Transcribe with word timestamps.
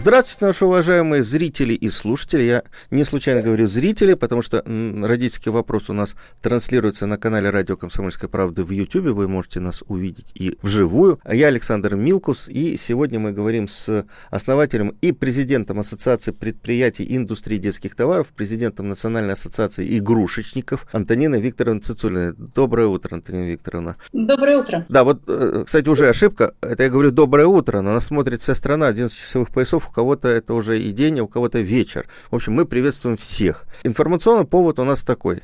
Здравствуйте, 0.00 0.46
наши 0.46 0.64
уважаемые 0.64 1.22
зрители 1.22 1.74
и 1.74 1.90
слушатели. 1.90 2.42
Я 2.44 2.62
не 2.90 3.04
случайно 3.04 3.42
говорю 3.42 3.66
зрители, 3.66 4.14
потому 4.14 4.40
что 4.40 4.64
родительский 4.64 5.52
вопрос 5.52 5.90
у 5.90 5.92
нас 5.92 6.16
транслируется 6.40 7.04
на 7.04 7.18
канале 7.18 7.50
Радио 7.50 7.76
Комсомольская 7.76 8.30
правда 8.30 8.64
в 8.64 8.70
YouTube. 8.70 9.08
Вы 9.08 9.28
можете 9.28 9.60
нас 9.60 9.84
увидеть 9.88 10.30
и 10.34 10.56
вживую. 10.62 11.20
Я 11.30 11.48
Александр 11.48 11.96
Милкус, 11.96 12.48
и 12.48 12.78
сегодня 12.78 13.18
мы 13.18 13.32
говорим 13.32 13.68
с 13.68 14.06
основателем 14.30 14.96
и 15.02 15.12
президентом 15.12 15.80
Ассоциации 15.80 16.30
предприятий 16.30 17.04
и 17.04 17.18
индустрии 17.18 17.58
детских 17.58 17.94
товаров, 17.94 18.28
президентом 18.28 18.88
Национальной 18.88 19.34
ассоциации 19.34 19.98
игрушечников 19.98 20.86
Антониной 20.92 21.42
Викторовной 21.42 21.82
Цицулиной. 21.82 22.32
Доброе 22.38 22.86
утро, 22.86 23.16
Антонина 23.16 23.50
Викторовна. 23.50 23.96
Доброе 24.14 24.60
утро. 24.60 24.86
Да, 24.88 25.04
вот, 25.04 25.20
э, 25.26 25.64
кстати, 25.66 25.90
уже 25.90 26.08
ошибка. 26.08 26.54
Это 26.62 26.84
я 26.84 26.88
говорю 26.88 27.10
доброе 27.10 27.48
утро, 27.48 27.82
но 27.82 27.92
нас 27.92 28.06
смотрит 28.06 28.40
вся 28.40 28.54
страна, 28.54 28.86
11 28.86 29.14
часовых 29.14 29.50
поясов 29.50 29.89
у 29.90 29.92
кого-то 29.92 30.28
это 30.28 30.54
уже 30.54 30.78
и 30.78 30.92
день, 30.92 31.18
а 31.18 31.24
у 31.24 31.28
кого-то 31.28 31.60
вечер. 31.60 32.06
В 32.30 32.36
общем, 32.36 32.52
мы 32.52 32.64
приветствуем 32.64 33.16
всех. 33.16 33.64
Информационный 33.82 34.46
повод 34.46 34.78
у 34.78 34.84
нас 34.84 35.02
такой. 35.02 35.42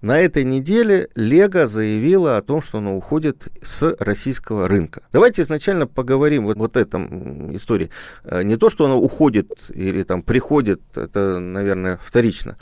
На 0.00 0.20
этой 0.20 0.44
неделе 0.44 1.08
Лего 1.16 1.66
заявила 1.66 2.36
о 2.36 2.42
том, 2.42 2.62
что 2.62 2.78
она 2.78 2.92
уходит 2.92 3.48
с 3.60 3.96
российского 3.98 4.68
рынка. 4.68 5.02
Давайте 5.12 5.42
изначально 5.42 5.88
поговорим 5.88 6.44
вот, 6.44 6.56
вот 6.56 6.76
этом 6.76 7.56
истории. 7.56 7.90
Э, 8.22 8.44
не 8.44 8.56
то, 8.56 8.70
что 8.70 8.84
она 8.84 8.94
уходит 8.94 9.48
или 9.74 10.04
там 10.04 10.22
приходит, 10.22 10.80
это, 10.94 11.40
наверное, 11.40 11.98
вторично. 12.00 12.56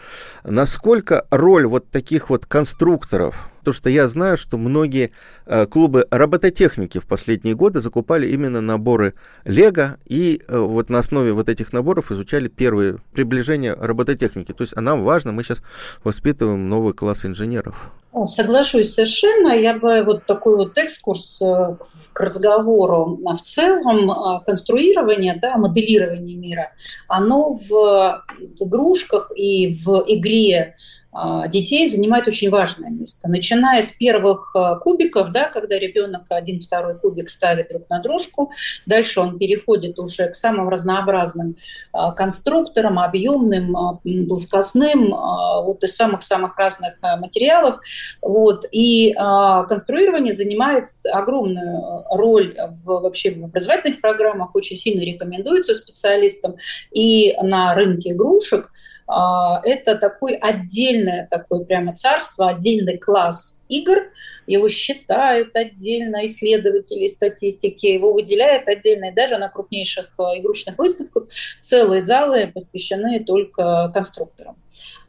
Насколько 0.44 1.26
роль 1.30 1.66
вот 1.66 1.90
таких 1.90 2.30
вот 2.30 2.46
конструкторов, 2.46 3.50
Потому 3.66 3.78
что 3.80 3.90
я 3.90 4.06
знаю, 4.06 4.36
что 4.36 4.58
многие 4.58 5.10
э, 5.44 5.66
клубы 5.66 6.06
робототехники 6.12 6.98
в 6.98 7.06
последние 7.08 7.56
годы 7.56 7.80
закупали 7.80 8.28
именно 8.28 8.60
наборы 8.60 9.14
Лего 9.44 9.96
и 10.06 10.40
э, 10.46 10.56
вот 10.56 10.88
на 10.88 11.00
основе 11.00 11.32
вот 11.32 11.48
этих 11.48 11.72
наборов 11.72 12.12
изучали 12.12 12.46
первые 12.46 12.98
приближения 13.12 13.74
робототехники. 13.74 14.52
То 14.52 14.62
есть 14.62 14.76
нам 14.76 15.02
важно, 15.02 15.32
мы 15.32 15.42
сейчас 15.42 15.62
воспитываем 16.04 16.68
новый 16.68 16.94
класс 16.94 17.26
инженеров. 17.26 17.90
Соглашусь 18.22 18.94
совершенно. 18.94 19.48
Я 19.48 19.74
бы 19.74 20.04
вот 20.04 20.26
такой 20.26 20.54
вот 20.54 20.78
экскурс 20.78 21.42
э, 21.42 21.76
к 22.12 22.20
разговору. 22.20 23.18
В 23.24 23.40
целом 23.42 24.42
конструирование, 24.46 25.36
да, 25.42 25.56
моделирование 25.56 26.36
мира, 26.36 26.70
оно 27.08 27.54
в 27.54 28.22
игрушках 28.60 29.32
и 29.36 29.74
в 29.74 30.04
игре 30.06 30.76
а, 31.05 31.05
детей 31.48 31.86
занимает 31.86 32.28
очень 32.28 32.50
важное 32.50 32.90
место. 32.90 33.28
Начиная 33.28 33.82
с 33.82 33.92
первых 33.92 34.50
а, 34.54 34.76
кубиков, 34.76 35.32
да, 35.32 35.48
когда 35.48 35.78
ребенок 35.78 36.22
один-второй 36.28 36.98
кубик 36.98 37.28
ставит 37.28 37.70
друг 37.70 37.88
на 37.88 38.00
дружку, 38.00 38.50
дальше 38.86 39.20
он 39.20 39.38
переходит 39.38 39.98
уже 39.98 40.28
к 40.28 40.34
самым 40.34 40.68
разнообразным 40.68 41.56
а, 41.92 42.12
конструкторам, 42.12 42.98
объемным, 42.98 44.00
плоскостным, 44.28 45.10
вот 45.10 45.82
из 45.84 45.96
самых-самых 45.96 46.56
разных 46.56 46.98
материалов. 47.18 47.80
Вот. 48.20 48.66
И 48.72 49.14
конструирование 49.14 50.32
занимает 50.32 50.84
огромную 51.04 52.04
роль 52.10 52.56
в, 52.84 53.00
вообще 53.00 53.30
в 53.30 53.44
образовательных 53.44 54.00
программах, 54.00 54.54
очень 54.54 54.76
сильно 54.76 55.02
рекомендуется 55.02 55.74
специалистам 55.74 56.56
и 56.90 57.34
на 57.42 57.74
рынке 57.74 58.12
игрушек– 58.12 58.70
а, 58.80 58.94
это 59.08 59.94
такой 59.94 60.34
отдельное 60.34 61.28
такое 61.30 61.64
прямо 61.64 61.94
царство, 61.94 62.48
отдельный 62.48 62.98
класс 62.98 63.62
игр. 63.68 64.10
Его 64.46 64.68
считают 64.68 65.54
отдельно 65.56 66.24
исследователи 66.24 67.06
статистики, 67.06 67.86
его 67.86 68.12
выделяют 68.12 68.68
отдельно, 68.68 69.10
и 69.10 69.14
даже 69.14 69.38
на 69.38 69.48
крупнейших 69.48 70.12
а, 70.18 70.38
игрушечных 70.38 70.78
выставках 70.78 71.24
целые 71.60 72.00
залы 72.00 72.50
посвящены 72.52 73.24
только 73.24 73.90
конструкторам. 73.92 74.56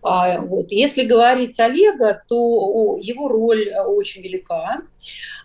А, 0.02 0.42
вот. 0.42 0.72
Если 0.72 1.04
говорить 1.04 1.60
о 1.60 1.68
Лего, 1.68 2.22
то 2.28 2.98
его 3.02 3.28
роль 3.28 3.74
очень 3.74 4.22
велика, 4.22 4.82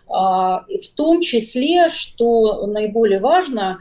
в 0.07 0.95
том 0.95 1.21
числе, 1.21 1.89
что 1.89 2.67
наиболее 2.67 3.19
важно, 3.19 3.79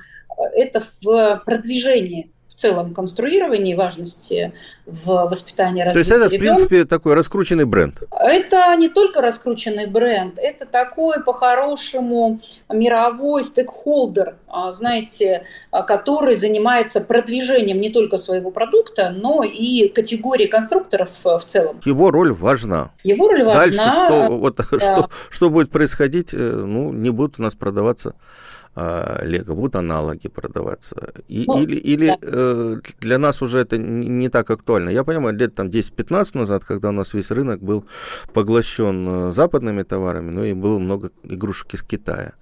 это 0.55 0.81
в 0.81 1.43
продвижении 1.45 2.32
целом 2.55 2.95
конструировании 2.95 3.75
важности 3.75 4.53
в 4.87 5.29
воспитании 5.29 5.83
развития 5.83 6.11
То 6.11 6.15
есть 6.15 6.25
это, 6.25 6.35
ребенка. 6.35 6.55
в 6.55 6.69
принципе, 6.69 6.85
такой 6.85 7.15
раскрученный 7.15 7.65
бренд? 7.65 8.03
Это 8.11 8.75
не 8.77 8.89
только 8.89 9.21
раскрученный 9.21 9.87
бренд, 9.87 10.39
это 10.39 10.67
такой, 10.67 11.23
по-хорошему, 11.23 12.41
мировой 12.69 13.45
стейкхолдер, 13.45 14.37
а, 14.49 14.73
знаете, 14.73 15.47
а, 15.71 15.83
который 15.83 16.35
занимается 16.35 17.01
продвижением 17.01 17.81
не 17.81 17.91
только 17.91 18.19
своего 18.19 18.51
продукта, 18.51 19.11
но 19.11 19.45
и 19.45 19.89
категории 19.89 20.47
конструкторов 20.47 21.25
в 21.25 21.41
целом. 21.41 21.81
Его 21.85 22.11
роль 22.11 22.33
важна. 22.33 22.91
Его 23.03 23.29
роль 23.29 23.45
важна. 23.45 23.61
Дальше 23.61 23.91
что, 23.91 24.27
вот, 24.31 24.57
да. 24.71 24.79
что, 24.79 25.11
что 25.31 25.51
будет 25.51 25.71
происходить, 25.71 26.35
э, 26.35 26.37
ну, 26.37 26.93
не 26.93 27.11
будут 27.11 27.39
у 27.39 27.43
нас 27.43 27.55
продаваться 27.55 28.15
Лего, 28.75 29.55
будут 29.55 29.77
аналоги 29.77 30.29
продаваться. 30.29 31.13
И, 31.29 31.45
ну, 31.47 31.63
или 31.63 31.77
или 31.77 32.07
да. 32.09 32.17
э, 32.23 32.77
для 33.01 33.19
нас 33.19 33.43
уже 33.43 33.59
это 33.59 33.77
не, 33.77 34.09
не 34.09 34.29
так 34.29 34.51
актуально. 34.51 34.91
Я 34.91 35.05
понимаю, 35.05 35.37
лет 35.37 35.55
там 35.55 35.69
10-15 35.69 36.39
назад, 36.39 36.65
когда 36.65 36.89
у 36.89 36.93
нас 36.93 37.13
весь 37.15 37.31
рынок 37.31 37.61
был 37.61 37.85
поглощен 38.33 39.29
э, 39.29 39.33
западными 39.33 39.83
товарами, 39.83 40.31
ну 40.31 40.45
и 40.45 40.55
было 40.55 40.79
много 40.79 41.11
игрушек 41.23 41.75
из 41.75 41.83
Китая. 41.83 42.33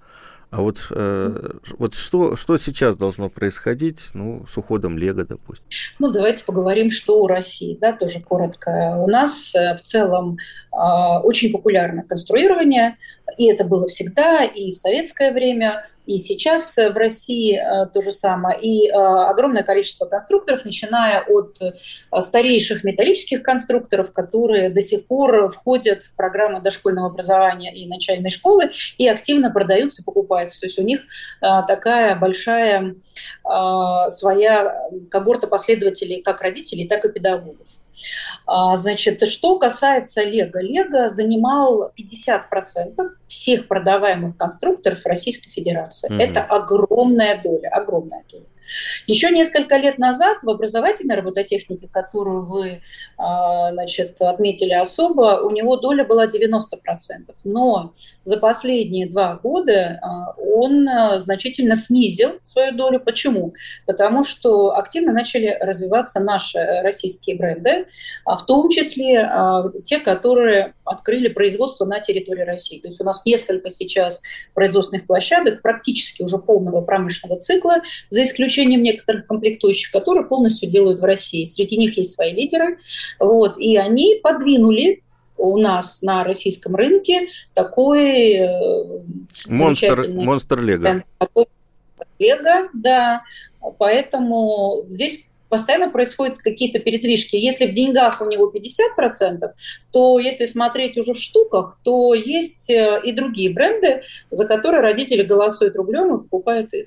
А 0.51 0.61
вот, 0.61 0.87
э, 0.91 1.53
вот 1.77 1.95
что, 1.95 2.35
что 2.35 2.57
сейчас 2.57 2.97
должно 2.97 3.29
происходить 3.29 4.09
ну, 4.13 4.45
с 4.45 4.57
уходом 4.57 4.97
Лего, 4.97 5.23
допустим? 5.23 5.65
Ну, 5.97 6.11
давайте 6.11 6.43
поговорим, 6.43 6.91
что 6.91 7.23
у 7.23 7.27
России, 7.27 7.77
да, 7.79 7.93
тоже 7.93 8.19
коротко. 8.19 8.97
У 8.97 9.07
нас 9.07 9.55
э, 9.55 9.77
в 9.77 9.81
целом 9.81 10.37
э, 10.73 10.77
очень 11.23 11.53
популярно 11.53 12.03
конструирование, 12.03 12.95
и 13.37 13.49
это 13.49 13.63
было 13.63 13.87
всегда, 13.87 14.43
и 14.43 14.73
в 14.73 14.75
советское 14.75 15.31
время. 15.31 15.85
И 16.05 16.17
сейчас 16.17 16.77
в 16.77 16.95
России 16.95 17.57
э, 17.57 17.85
то 17.93 18.01
же 18.01 18.11
самое. 18.11 18.59
И 18.59 18.87
э, 18.87 18.91
огромное 18.91 19.63
количество 19.63 20.05
конструкторов, 20.05 20.65
начиная 20.65 21.23
от 21.23 21.57
э, 21.61 22.21
старейших 22.21 22.83
металлических 22.83 23.43
конструкторов, 23.43 24.11
которые 24.11 24.69
до 24.69 24.81
сих 24.81 25.05
пор 25.05 25.49
входят 25.49 26.03
в 26.03 26.15
программы 26.15 26.59
дошкольного 26.59 27.07
образования 27.07 27.73
и 27.73 27.87
начальной 27.87 28.31
школы 28.31 28.71
и 28.97 29.07
активно 29.07 29.51
продаются, 29.51 30.03
покупаются. 30.03 30.59
То 30.61 30.65
есть 30.65 30.79
у 30.79 30.83
них 30.83 31.01
такая 31.39 32.15
большая 32.15 32.95
своя 33.43 34.89
когорта 35.09 35.47
последователей 35.47 36.21
как 36.21 36.41
родителей, 36.41 36.87
так 36.87 37.05
и 37.05 37.09
педагогов. 37.11 37.67
А, 38.45 38.75
значит, 38.75 39.27
что 39.27 39.59
касается 39.59 40.23
Лего. 40.23 40.59
Лего 40.59 41.09
занимал 41.09 41.91
50% 41.97 43.09
всех 43.27 43.67
продаваемых 43.67 44.37
конструкторов 44.37 45.05
Российской 45.05 45.49
Федерации. 45.51 46.11
Mm-hmm. 46.11 46.21
Это 46.21 46.43
огромная 46.43 47.41
доля, 47.41 47.69
огромная 47.69 48.23
доля. 48.29 48.45
Еще 49.07 49.29
несколько 49.31 49.77
лет 49.77 49.97
назад 49.97 50.37
в 50.43 50.49
образовательной 50.49 51.15
робототехнике, 51.15 51.87
которую 51.91 52.45
вы 52.45 52.81
а, 53.17 53.71
значит, 53.71 54.21
отметили 54.21 54.73
особо, 54.73 55.41
у 55.41 55.51
него 55.51 55.77
доля 55.77 56.05
была 56.05 56.25
90%. 56.27 56.61
Но 57.43 57.93
за 58.23 58.37
последние 58.37 59.07
два 59.07 59.35
года 59.35 59.99
а, 60.01 60.33
он 60.37 60.87
а, 60.87 61.19
значительно 61.19 61.75
снизил 61.75 62.39
свою 62.41 62.73
долю. 62.73 62.99
Почему? 62.99 63.53
Потому 63.85 64.23
что 64.23 64.75
активно 64.75 65.11
начали 65.13 65.57
развиваться 65.59 66.19
наши 66.19 66.59
российские 66.81 67.37
бренды, 67.37 67.87
в 68.25 68.45
том 68.45 68.69
числе 68.69 69.29
те, 69.83 69.99
которые 69.99 70.73
открыли 70.83 71.27
производство 71.29 71.85
на 71.85 71.99
территории 71.99 72.43
России. 72.43 72.79
То 72.79 72.87
есть 72.87 73.01
у 73.01 73.03
нас 73.03 73.25
несколько 73.25 73.69
сейчас 73.69 74.21
производственных 74.53 75.07
площадок 75.07 75.61
практически 75.61 76.23
уже 76.23 76.37
полного 76.37 76.81
промышленного 76.81 77.39
цикла, 77.39 77.81
за 78.09 78.23
исключением 78.23 78.60
исключением 78.61 78.83
некоторых 78.83 79.27
комплектующих, 79.27 79.91
которые 79.91 80.25
полностью 80.25 80.69
делают 80.69 80.99
в 80.99 81.03
России. 81.03 81.45
Среди 81.45 81.77
них 81.77 81.97
есть 81.97 82.13
свои 82.13 82.33
лидеры. 82.33 82.77
Вот, 83.19 83.57
и 83.57 83.77
они 83.77 84.19
подвинули 84.21 85.01
у 85.37 85.57
нас 85.57 86.03
на 86.03 86.23
российском 86.23 86.75
рынке 86.75 87.29
такой 87.53 88.33
э, 88.33 88.99
монстр, 89.47 90.07
монстр 90.09 90.61
Лего. 90.61 91.03
Лего, 92.19 92.69
да. 92.73 93.23
Поэтому 93.79 94.85
здесь 94.89 95.31
постоянно 95.49 95.89
происходят 95.89 96.37
какие-то 96.37 96.79
передвижки. 96.79 97.35
Если 97.35 97.65
в 97.65 97.73
деньгах 97.73 98.21
у 98.21 98.25
него 98.25 98.53
50%, 98.53 99.49
то 99.91 100.19
если 100.19 100.45
смотреть 100.45 100.97
уже 100.97 101.13
в 101.13 101.17
штуках, 101.17 101.79
то 101.83 102.13
есть 102.13 102.69
э, 102.69 103.01
и 103.03 103.11
другие 103.11 103.49
бренды, 103.49 104.03
за 104.29 104.45
которые 104.45 104.81
родители 104.81 105.23
голосуют 105.23 105.75
рублем 105.75 106.15
и 106.15 106.21
покупают 106.21 106.73
их. 106.73 106.85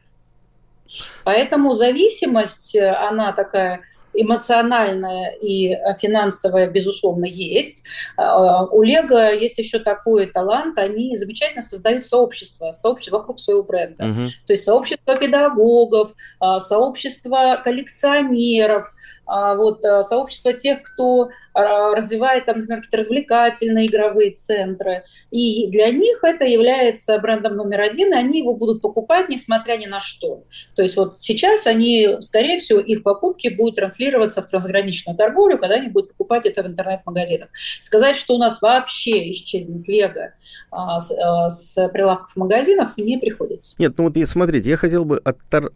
Поэтому 1.24 1.72
зависимость, 1.72 2.74
э, 2.76 2.90
она 2.90 3.32
такая 3.32 3.82
эмоциональная 4.16 5.32
и 5.40 5.72
э, 5.72 5.78
финансовая, 5.98 6.68
безусловно, 6.68 7.24
есть. 7.24 7.82
А, 8.16 8.64
у 8.66 8.82
Лего 8.82 9.32
есть 9.32 9.58
еще 9.58 9.80
такой 9.80 10.26
талант, 10.26 10.78
они 10.78 11.16
замечательно 11.16 11.62
создают 11.62 12.06
сообщество, 12.06 12.70
сообщество 12.70 13.18
вокруг 13.18 13.40
своего 13.40 13.64
бренда. 13.64 14.04
Угу. 14.04 14.20
То 14.46 14.52
есть 14.52 14.64
сообщество 14.64 15.16
педагогов, 15.16 16.12
сообщество 16.58 17.60
коллекционеров, 17.64 18.92
вот, 19.26 19.84
э, 19.84 20.02
сообщество 20.02 20.52
тех, 20.52 20.82
кто 20.82 21.30
развивает, 21.54 22.46
там, 22.46 22.58
например, 22.58 22.78
какие-то 22.80 22.96
развлекательные 22.98 23.86
игровые 23.86 24.32
центры. 24.32 25.04
И 25.30 25.70
для 25.70 25.90
них 25.90 26.24
это 26.24 26.44
является 26.44 27.18
брендом 27.20 27.56
номер 27.56 27.82
один, 27.82 28.12
и 28.12 28.16
они 28.16 28.40
его 28.40 28.54
будут 28.54 28.82
покупать, 28.82 29.28
несмотря 29.28 29.76
ни 29.76 29.86
на 29.86 30.00
что. 30.00 30.42
То 30.74 30.82
есть 30.82 30.96
вот 30.96 31.16
сейчас 31.16 31.66
они, 31.66 32.16
скорее 32.20 32.58
всего, 32.58 32.80
их 32.80 33.02
покупки 33.02 33.48
будут 33.48 33.76
транслироваться 33.76 34.42
в 34.42 34.46
трансграничную 34.50 35.16
торговлю, 35.16 35.58
когда 35.58 35.76
они 35.76 35.88
будут 35.88 36.10
покупать 36.10 36.46
это 36.46 36.62
в 36.62 36.66
интернет-магазинах. 36.66 37.48
Сказать, 37.80 38.16
что 38.16 38.34
у 38.34 38.38
нас 38.38 38.60
вообще 38.60 39.30
исчезнет 39.30 39.86
Лего 39.88 40.32
а, 40.70 40.98
с, 40.98 41.12
а, 41.12 41.50
с 41.50 41.88
прилавков 41.88 42.34
магазинов, 42.36 42.96
не 42.96 43.18
приходится. 43.18 43.76
Нет, 43.78 43.94
ну 43.96 44.04
вот 44.04 44.28
смотрите, 44.28 44.68
я 44.68 44.76
хотел 44.76 45.04
бы, 45.04 45.20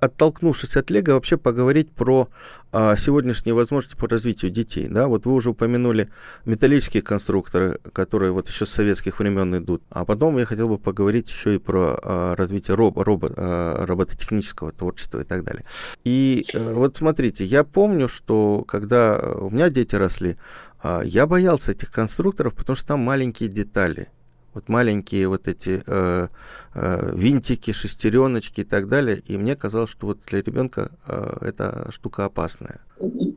оттолкнувшись 0.00 0.77
от 0.77 0.91
Лего, 0.91 1.12
вообще 1.12 1.37
поговорить 1.37 1.91
про 1.93 2.29
а, 2.73 2.97
сегодняшние 3.38 3.55
возможности 3.55 3.96
по 3.96 4.08
развитию 4.08 4.50
детей. 4.50 4.87
Да? 4.88 5.06
Вот 5.06 5.26
вы 5.26 5.32
уже 5.32 5.50
упомянули 5.50 6.08
металлические 6.44 7.02
конструкторы, 7.02 7.79
которые 7.93 8.32
вот 8.32 8.49
еще 8.49 8.67
с 8.67 8.70
советских 8.70 9.19
времен 9.19 9.56
идут. 9.56 9.82
А 9.90 10.05
потом 10.05 10.38
я 10.38 10.44
хотел 10.44 10.69
бы 10.69 10.79
поговорить 10.79 11.29
еще 11.29 11.55
и 11.55 11.58
про 11.58 11.99
а, 12.02 12.37
развитие 12.37 12.75
роб, 12.75 12.99
робот, 12.99 13.32
а, 13.37 13.87
робототехнического 13.87 14.73
творчества 14.73 15.20
и 15.20 15.25
так 15.25 15.44
далее. 15.44 15.64
И 16.05 16.44
а, 16.55 16.75
вот 16.75 16.96
смотрите, 16.96 17.44
я 17.44 17.64
помню, 17.64 18.08
что 18.08 18.64
когда 18.67 19.19
у 19.19 19.50
меня 19.50 19.70
дети 19.70 19.94
росли, 19.96 20.37
а, 20.82 21.02
я 21.02 21.26
боялся 21.26 21.73
этих 21.73 21.90
конструкторов, 21.90 22.55
потому 22.55 22.76
что 22.76 22.88
там 22.88 23.00
маленькие 23.00 23.49
детали 23.49 24.08
вот 24.59 24.69
маленькие 24.69 25.29
вот 25.29 25.49
эти 25.49 25.83
э, 25.87 26.29
э, 26.75 27.13
винтики, 27.15 27.73
шестереночки 27.73 28.61
и 28.63 28.65
так 28.65 28.89
далее. 28.89 29.23
И 29.27 29.39
мне 29.39 29.55
казалось, 29.55 29.91
что 29.91 30.07
вот 30.09 30.19
для 30.27 30.43
ребенка 30.43 30.91
э, 31.07 31.49
эта 31.49 31.89
штука 31.93 32.25
опасная 32.25 32.81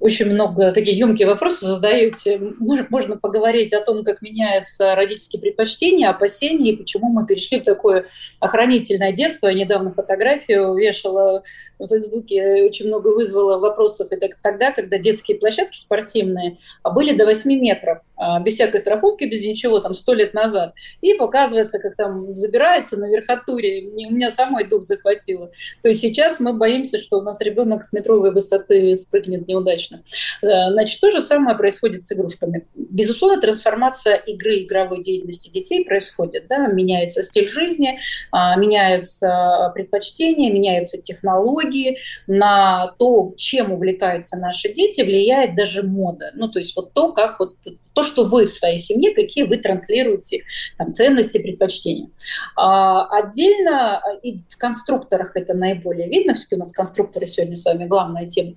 очень 0.01 0.25
много 0.31 0.71
такие 0.71 0.97
емкие 0.97 1.27
вопросы 1.27 1.65
задаете. 1.65 2.41
Можно 2.59 3.17
поговорить 3.17 3.73
о 3.73 3.81
том, 3.81 4.03
как 4.03 4.21
меняются 4.21 4.95
родительские 4.95 5.41
предпочтения, 5.41 6.09
опасения, 6.09 6.71
и 6.71 6.75
почему 6.75 7.09
мы 7.09 7.25
перешли 7.25 7.59
в 7.59 7.63
такое 7.63 8.05
охранительное 8.39 9.11
детство. 9.11 9.47
Я 9.47 9.53
недавно 9.53 9.93
фотографию 9.93 10.73
вешала 10.73 11.43
в 11.77 11.87
Фейсбуке, 11.87 12.63
очень 12.65 12.87
много 12.87 13.09
вызвало 13.09 13.59
вопросов. 13.59 14.07
Это 14.09 14.29
тогда, 14.41 14.71
когда 14.71 14.97
детские 14.97 15.37
площадки 15.37 15.77
спортивные 15.77 16.57
были 16.83 17.15
до 17.15 17.25
8 17.25 17.51
метров, 17.59 17.99
а, 18.10 18.10
без 18.43 18.53
всякой 18.53 18.79
страховки, 18.79 19.23
без 19.25 19.45
ничего, 19.45 19.79
там, 19.79 19.93
сто 19.93 20.13
лет 20.13 20.33
назад. 20.33 20.73
И 21.01 21.13
показывается, 21.13 21.79
как 21.79 21.95
там 21.95 22.35
забирается 22.35 22.97
на 22.97 23.09
верхотуре. 23.09 23.87
У 23.87 24.11
меня 24.11 24.29
самой 24.29 24.67
дух 24.67 24.83
захватило. 24.83 25.51
То 25.81 25.89
есть 25.89 26.01
сейчас 26.01 26.39
мы 26.39 26.53
боимся, 26.53 26.99
что 26.99 27.19
у 27.19 27.21
нас 27.21 27.41
ребенок 27.41 27.83
с 27.83 27.93
метровой 27.93 28.31
высоты 28.31 28.95
спрыгнет 28.95 29.47
неудачно. 29.47 30.03
Э, 30.41 30.71
значит, 30.71 30.99
то 30.99 31.11
же 31.11 31.21
самое 31.21 31.57
происходит 31.57 32.03
с 32.03 32.11
игрушками. 32.11 32.67
Безусловно, 32.75 33.41
трансформация 33.41 34.15
игры, 34.15 34.63
игровой 34.63 35.01
деятельности 35.01 35.49
детей 35.49 35.85
происходит. 35.85 36.47
Да? 36.47 36.67
Меняется 36.67 37.23
стиль 37.23 37.47
жизни, 37.47 37.99
а, 38.31 38.55
меняются 38.55 39.71
предпочтения, 39.73 40.51
меняются 40.51 41.01
технологии. 41.01 41.97
На 42.27 42.93
то, 42.99 43.33
чем 43.37 43.71
увлекаются 43.71 44.37
наши 44.37 44.73
дети, 44.73 45.01
влияет 45.01 45.55
даже 45.55 45.83
мода. 45.83 46.31
Ну, 46.35 46.47
то 46.49 46.59
есть 46.59 46.75
вот 46.75 46.93
то, 46.93 47.11
как 47.11 47.39
вот 47.39 47.55
то, 47.93 48.03
что 48.03 48.23
вы 48.23 48.45
в 48.45 48.51
своей 48.51 48.77
семье, 48.77 49.13
какие 49.13 49.43
вы 49.43 49.57
транслируете 49.57 50.43
там, 50.77 50.89
ценности, 50.89 51.37
предпочтения. 51.37 52.09
А, 52.55 53.05
отдельно 53.07 54.01
и 54.23 54.37
в 54.37 54.57
конструкторах 54.57 55.35
это 55.35 55.53
наиболее 55.53 56.07
видно, 56.07 56.33
все-таки 56.33 56.55
у 56.55 56.59
нас 56.59 56.71
конструкторы 56.71 57.25
сегодня 57.25 57.55
с 57.55 57.65
вами 57.65 57.85
главная 57.85 58.27
тема, 58.27 58.53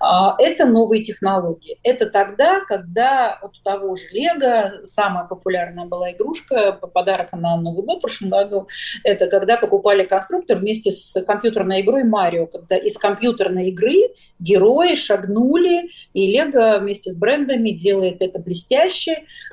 а, 0.00 0.36
это 0.38 0.66
новые 0.66 1.02
технологии. 1.02 1.78
Это 1.82 2.06
тогда, 2.06 2.60
когда 2.60 3.38
вот 3.42 3.52
у 3.58 3.62
того 3.62 3.94
же 3.96 4.04
Лего 4.12 4.84
самая 4.84 5.26
популярная 5.26 5.86
была 5.86 6.12
игрушка, 6.12 6.72
подарок 6.72 7.32
на 7.32 7.56
Новый 7.56 7.84
год 7.84 7.98
в 7.98 8.00
прошлом 8.02 8.30
году, 8.30 8.68
это 9.04 9.26
когда 9.26 9.56
покупали 9.56 10.04
конструктор 10.04 10.58
вместе 10.58 10.90
с 10.90 11.22
компьютерной 11.24 11.80
игрой 11.80 12.04
Марио, 12.04 12.46
когда 12.46 12.76
из 12.76 12.96
компьютерной 12.98 13.70
игры 13.70 14.10
герои 14.38 14.94
шагнули, 14.94 15.88
и 16.12 16.26
Лего 16.26 16.78
вместе 16.78 17.10
с 17.10 17.16
брендами 17.16 17.70
делает 17.70 18.20
это 18.20 18.38
блестяще, 18.38 18.75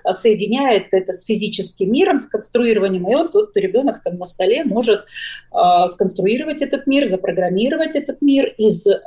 а, 0.03 0.13
соединяет 0.13 0.87
это 0.91 1.11
с 1.11 1.25
физическим 1.25 1.91
миром, 1.91 2.19
с 2.19 2.27
конструированием, 2.27 3.07
и 3.09 3.15
вот 3.15 3.31
тут 3.31 3.55
ребенок 3.57 4.01
там 4.01 4.17
на 4.17 4.25
столе 4.25 4.63
может 4.63 5.01
э, 5.51 5.87
сконструировать 5.87 6.61
этот 6.61 6.87
мир, 6.87 7.05
запрограммировать 7.05 7.95
этот 7.95 8.21
мир 8.21 8.53
из 8.57 8.87
э, 8.87 8.97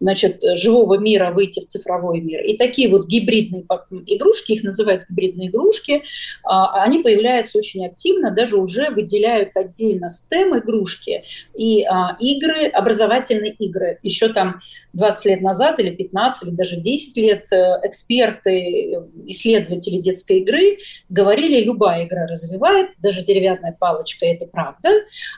значит, 0.00 0.40
живого 0.56 0.98
мира 0.98 1.30
выйти 1.30 1.60
в 1.60 1.66
цифровой 1.66 2.20
мир. 2.20 2.42
И 2.42 2.56
такие 2.56 2.88
вот 2.88 3.06
гибридные 3.06 3.64
игрушки, 4.06 4.52
их 4.52 4.64
называют 4.64 5.04
гибридные 5.08 5.48
игрушки, 5.48 6.02
они 6.42 7.02
появляются 7.02 7.58
очень 7.58 7.84
активно, 7.84 8.30
даже 8.30 8.56
уже 8.56 8.90
выделяют 8.90 9.56
отдельно 9.56 10.06
STEM 10.06 10.58
игрушки 10.58 11.22
и 11.54 11.84
игры, 12.20 12.68
образовательные 12.68 13.52
игры. 13.52 13.98
Еще 14.02 14.28
там 14.28 14.58
20 14.94 15.26
лет 15.26 15.40
назад 15.42 15.78
или 15.80 15.90
15, 15.90 16.48
или 16.48 16.54
даже 16.54 16.76
10 16.76 17.16
лет 17.18 17.52
э, 17.52 17.80
эксперты, 17.82 18.98
исследователи 19.26 19.98
детской 19.98 20.38
игры 20.38 20.78
говорили, 21.08 21.64
любая 21.64 22.06
игра 22.06 22.26
развивает, 22.26 22.90
даже 22.98 23.22
деревянная 23.22 23.76
палочка, 23.78 24.26
это 24.26 24.46
правда, 24.46 24.90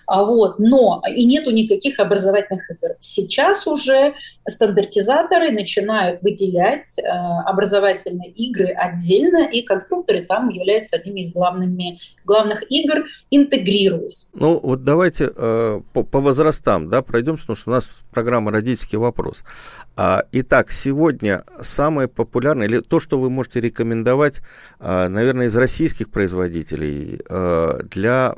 а 0.07 0.25
вот, 0.25 0.59
но 0.59 1.03
и 1.09 1.25
нету 1.25 1.51
никаких 1.51 1.99
образовательных 1.99 2.71
игр. 2.71 2.97
Сейчас 3.01 3.67
уже 3.67 4.15
стандартизаторы 4.47 5.51
начинают 5.51 6.23
выделять 6.23 6.99
э, 6.99 7.03
образовательные 7.03 8.31
игры 8.31 8.73
отдельно, 8.73 9.49
и 9.49 9.63
конструкторы 9.63 10.23
там 10.23 10.49
являются 10.49 10.97
одними 10.97 11.21
из 11.21 11.33
главными, 11.33 11.99
главных 12.25 12.71
игр, 12.71 13.07
интегрируясь. 13.31 14.31
Ну 14.35 14.59
вот 14.59 14.85
давайте 14.85 15.31
э, 15.35 15.81
по, 15.93 16.21
возрастам 16.21 16.89
да, 16.89 17.03
пройдемся, 17.03 17.43
потому 17.43 17.57
что 17.57 17.71
у 17.71 17.73
нас 17.73 17.89
программа 18.13 18.51
«Родительский 18.51 18.99
вопрос», 18.99 19.13
вопрос. 19.13 19.45
А, 19.97 20.25
итак, 20.33 20.73
сегодня 20.73 21.45
самое 21.61 22.09
популярное, 22.09 22.67
или 22.67 22.81
то, 22.81 22.99
что 22.99 23.19
вы 23.19 23.31
можете 23.31 23.61
рекомендовать, 23.62 24.42
а, 24.78 25.09
наверное, 25.09 25.47
из 25.47 25.57
российских 25.57 26.11
производителей 26.11 27.21
а, 27.28 27.78
для 27.83 28.35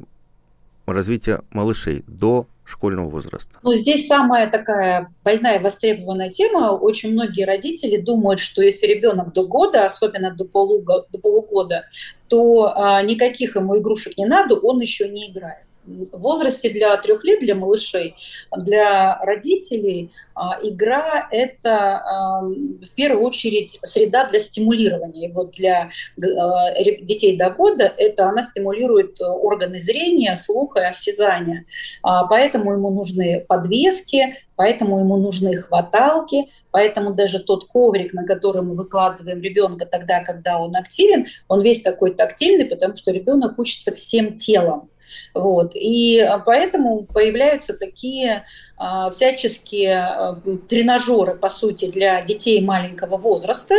развития 0.86 1.40
малышей 1.50 2.04
до 2.06 2.46
школьного 2.64 3.08
возраста? 3.10 3.58
Ну, 3.62 3.72
здесь 3.74 4.06
самая 4.06 4.50
такая 4.50 5.12
больная 5.22 5.60
востребованная 5.60 6.30
тема. 6.30 6.70
Очень 6.72 7.12
многие 7.12 7.44
родители 7.44 7.96
думают, 7.98 8.40
что 8.40 8.62
если 8.62 8.86
ребенок 8.86 9.32
до 9.32 9.46
года, 9.46 9.84
особенно 9.84 10.34
до, 10.34 10.44
полугода, 10.44 11.06
до 11.10 11.18
полугода, 11.18 11.84
то 12.28 12.72
а, 12.74 13.02
никаких 13.02 13.56
ему 13.56 13.78
игрушек 13.78 14.16
не 14.16 14.26
надо, 14.26 14.54
он 14.56 14.80
еще 14.80 15.08
не 15.08 15.30
играет 15.30 15.63
в 15.86 16.18
возрасте 16.18 16.70
для 16.70 16.96
трех 16.96 17.24
лет, 17.24 17.40
для 17.40 17.54
малышей, 17.54 18.14
для 18.56 19.18
родителей 19.22 20.10
а, 20.34 20.58
игра– 20.62 21.28
это 21.30 22.02
в 22.42 22.94
первую 22.94 23.24
очередь 23.24 23.78
среда 23.82 24.26
для 24.28 24.38
стимулирования. 24.38 25.28
И 25.28 25.32
вот 25.32 25.52
для 25.52 25.90
а, 26.18 26.82
детей 27.00 27.36
до 27.36 27.50
года 27.50 27.92
это 27.96 28.28
она 28.28 28.42
стимулирует 28.42 29.20
органы 29.20 29.78
зрения, 29.78 30.34
слуха 30.36 30.80
и 30.80 30.84
осязания. 30.84 31.66
А, 32.02 32.26
поэтому 32.26 32.72
ему 32.72 32.90
нужны 32.90 33.44
подвески, 33.46 34.38
поэтому 34.56 34.98
ему 34.98 35.16
нужны 35.16 35.56
хваталки, 35.56 36.50
поэтому 36.70 37.14
даже 37.14 37.38
тот 37.38 37.66
коврик, 37.66 38.12
на 38.12 38.26
который 38.26 38.62
мы 38.62 38.74
выкладываем 38.74 39.40
ребенка 39.40 39.86
тогда, 39.86 40.22
когда 40.24 40.58
он 40.58 40.72
активен, 40.76 41.26
он 41.48 41.62
весь 41.62 41.82
такой 41.82 42.14
тактильный, 42.14 42.64
потому 42.64 42.96
что 42.96 43.12
ребенок 43.12 43.58
учится 43.58 43.94
всем 43.94 44.34
телом. 44.34 44.90
Вот. 45.34 45.72
И 45.74 46.20
а, 46.20 46.38
поэтому 46.38 47.04
появляются 47.04 47.74
такие 47.74 48.44
а, 48.76 49.10
всяческие 49.10 49.98
а, 49.98 50.40
тренажеры, 50.68 51.34
по 51.34 51.48
сути, 51.48 51.90
для 51.90 52.20
детей 52.22 52.60
маленького 52.60 53.16
возраста. 53.16 53.74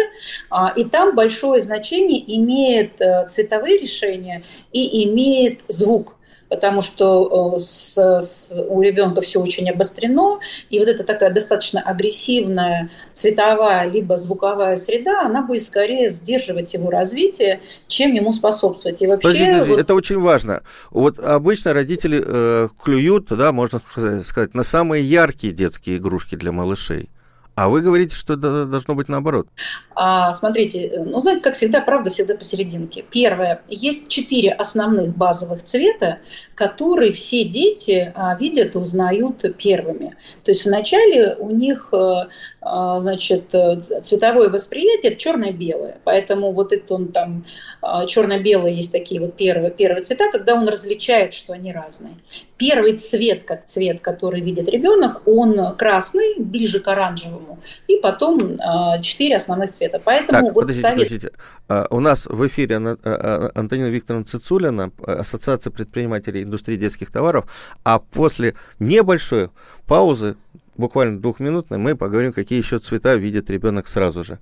А, 0.50 0.74
и 0.76 0.84
там 0.84 1.16
большое 1.16 1.62
значение 1.62 2.24
имеет 2.38 3.02
а, 3.02 3.26
цветовые 3.26 3.80
решения 3.80 4.44
и 4.72 5.06
имеет 5.06 5.62
звук. 5.68 6.15
Потому 6.56 6.82
что 6.82 7.58
с, 7.60 7.98
с, 7.98 8.52
у 8.70 8.82
ребенка 8.82 9.22
все 9.22 9.42
очень 9.42 9.70
обострено, 9.70 10.40
и 10.70 10.80
вот 10.80 10.88
эта 10.88 11.04
такая 11.04 11.30
достаточно 11.32 11.82
агрессивная 11.82 12.90
цветовая 13.12 13.90
либо 13.90 14.18
звуковая 14.18 14.78
среда, 14.78 15.26
она 15.26 15.42
будет 15.42 15.64
скорее 15.64 16.10
сдерживать 16.10 16.74
его 16.74 16.90
развитие, 16.90 17.60
чем 17.88 18.14
ему 18.14 18.32
способствовать. 18.34 19.02
И 19.02 19.08
вообще, 19.08 19.28
подожди, 19.28 19.46
подожди, 19.46 19.72
вот... 19.72 19.80
это 19.80 19.96
очень 19.96 20.20
важно. 20.20 20.64
Вот 20.92 21.20
обычно 21.20 21.74
родители 21.74 22.24
э, 22.26 22.70
клюют, 22.82 23.28
да, 23.30 23.52
можно 23.52 23.82
сказать, 24.24 24.54
на 24.54 24.64
самые 24.64 25.04
яркие 25.04 25.54
детские 25.54 25.98
игрушки 25.98 26.36
для 26.36 26.52
малышей. 26.52 27.10
А 27.56 27.70
вы 27.70 27.82
говорите, 27.82 28.16
что 28.16 28.34
это 28.34 28.66
должно 28.66 28.96
быть 28.96 29.08
наоборот. 29.08 29.48
А, 29.96 30.32
смотрите, 30.34 30.92
ну, 31.06 31.22
знаете, 31.22 31.42
как 31.42 31.54
всегда, 31.54 31.82
правда 31.82 32.10
всегда 32.10 32.36
посерединке. 32.36 33.04
Первое. 33.10 33.62
Есть 33.70 34.10
четыре 34.10 34.52
основных 34.52 35.16
базовых 35.16 35.64
цвета, 35.64 36.20
которые 36.54 37.14
все 37.14 37.46
дети 37.46 38.12
а, 38.14 38.36
видят 38.36 38.76
и 38.76 38.78
узнают 38.78 39.46
первыми. 39.58 40.16
То 40.44 40.52
есть 40.52 40.66
вначале 40.66 41.36
у 41.40 41.50
них 41.50 41.94
а 41.94 42.28
значит, 42.66 43.54
цветовое 44.02 44.50
восприятие 44.50 45.06
это 45.06 45.16
черно-белое. 45.22 45.98
Поэтому 46.04 46.52
вот 46.52 46.74
это 46.74 46.94
он 46.94 47.08
там 47.10 47.46
а, 47.82 48.06
черно-белые 48.06 48.76
есть 48.76 48.92
такие 48.92 49.22
вот 49.22 49.36
первые, 49.36 49.72
первые 49.72 50.02
цвета, 50.02 50.32
когда 50.32 50.56
он 50.56 50.68
различает, 50.68 51.34
что 51.34 51.54
они 51.54 51.72
разные. 51.72 52.16
Первый 52.58 52.98
цвет, 52.98 53.44
как 53.44 53.66
цвет, 53.66 54.02
который 54.02 54.42
видит 54.42 54.70
ребенок, 54.70 55.28
он 55.28 55.76
красный, 55.76 56.36
ближе 56.40 56.80
к 56.80 56.88
оранжевому, 56.88 57.60
и 57.88 57.98
потом 57.98 58.58
а, 58.64 59.00
четыре 59.02 59.38
основных 59.38 59.72
цвета. 59.72 60.02
Поэтому 60.04 60.48
так, 60.48 60.56
вот 60.56 60.62
подождите, 60.62 60.82
совет... 60.82 61.08
подождите. 61.08 61.32
А, 61.68 61.88
у 61.90 62.00
нас 62.00 62.28
в 62.28 62.48
эфире 62.48 62.78
Антонина 62.78 63.88
Викторовна 63.88 64.26
Цицулина, 64.26 64.92
Ассоциация 65.06 65.72
предпринимателей 65.72 66.44
индустрии 66.44 66.78
детских 66.78 67.12
товаров, 67.12 67.46
а 67.84 68.00
после 68.00 68.56
небольшой 68.80 69.50
паузы 69.88 70.36
буквально 70.78 71.20
двухминутной, 71.20 71.78
мы 71.78 71.96
поговорим, 71.96 72.34
какие 72.34 72.60
еще 72.60 72.80
цвета 72.80 73.16
видит 73.16 73.50
ребенок 73.50 73.88
сразу 73.88 74.24
же 74.24 74.40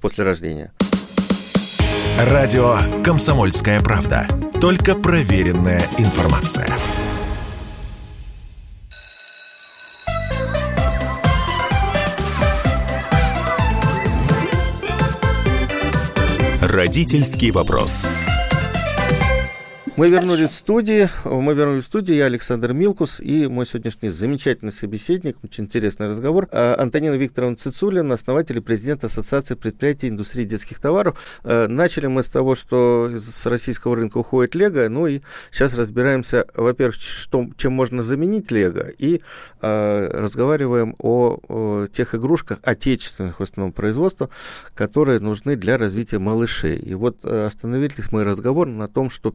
после 0.00 0.24
рождения. 0.24 0.72
Радио 2.18 2.78
«Комсомольская 3.04 3.80
правда». 3.80 4.26
Только 4.60 4.94
проверенная 4.94 5.82
информация. 5.98 6.66
Родительский 16.62 17.50
вопрос. 17.50 18.06
Мы 19.96 20.10
вернулись 20.10 20.50
в 20.50 20.54
студию. 20.54 21.08
Мы 21.24 21.54
вернулись 21.54 21.84
в 21.84 21.86
студию. 21.86 22.18
Я 22.18 22.26
Александр 22.26 22.74
Милкус 22.74 23.18
и 23.18 23.46
мой 23.46 23.64
сегодняшний 23.64 24.10
замечательный 24.10 24.70
собеседник. 24.70 25.38
Очень 25.42 25.64
интересный 25.64 26.06
разговор. 26.06 26.48
А, 26.52 26.76
Антонина 26.78 27.14
Викторовна 27.14 27.56
Цицулина, 27.56 28.12
основатель 28.12 28.58
и 28.58 28.60
президент 28.60 29.04
Ассоциации 29.04 29.54
предприятий 29.54 30.08
индустрии 30.10 30.44
детских 30.44 30.80
товаров. 30.80 31.18
А, 31.44 31.66
начали 31.66 32.08
мы 32.08 32.22
с 32.22 32.28
того, 32.28 32.54
что 32.54 33.10
с 33.16 33.46
российского 33.46 33.96
рынка 33.96 34.18
уходит 34.18 34.54
Лего. 34.54 34.86
Ну 34.90 35.06
и 35.06 35.22
сейчас 35.50 35.74
разбираемся, 35.78 36.44
во-первых, 36.54 36.96
что, 36.96 37.46
чем 37.56 37.72
можно 37.72 38.02
заменить 38.02 38.50
Лего. 38.50 38.90
И 38.98 39.22
э, 39.62 40.08
разговариваем 40.12 40.94
о, 40.98 41.38
о 41.48 41.86
тех 41.86 42.14
игрушках 42.14 42.58
отечественных 42.62 43.40
в 43.40 43.42
основном 43.42 43.72
производства, 43.72 44.28
которые 44.74 45.20
нужны 45.20 45.56
для 45.56 45.78
развития 45.78 46.18
малышей. 46.18 46.76
И 46.76 46.92
вот 46.92 47.24
остановились 47.24 48.12
мы 48.12 48.24
разговор 48.24 48.66
на 48.66 48.88
том, 48.88 49.08
что 49.08 49.32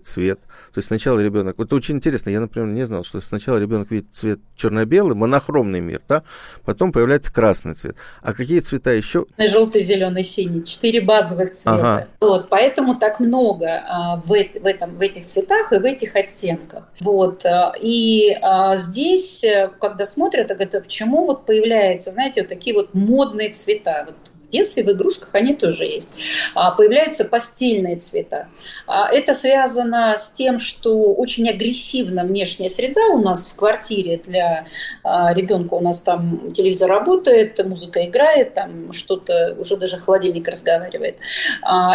первый 0.00 0.04
цвет. 0.04 0.40
То 0.40 0.78
есть 0.78 0.88
сначала 0.88 1.20
ребенок... 1.20 1.58
Вот 1.58 1.68
это 1.68 1.76
очень 1.76 1.96
интересно, 1.96 2.30
я, 2.30 2.40
например, 2.40 2.68
не 2.68 2.84
знал, 2.86 3.04
что 3.04 3.20
сначала 3.20 3.58
ребенок 3.58 3.90
видит 3.90 4.08
цвет 4.12 4.38
черно-белый, 4.56 5.14
монохромный 5.14 5.80
мир, 5.80 6.00
да, 6.08 6.22
потом 6.64 6.92
появляется 6.92 7.32
красный 7.32 7.74
цвет. 7.74 7.96
А 8.22 8.32
какие 8.32 8.60
цвета 8.60 8.92
еще? 8.92 9.26
Желтый, 9.38 9.80
зеленый, 9.80 10.24
синий. 10.24 10.64
Четыре 10.64 11.00
базовых 11.00 11.52
цвета. 11.52 11.96
Ага. 11.96 12.08
Вот, 12.20 12.48
поэтому 12.48 12.96
так 12.96 13.20
много 13.20 13.82
а, 13.86 14.16
в, 14.16 14.28
в, 14.28 14.66
этом, 14.66 14.96
в 14.96 15.00
этих 15.00 15.26
цветах 15.26 15.72
и 15.72 15.78
в 15.78 15.84
этих 15.84 16.14
оттенках. 16.16 16.84
Вот. 17.00 17.44
А, 17.44 17.72
и 17.80 18.36
а, 18.42 18.76
здесь, 18.76 19.44
э, 19.44 19.70
когда 19.80 20.04
смотрят, 20.04 20.48
так 20.48 20.60
это 20.60 20.80
почему 20.80 21.26
вот 21.26 21.46
появляются, 21.46 22.10
знаете, 22.10 22.42
вот 22.42 22.48
такие 22.48 22.74
вот 22.74 22.94
модные 22.94 23.50
цвета. 23.50 24.04
Вот 24.06 24.16
детстве 24.50 24.84
в 24.84 24.90
игрушках 24.90 25.30
они 25.32 25.54
тоже 25.54 25.84
есть. 25.84 26.12
А, 26.54 26.72
появляются 26.72 27.24
постельные 27.24 27.96
цвета. 27.96 28.48
А, 28.86 29.08
это 29.10 29.34
связано 29.34 30.16
с 30.18 30.30
тем, 30.30 30.58
что 30.58 31.14
очень 31.14 31.48
агрессивна 31.48 32.24
внешняя 32.24 32.68
среда 32.68 33.00
у 33.12 33.18
нас 33.18 33.46
в 33.48 33.56
квартире 33.56 34.20
для 34.22 34.66
а, 35.02 35.32
ребенка. 35.32 35.74
У 35.74 35.80
нас 35.80 36.02
там 36.02 36.48
телевизор 36.50 36.90
работает, 36.90 37.64
музыка 37.64 38.04
играет, 38.06 38.54
там 38.54 38.92
что-то, 38.92 39.56
уже 39.58 39.76
даже 39.76 39.96
холодильник 39.96 40.48
разговаривает. 40.48 41.16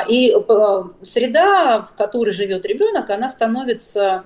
И 0.10 0.36
среда, 1.02 1.82
в 1.82 1.96
которой 1.96 2.32
живет 2.32 2.66
ребенок, 2.66 3.10
она 3.10 3.30
становится 3.30 4.24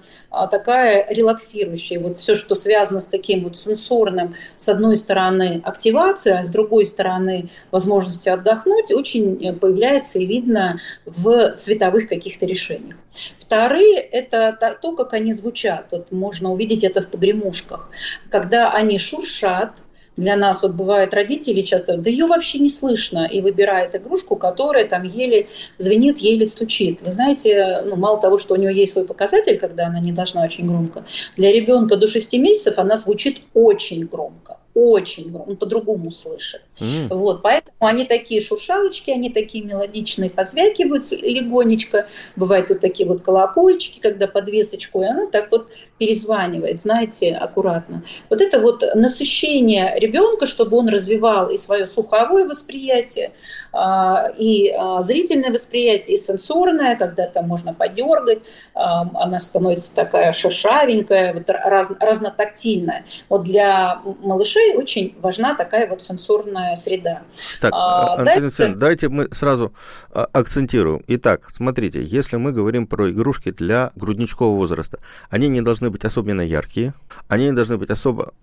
такая 0.52 1.06
релаксирующая. 1.10 2.00
Вот 2.00 2.20
все, 2.20 2.36
что 2.36 2.56
связано 2.56 3.02
с 3.02 3.08
таким 3.08 3.44
вот 3.44 3.58
сенсорным, 3.58 4.36
с 4.56 4.70
одной 4.70 4.96
стороны, 4.98 5.62
активация, 5.64 6.40
а 6.40 6.44
с 6.44 6.50
другой 6.50 6.86
стороны, 6.86 7.50
возможность 7.72 8.19
возможностью 8.20 8.34
отдохнуть 8.34 8.92
очень 8.92 9.46
э, 9.46 9.54
появляется 9.54 10.20
и 10.20 10.26
видно 10.26 10.80
в 11.06 11.54
цветовых 11.58 12.08
каких-то 12.08 12.46
решениях. 12.46 12.98
Вторые– 13.40 13.98
это 14.12 14.78
то, 14.82 14.96
как 14.96 15.14
они 15.14 15.34
звучат. 15.34 15.86
Вот 15.92 16.12
можно 16.12 16.52
увидеть 16.52 16.84
это 16.84 17.02
в 17.02 17.08
погремушках. 17.08 17.90
Когда 18.30 18.72
они 18.72 19.00
шуршат, 19.00 19.72
для 20.18 20.36
нас 20.36 20.64
вот 20.64 20.74
бывают 20.74 21.14
родители 21.14 21.62
часто, 21.62 21.98
да 21.98 22.10
ее 22.10 22.26
вообще 22.26 22.60
не 22.60 22.70
слышно, 22.70 23.26
и 23.26 23.40
выбирает 23.42 23.96
игрушку, 23.96 24.36
которая 24.36 24.86
там 24.86 25.04
еле 25.04 25.48
звенит, 25.78 26.18
еле 26.18 26.46
стучит. 26.46 27.02
Вы 27.02 27.14
знаете, 27.14 27.84
ну, 27.86 27.96
мало 27.96 28.20
того, 28.20 28.38
что 28.38 28.56
у 28.56 28.58
нее 28.58 28.76
есть 28.76 28.92
свой 28.92 29.06
показатель, 29.06 29.58
когда 29.58 29.88
она 29.88 30.02
не 30.02 30.12
должна 30.12 30.44
очень 30.44 30.68
громко, 30.68 31.06
для 31.38 31.54
ребенка 31.54 31.96
до 31.96 32.08
6 32.08 32.34
месяцев 32.34 32.78
она 32.78 32.96
звучит 32.96 33.38
очень 33.54 34.06
громко 34.08 34.58
очень 34.80 35.36
он 35.36 35.58
по-другому 35.58 36.12
слышит. 36.12 36.62
Mm. 36.80 37.08
Вот, 37.10 37.42
поэтому 37.42 37.76
они 37.80 38.06
такие 38.06 38.42
шуршалочки, 38.42 39.12
они 39.12 39.30
такие 39.30 39.64
мелодичные, 39.64 40.30
позвякивают 40.30 41.10
легонечко. 41.12 42.08
Бывают 42.36 42.70
вот 42.70 42.80
такие 42.80 43.08
вот 43.08 43.22
колокольчики, 43.22 44.00
когда 44.00 44.28
подвесочку, 44.28 45.02
и 45.02 45.06
она 45.06 45.28
так 45.28 45.52
вот 45.52 45.70
перезванивает, 46.00 46.82
знаете, 46.82 47.36
аккуратно. 47.36 48.04
Вот 48.30 48.42
это 48.42 48.60
вот 48.60 48.84
насыщение 48.96 50.00
ребенка, 50.00 50.48
чтобы 50.48 50.78
он 50.78 50.88
развивал 50.88 51.50
и 51.50 51.58
свое 51.58 51.86
слуховое 51.86 52.46
восприятие, 52.46 53.32
а, 53.74 54.32
и 54.38 54.70
а, 54.70 55.02
зрительное 55.02 55.52
восприятие, 55.52 56.16
и 56.16 56.18
сенсорное, 56.18 56.96
когда 56.96 57.28
там 57.28 57.48
можно 57.48 57.74
подергать, 57.74 58.40
а, 58.74 59.02
она 59.14 59.40
становится 59.40 59.94
такая 59.94 60.32
шершавенькая, 60.32 61.34
вот 61.34 61.50
раз, 61.50 61.92
разнотактильная. 62.00 63.06
Вот 63.28 63.44
для 63.44 64.02
малышей 64.24 64.76
очень 64.76 65.16
важна 65.22 65.54
такая 65.54 65.88
вот 65.88 66.02
сенсорная 66.02 66.76
среда. 66.76 67.24
Так, 67.60 67.74
а, 67.74 68.14
Антон 68.14 68.26
дальше... 68.26 68.74
давайте 68.76 69.10
мы 69.10 69.28
сразу 69.34 69.74
акцентируем. 70.14 71.04
Итак, 71.08 71.50
смотрите, 71.52 72.02
если 72.02 72.38
мы 72.38 72.52
говорим 72.54 72.88
про 72.88 73.12
игрушки 73.12 73.52
для 73.52 73.92
грудничкового 73.96 74.56
возраста, 74.56 75.00
они 75.30 75.50
не 75.50 75.62
должны 75.62 75.89
быть 75.90 76.06
особенно 76.06 76.42
яркие, 76.42 76.94
они 77.28 77.46
не 77.46 77.52
должны 77.52 77.78
быть 77.78 77.90
особо... 77.90 78.34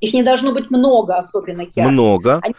Их 0.00 0.14
не 0.14 0.22
должно 0.22 0.52
быть 0.52 0.70
много 0.70 1.16
особенно 1.16 1.60
ярких. 1.62 1.84
Много. 1.84 2.40
Они 2.42 2.54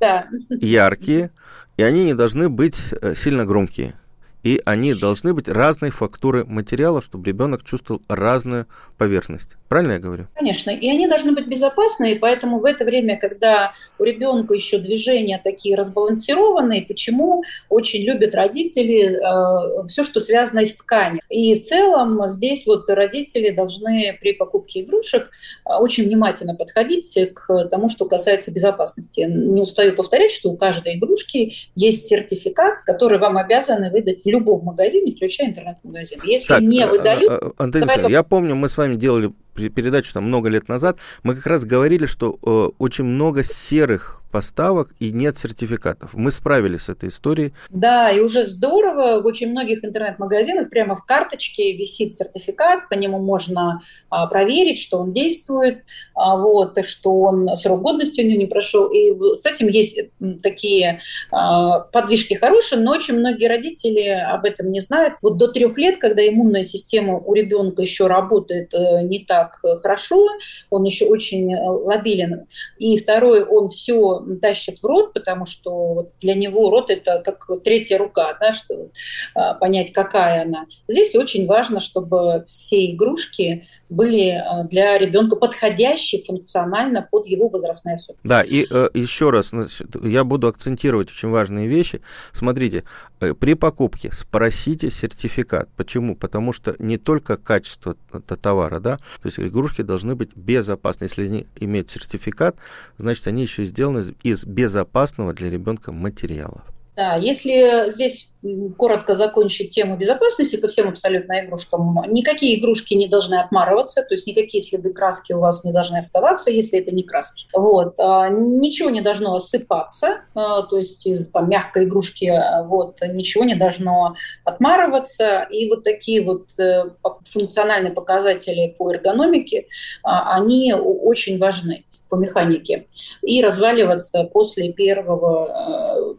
да. 0.00 0.26
яркие, 0.50 1.30
и 1.76 1.82
они 1.82 2.04
не 2.04 2.14
должны 2.14 2.48
быть 2.48 2.92
э, 3.00 3.14
сильно 3.14 3.44
громкие 3.44 3.94
и 4.42 4.60
они 4.64 4.94
должны 4.94 5.34
быть 5.34 5.48
разной 5.48 5.90
фактуры 5.90 6.44
материала, 6.44 7.00
чтобы 7.00 7.26
ребенок 7.26 7.64
чувствовал 7.64 8.02
разную 8.08 8.66
поверхность. 8.98 9.56
Правильно 9.68 9.92
я 9.92 9.98
говорю? 9.98 10.26
Конечно, 10.34 10.70
и 10.70 10.88
они 10.88 11.06
должны 11.06 11.32
быть 11.32 11.46
безопасны, 11.46 12.12
и 12.12 12.18
поэтому 12.18 12.58
в 12.58 12.64
это 12.64 12.84
время, 12.84 13.18
когда 13.18 13.72
у 13.98 14.04
ребенка 14.04 14.54
еще 14.54 14.78
движения 14.78 15.40
такие 15.42 15.76
разбалансированные, 15.76 16.82
почему 16.82 17.42
очень 17.68 18.02
любят 18.02 18.34
родители 18.34 19.16
э, 19.16 19.86
все, 19.86 20.02
что 20.02 20.20
связано 20.20 20.64
с 20.64 20.76
тканью. 20.76 21.22
И 21.28 21.54
в 21.54 21.60
целом 21.60 22.28
здесь 22.28 22.66
вот 22.66 22.90
родители 22.90 23.50
должны 23.50 24.18
при 24.20 24.32
покупке 24.32 24.82
игрушек 24.82 25.30
э, 25.64 25.72
очень 25.74 26.04
внимательно 26.04 26.54
подходить 26.54 27.18
к 27.34 27.68
тому, 27.68 27.88
что 27.88 28.06
касается 28.06 28.52
безопасности. 28.52 29.20
Не 29.20 29.60
устаю 29.60 29.94
повторять, 29.94 30.32
что 30.32 30.50
у 30.50 30.56
каждой 30.56 30.96
игрушки 30.98 31.54
есть 31.74 32.04
сертификат, 32.06 32.84
который 32.84 33.18
вам 33.18 33.38
обязаны 33.38 33.90
выдать 33.90 34.22
любом 34.32 34.64
магазине, 34.64 35.12
включая 35.12 35.50
интернет-магазин. 35.50 36.20
Если 36.24 36.48
так, 36.48 36.62
не 36.62 36.80
э, 36.80 36.86
выдают... 36.86 37.30
Э, 37.30 37.66
давай... 37.68 38.10
я 38.10 38.22
помню, 38.22 38.54
мы 38.54 38.68
с 38.68 38.76
вами 38.76 38.96
делали 38.96 39.32
передачу 39.54 40.12
там 40.12 40.24
много 40.24 40.48
лет 40.48 40.68
назад, 40.68 40.98
мы 41.22 41.34
как 41.34 41.46
раз 41.46 41.64
говорили, 41.64 42.06
что 42.06 42.38
э, 42.42 42.70
очень 42.78 43.04
много 43.04 43.42
серых 43.42 44.22
поставок 44.32 44.88
и 44.98 45.12
нет 45.12 45.38
сертификатов. 45.38 46.14
Мы 46.14 46.32
справились 46.32 46.82
с 46.82 46.88
этой 46.88 47.10
историей. 47.10 47.52
Да, 47.68 48.10
и 48.10 48.18
уже 48.18 48.44
здорово. 48.44 49.20
В 49.20 49.26
очень 49.26 49.50
многих 49.50 49.84
интернет-магазинах 49.84 50.70
прямо 50.70 50.96
в 50.96 51.04
карточке 51.04 51.76
висит 51.76 52.14
сертификат, 52.14 52.88
по 52.88 52.94
нему 52.94 53.18
можно 53.18 53.80
а, 54.08 54.26
проверить, 54.26 54.78
что 54.78 54.98
он 54.98 55.12
действует, 55.12 55.84
а, 56.14 56.36
вот, 56.36 56.82
что 56.84 57.20
он 57.20 57.54
срок 57.56 57.82
годности 57.82 58.22
у 58.22 58.26
него 58.26 58.38
не 58.38 58.46
прошел. 58.46 58.88
И 58.90 59.12
с 59.34 59.44
этим 59.44 59.68
есть 59.68 60.00
такие 60.42 61.02
а, 61.30 61.80
подвижки 61.80 62.34
хорошие, 62.34 62.80
но 62.80 62.92
очень 62.92 63.18
многие 63.18 63.48
родители 63.48 64.08
об 64.08 64.46
этом 64.46 64.72
не 64.72 64.80
знают. 64.80 65.14
Вот 65.20 65.36
до 65.36 65.48
трех 65.48 65.76
лет, 65.76 65.98
когда 65.98 66.26
иммунная 66.26 66.62
система 66.62 67.18
у 67.18 67.34
ребенка 67.34 67.82
еще 67.82 68.06
работает 68.06 68.72
э, 68.72 69.02
не 69.02 69.24
так 69.24 69.41
хорошо, 69.82 70.28
он 70.70 70.84
еще 70.84 71.06
очень 71.06 71.52
э, 71.52 71.60
лобилен. 71.60 72.46
И 72.78 72.96
второй, 72.96 73.44
он 73.44 73.68
все 73.68 74.24
тащит 74.40 74.78
в 74.80 74.84
рот, 74.84 75.12
потому 75.12 75.46
что 75.46 76.10
для 76.20 76.34
него 76.34 76.70
рот 76.70 76.90
это 76.90 77.22
как 77.24 77.46
третья 77.62 77.98
рука, 77.98 78.36
да, 78.40 78.52
что 78.52 78.88
а, 79.34 79.54
понять, 79.54 79.92
какая 79.92 80.42
она. 80.42 80.66
Здесь 80.88 81.14
очень 81.16 81.46
важно, 81.46 81.80
чтобы 81.80 82.44
все 82.46 82.92
игрушки 82.92 83.66
были 83.92 84.32
э, 84.32 84.68
для 84.68 84.98
ребенка 84.98 85.36
подходящие 85.36 86.22
функционально 86.22 87.06
под 87.10 87.26
его 87.26 87.48
возрастные 87.48 87.94
особенности. 87.94 88.26
Да, 88.26 88.42
и 88.42 88.66
э, 88.68 88.88
еще 88.94 89.30
раз, 89.30 89.50
значит, 89.50 89.94
я 90.02 90.24
буду 90.24 90.48
акцентировать 90.48 91.10
очень 91.10 91.28
важные 91.28 91.68
вещи. 91.68 92.00
Смотрите, 92.32 92.84
э, 93.20 93.34
при 93.34 93.54
покупке 93.54 94.10
спросите 94.12 94.90
сертификат. 94.90 95.68
Почему? 95.76 96.16
Потому 96.16 96.52
что 96.52 96.74
не 96.78 96.96
только 96.96 97.36
качество 97.36 97.96
товара, 98.40 98.80
да, 98.80 98.96
то 98.96 99.26
есть 99.26 99.38
игрушки 99.38 99.82
должны 99.82 100.14
быть 100.14 100.34
безопасны. 100.34 101.04
Если 101.04 101.26
они 101.26 101.46
имеют 101.56 101.90
сертификат, 101.90 102.56
значит, 102.98 103.26
они 103.26 103.42
еще 103.42 103.64
сделаны 103.64 104.02
из 104.22 104.44
безопасного 104.44 105.32
для 105.32 105.50
ребенка 105.50 105.92
материала. 105.92 106.64
Да, 106.94 107.16
если 107.16 107.88
здесь 107.88 108.32
коротко 108.76 109.14
закончить 109.14 109.70
тему 109.70 109.96
безопасности 109.96 110.56
ко 110.56 110.68
всем 110.68 110.88
абсолютно 110.88 111.40
игрушкам, 111.40 111.96
никакие 112.08 112.58
игрушки 112.58 112.92
не 112.92 113.08
должны 113.08 113.36
отмарываться, 113.36 114.02
то 114.02 114.14
есть 114.14 114.26
никакие 114.26 114.62
следы 114.62 114.92
краски 114.92 115.32
у 115.32 115.40
вас 115.40 115.64
не 115.64 115.72
должны 115.72 115.98
оставаться, 115.98 116.50
если 116.50 116.80
это 116.80 116.94
не 116.94 117.02
краски. 117.02 117.46
Вот. 117.54 117.98
А, 117.98 118.28
ничего 118.28 118.90
не 118.90 119.00
должно 119.00 119.34
осыпаться, 119.34 120.22
а, 120.34 120.62
то 120.62 120.76
есть 120.76 121.06
из 121.06 121.30
там, 121.30 121.48
мягкой 121.48 121.84
игрушки 121.84 122.26
а, 122.26 122.62
вот, 122.64 122.98
ничего 123.00 123.44
не 123.44 123.54
должно 123.54 124.16
отмарываться. 124.44 125.46
И 125.50 125.68
вот 125.70 125.84
такие 125.84 126.22
вот 126.22 126.48
э, 126.58 126.84
функциональные 127.24 127.92
показатели 127.92 128.74
по 128.76 128.92
эргономике, 128.92 129.66
они 130.02 130.74
очень 130.74 131.38
важны 131.38 131.84
по 132.12 132.16
механике, 132.16 132.84
и 133.22 133.42
разваливаться 133.42 134.24
после 134.24 134.70
первого 134.74 135.48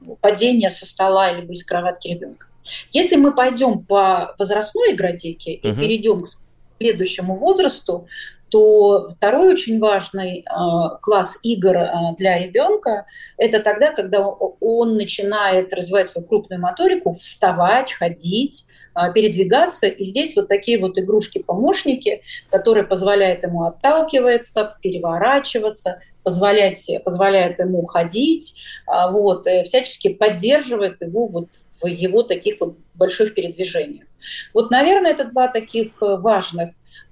э, 0.09 0.15
падения 0.21 0.71
со 0.71 0.87
стола 0.87 1.29
или 1.29 1.45
из 1.51 1.63
кроватки 1.63 2.07
ребенка. 2.07 2.47
Если 2.91 3.15
мы 3.15 3.31
пойдем 3.31 3.85
по 3.85 4.33
возрастной 4.39 4.93
игротеке 4.93 5.53
и 5.53 5.69
угу. 5.69 5.79
перейдем 5.79 6.23
к 6.23 6.27
следующему 6.79 7.35
возрасту, 7.35 8.07
то 8.49 9.07
второй 9.07 9.53
очень 9.53 9.79
важный 9.79 10.39
э, 10.39 10.43
класс 11.03 11.39
игр 11.43 11.75
э, 11.75 11.89
для 12.17 12.39
ребенка– 12.39 13.05
это 13.37 13.59
тогда, 13.59 13.91
когда 13.91 14.27
он 14.27 14.97
начинает 14.97 15.75
развивать 15.75 16.07
свою 16.07 16.27
крупную 16.27 16.59
моторику, 16.59 17.13
вставать, 17.13 17.93
ходить, 17.93 18.65
передвигаться. 19.13 19.87
И 19.87 20.03
здесь 20.03 20.35
вот 20.35 20.47
такие 20.47 20.79
вот 20.79 20.97
игрушки-помощники, 20.97 22.21
которые 22.49 22.85
позволяют 22.85 23.43
ему 23.43 23.63
отталкиваться, 23.65 24.77
переворачиваться, 24.81 25.99
позволять, 26.23 26.89
позволяют 27.03 27.59
ему 27.59 27.83
ходить, 27.85 28.59
а, 28.87 29.11
вот, 29.11 29.45
э, 29.45 29.63
всячески 29.63 30.09
поддерживает 30.13 31.01
его 31.01 31.27
вот 31.27 31.49
в 31.81 31.87
его 31.87 32.23
таких 32.23 32.59
вот 32.61 32.77
больших 32.93 33.33
передвижениях. 33.33 34.05
Вот, 34.53 34.71
наверное, 34.71 35.11
это 35.11 35.25
два 35.25 35.49
таких 35.49 36.01
э, 36.01 36.17
важных 36.17 36.71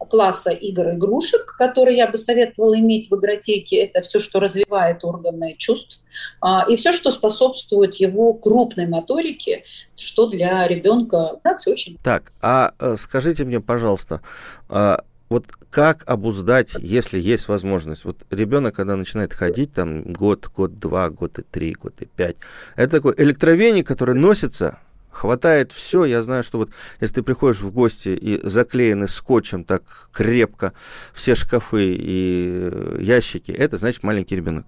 класса 0.10 0.52
игр-игрушек, 0.52 1.56
которые 1.58 1.98
я 1.98 2.08
бы 2.08 2.18
советовала 2.18 2.78
иметь 2.80 3.10
в 3.10 3.16
игротеке. 3.16 3.78
Это 3.78 4.02
все, 4.02 4.20
что 4.20 4.40
развивает 4.40 5.04
органы 5.04 5.56
чувств, 5.58 6.04
а, 6.42 6.66
и 6.68 6.76
все, 6.76 6.94
что 6.94 7.12
способствует 7.12 7.96
его 7.96 8.34
крупной 8.34 8.88
моторике, 8.88 9.64
что 9.96 10.28
для 10.28 10.68
ребенка 10.68 11.40
нации 11.44 11.72
очень... 11.72 11.98
Так, 12.04 12.32
а 12.42 12.74
э, 12.80 12.96
скажите 12.98 13.46
мне, 13.46 13.60
пожалуйста, 13.60 14.22
а, 14.70 15.02
вот 15.30 15.46
как 15.70 16.04
обуздать, 16.10 16.74
если 16.80 17.18
есть 17.18 17.48
возможность? 17.48 18.04
Вот 18.04 18.18
ребенок, 18.30 18.76
когда 18.76 18.98
начинает 18.98 19.34
ходить, 19.34 19.74
там 19.74 20.04
год, 20.04 20.48
год, 20.54 20.78
два, 20.78 21.10
год 21.10 21.40
и 21.40 21.44
три, 21.44 21.74
год 21.74 22.02
и 22.02 22.06
пять, 22.06 22.36
это 22.76 22.98
такой 22.98 23.14
электровеник, 23.18 23.88
который 23.88 24.16
носится 24.16 24.80
хватает 25.12 25.72
все. 25.72 26.06
Я 26.06 26.24
знаю, 26.24 26.44
что 26.44 26.58
вот 26.58 26.70
если 27.00 27.16
ты 27.16 27.24
приходишь 27.24 27.62
в 27.62 27.72
гости 27.72 28.10
и 28.10 28.40
заклеены 28.48 29.08
скотчем 29.08 29.64
так 29.64 29.84
крепко 30.12 30.74
все 31.14 31.36
шкафы 31.36 31.94
и 31.94 32.70
э, 32.72 32.98
ящики, 33.00 33.52
это 33.52 33.78
значит 33.78 34.04
маленький 34.04 34.36
ребенок 34.36 34.66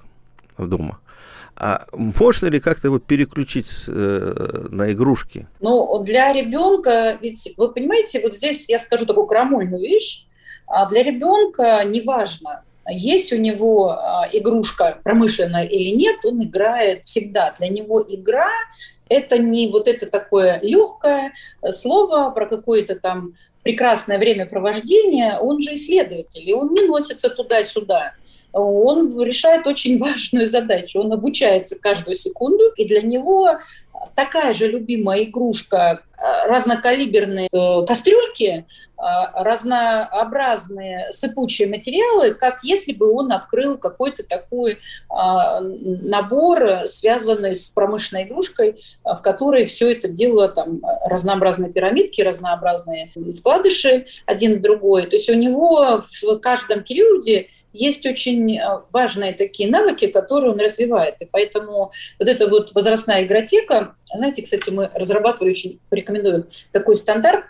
дома. 0.58 1.00
А 1.56 1.86
можно 1.94 2.48
ли 2.48 2.60
как-то 2.60 2.88
его 2.88 3.00
переключить 3.00 3.86
э, 3.88 4.68
на 4.70 4.92
игрушки? 4.92 5.48
Ну, 5.60 6.04
для 6.04 6.34
ребенка, 6.34 7.18
ведь 7.22 7.54
вы 7.58 7.72
понимаете, 7.72 8.22
вот 8.22 8.36
здесь 8.36 8.68
я 8.70 8.80
скажу 8.80 9.06
такую 9.06 9.28
крамольную 9.28 9.82
вещь. 9.82 10.26
А 10.66 10.88
для 10.88 11.04
ребенка 11.04 11.84
неважно, 11.86 12.64
есть 12.90 13.32
у 13.32 13.38
него 13.38 13.92
а, 13.92 14.28
игрушка 14.32 15.00
промышленная 15.04 15.64
или 15.64 15.96
нет, 15.96 16.18
он 16.26 16.44
играет 16.44 17.06
всегда. 17.06 17.54
Для 17.58 17.70
него 17.70 18.04
игра 18.08 18.50
это 19.14 19.38
не 19.38 19.68
вот 19.68 19.88
это 19.88 20.08
такое 20.08 20.60
легкое 20.62 21.34
слово 21.72 22.30
про 22.32 22.48
какое-то 22.48 22.96
там 22.96 23.34
прекрасное 23.64 24.20
времяпровождение, 24.20 25.38
он 25.40 25.62
же 25.62 25.76
исследователь, 25.76 26.48
и 26.48 26.54
он 26.54 26.74
не 26.74 26.82
носится 26.82 27.30
туда-сюда. 27.30 28.14
Он 28.52 29.20
решает 29.22 29.66
очень 29.66 29.98
важную 30.04 30.48
задачу. 30.48 31.00
Он 31.00 31.12
обучается 31.14 31.80
каждую 31.80 32.16
секунду, 32.16 32.64
и 32.76 32.86
для 32.86 33.02
него 33.02 33.60
такая 34.16 34.54
же 34.54 34.68
любимая 34.68 35.24
игрушка 35.24 36.02
э, 36.18 36.48
разнокалиберные 36.48 37.48
э, 37.52 37.86
кастрюльки– 37.86 38.66
разнообразные 39.34 41.12
сыпучие 41.12 41.68
материалы, 41.68 42.34
как 42.34 42.64
если 42.64 42.94
бы 42.94 43.12
он 43.12 43.32
открыл 43.32 43.78
какой-то 43.78 44.24
такой 44.24 44.80
а, 45.10 45.60
набор, 45.62 46.88
связанный 46.88 47.56
с 47.56 47.70
промышленной 47.70 48.24
игрушкой, 48.24 48.82
в 49.04 49.22
которой 49.22 49.66
все 49.66 49.92
это 49.92 50.08
дело, 50.08 50.48
там, 50.48 50.82
разнообразные 51.06 51.72
пирамидки, 51.72 52.22
разнообразные 52.22 53.12
вкладыши 53.38 54.06
один 54.26 54.60
в 54.60 54.62
другой. 54.62 55.08
То 55.08 55.16
есть 55.18 55.30
у 55.30 55.34
него 55.34 56.02
в 56.02 56.40
каждом 56.40 56.84
периоде 56.84 57.50
есть 57.74 58.06
очень 58.06 58.60
важные 58.92 59.34
такие 59.34 59.70
навыки, 59.70 60.08
которые 60.08 60.52
он 60.52 60.60
развивает. 60.60 61.16
И 61.20 61.26
поэтому 61.26 61.92
вот 62.20 62.30
эта 62.30 62.48
вот 62.48 62.74
возрастная 62.74 63.26
игротека, 63.26 63.96
знаете, 64.14 64.44
кстати, 64.44 64.70
мы 64.70 64.90
разрабатывали, 64.94 65.50
очень 65.50 65.80
рекомендую 65.90 66.48
такой 66.72 66.96
стандарт, 66.96 67.44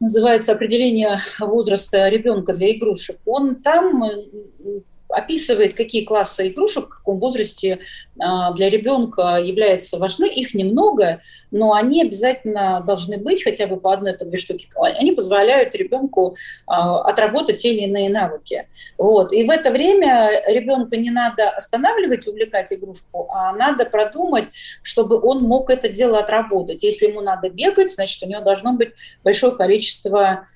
называется 0.00 0.52
определение 0.52 1.20
возраста 1.38 2.08
ребенка 2.08 2.52
для 2.52 2.72
игрушек, 2.72 3.18
он 3.24 3.56
там 3.56 4.04
э, 4.04 4.80
описывает, 5.16 5.74
какие 5.74 6.04
классы 6.04 6.48
игрушек 6.48 6.86
в 6.86 6.98
каком 6.98 7.18
возрасте 7.18 7.78
а, 8.18 8.52
для 8.52 8.68
ребенка 8.68 9.38
являются 9.42 9.98
важны. 9.98 10.26
Их 10.26 10.52
немного, 10.52 11.22
но 11.50 11.72
они 11.72 12.02
обязательно 12.02 12.82
должны 12.86 13.16
быть 13.16 13.42
хотя 13.42 13.66
бы 13.66 13.78
по 13.78 13.94
одной, 13.94 14.12
по 14.12 14.26
две 14.26 14.36
штуки. 14.36 14.68
Они 14.76 15.12
позволяют 15.12 15.74
ребенку 15.74 16.36
а, 16.66 17.00
отработать 17.00 17.62
те 17.62 17.72
или 17.72 17.84
иные 17.84 18.10
навыки. 18.10 18.68
Вот. 18.98 19.32
И 19.32 19.44
в 19.44 19.50
это 19.50 19.70
время 19.70 20.30
ребенка 20.46 20.98
не 20.98 21.10
надо 21.10 21.48
останавливать, 21.48 22.26
увлекать 22.26 22.70
игрушку, 22.74 23.28
а 23.32 23.54
надо 23.54 23.86
продумать, 23.86 24.48
чтобы 24.82 25.18
он 25.18 25.42
мог 25.42 25.70
это 25.70 25.88
дело 25.88 26.18
отработать. 26.18 26.82
Если 26.82 27.06
ему 27.06 27.22
надо 27.22 27.48
бегать, 27.48 27.90
значит, 27.90 28.22
у 28.22 28.28
него 28.28 28.42
должно 28.42 28.74
быть 28.74 28.90
большое 29.24 29.54
количество 29.54 30.46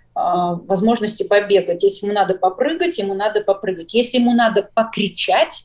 возможности 0.66 1.22
побегать. 1.22 1.82
Если 1.82 2.06
ему 2.06 2.14
надо 2.14 2.34
попрыгать, 2.34 2.98
ему 2.98 3.14
надо 3.14 3.40
попрыгать. 3.42 3.94
Если 3.94 4.18
ему 4.18 4.32
надо 4.32 4.68
покричать, 4.74 5.64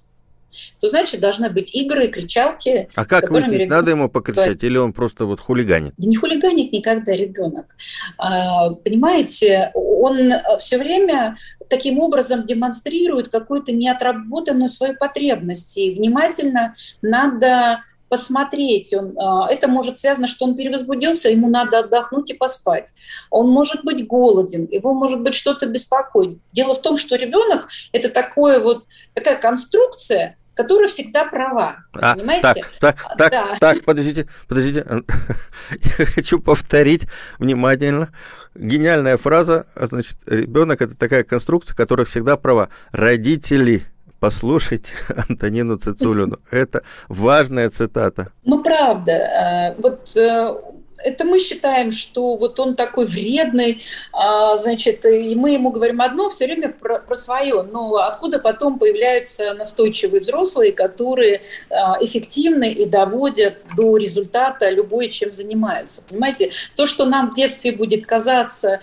то 0.80 0.88
значит 0.88 1.20
должны 1.20 1.50
быть 1.50 1.74
игры, 1.76 2.08
кричалки. 2.08 2.88
А 2.96 3.06
как 3.06 3.30
выяснить, 3.30 3.54
ребенок... 3.54 3.72
надо 3.72 3.92
ему 3.92 4.10
покричать 4.10 4.64
или 4.64 4.78
он 4.78 4.94
просто 4.94 5.26
вот 5.26 5.40
хулиганит? 5.40 5.94
Да 5.98 6.08
не 6.08 6.16
хулиганит 6.16 6.72
никогда 6.72 7.12
ребенок. 7.12 7.76
А, 8.18 8.70
понимаете, 8.72 9.72
он 9.74 10.32
все 10.60 10.78
время 10.78 11.38
таким 11.70 12.00
образом 12.00 12.46
демонстрирует 12.46 13.30
какую-то 13.30 13.72
неотработанную 13.72 14.70
свою 14.70 14.96
потребность. 14.96 15.78
И 15.78 15.92
внимательно 15.92 16.76
надо 17.02 17.82
посмотреть. 18.10 18.94
Он, 18.94 19.18
а, 19.18 19.48
это 19.50 19.68
может 19.68 19.98
связано, 19.98 20.28
что 20.28 20.46
он 20.46 20.56
перевозбудился, 20.56 21.30
ему 21.30 21.50
надо 21.50 21.80
отдохнуть 21.80 22.30
и 22.30 22.34
поспать. 22.34 22.90
Он 23.30 23.50
может 23.50 23.84
быть 23.84 24.06
голоден, 24.08 24.68
его 24.70 24.94
может 24.94 25.22
быть 25.22 25.36
что-то 25.36 25.66
беспокоить. 25.66 26.40
Дело 26.52 26.76
в 26.76 26.82
том, 26.82 26.98
что 26.98 27.16
ребенок– 27.16 27.70
это 27.92 28.10
такое 28.10 28.60
вот, 28.60 28.86
такая 29.14 29.38
конструкция, 29.38 30.38
которая 30.56 30.88
всегда 30.88 31.26
права. 31.26 31.78
А, 31.94 32.16
понимаете? 32.16 32.42
Так, 32.42 32.74
так, 32.80 33.18
так, 33.18 33.32
да. 33.32 33.58
так, 33.60 33.84
подождите, 33.84 34.28
подождите. 34.48 34.86
Я 36.00 36.06
хочу 36.06 36.40
повторить 36.40 37.04
внимательно. 37.38 38.12
Гениальная 38.56 39.18
фраза, 39.18 39.66
значит, 39.76 40.18
ребенок 40.26 40.82
это 40.82 40.98
такая 40.98 41.24
конструкция, 41.24 41.76
которая 41.76 42.06
всегда 42.06 42.38
права. 42.38 42.70
Родители 42.92 43.84
послушайте 44.20 44.94
Антонину 45.30 45.78
Цицулину. 45.78 46.38
Это 46.52 46.84
важная 47.10 47.70
цитата. 47.70 48.28
Ну, 48.44 48.64
правда. 48.64 49.12
Э, 49.12 49.76
вот 49.82 50.16
э, 50.16 50.54
это 51.04 51.24
мы 51.24 51.40
считаем, 51.40 51.92
что 51.92 52.36
вот 52.36 52.60
он 52.60 52.76
такой 52.76 53.06
вредный, 53.06 53.84
а, 54.12 54.56
значит, 54.56 55.06
и 55.06 55.36
мы 55.36 55.52
ему 55.52 55.72
говорим 55.72 56.02
одно 56.02 56.30
все 56.30 56.46
время 56.46 56.70
про, 56.70 57.00
про 57.00 57.16
свое, 57.16 57.64
но 57.64 57.96
откуда 57.98 58.40
потом 58.40 58.80
появляются 58.80 59.54
настойчивые 59.54 60.22
взрослые, 60.22 60.72
которые 60.72 61.42
а, 61.70 61.98
эффективны 62.02 62.72
и 62.72 62.86
доводят 62.86 63.66
до 63.76 63.98
результата 63.98 64.70
любое, 64.70 65.10
чем 65.10 65.34
занимаются. 65.34 66.04
Понимаете, 66.10 66.52
то, 66.76 66.86
что 66.86 67.06
нам 67.06 67.32
в 67.32 67.36
детстве 67.36 67.72
будет 67.72 68.06
казаться 68.06 68.82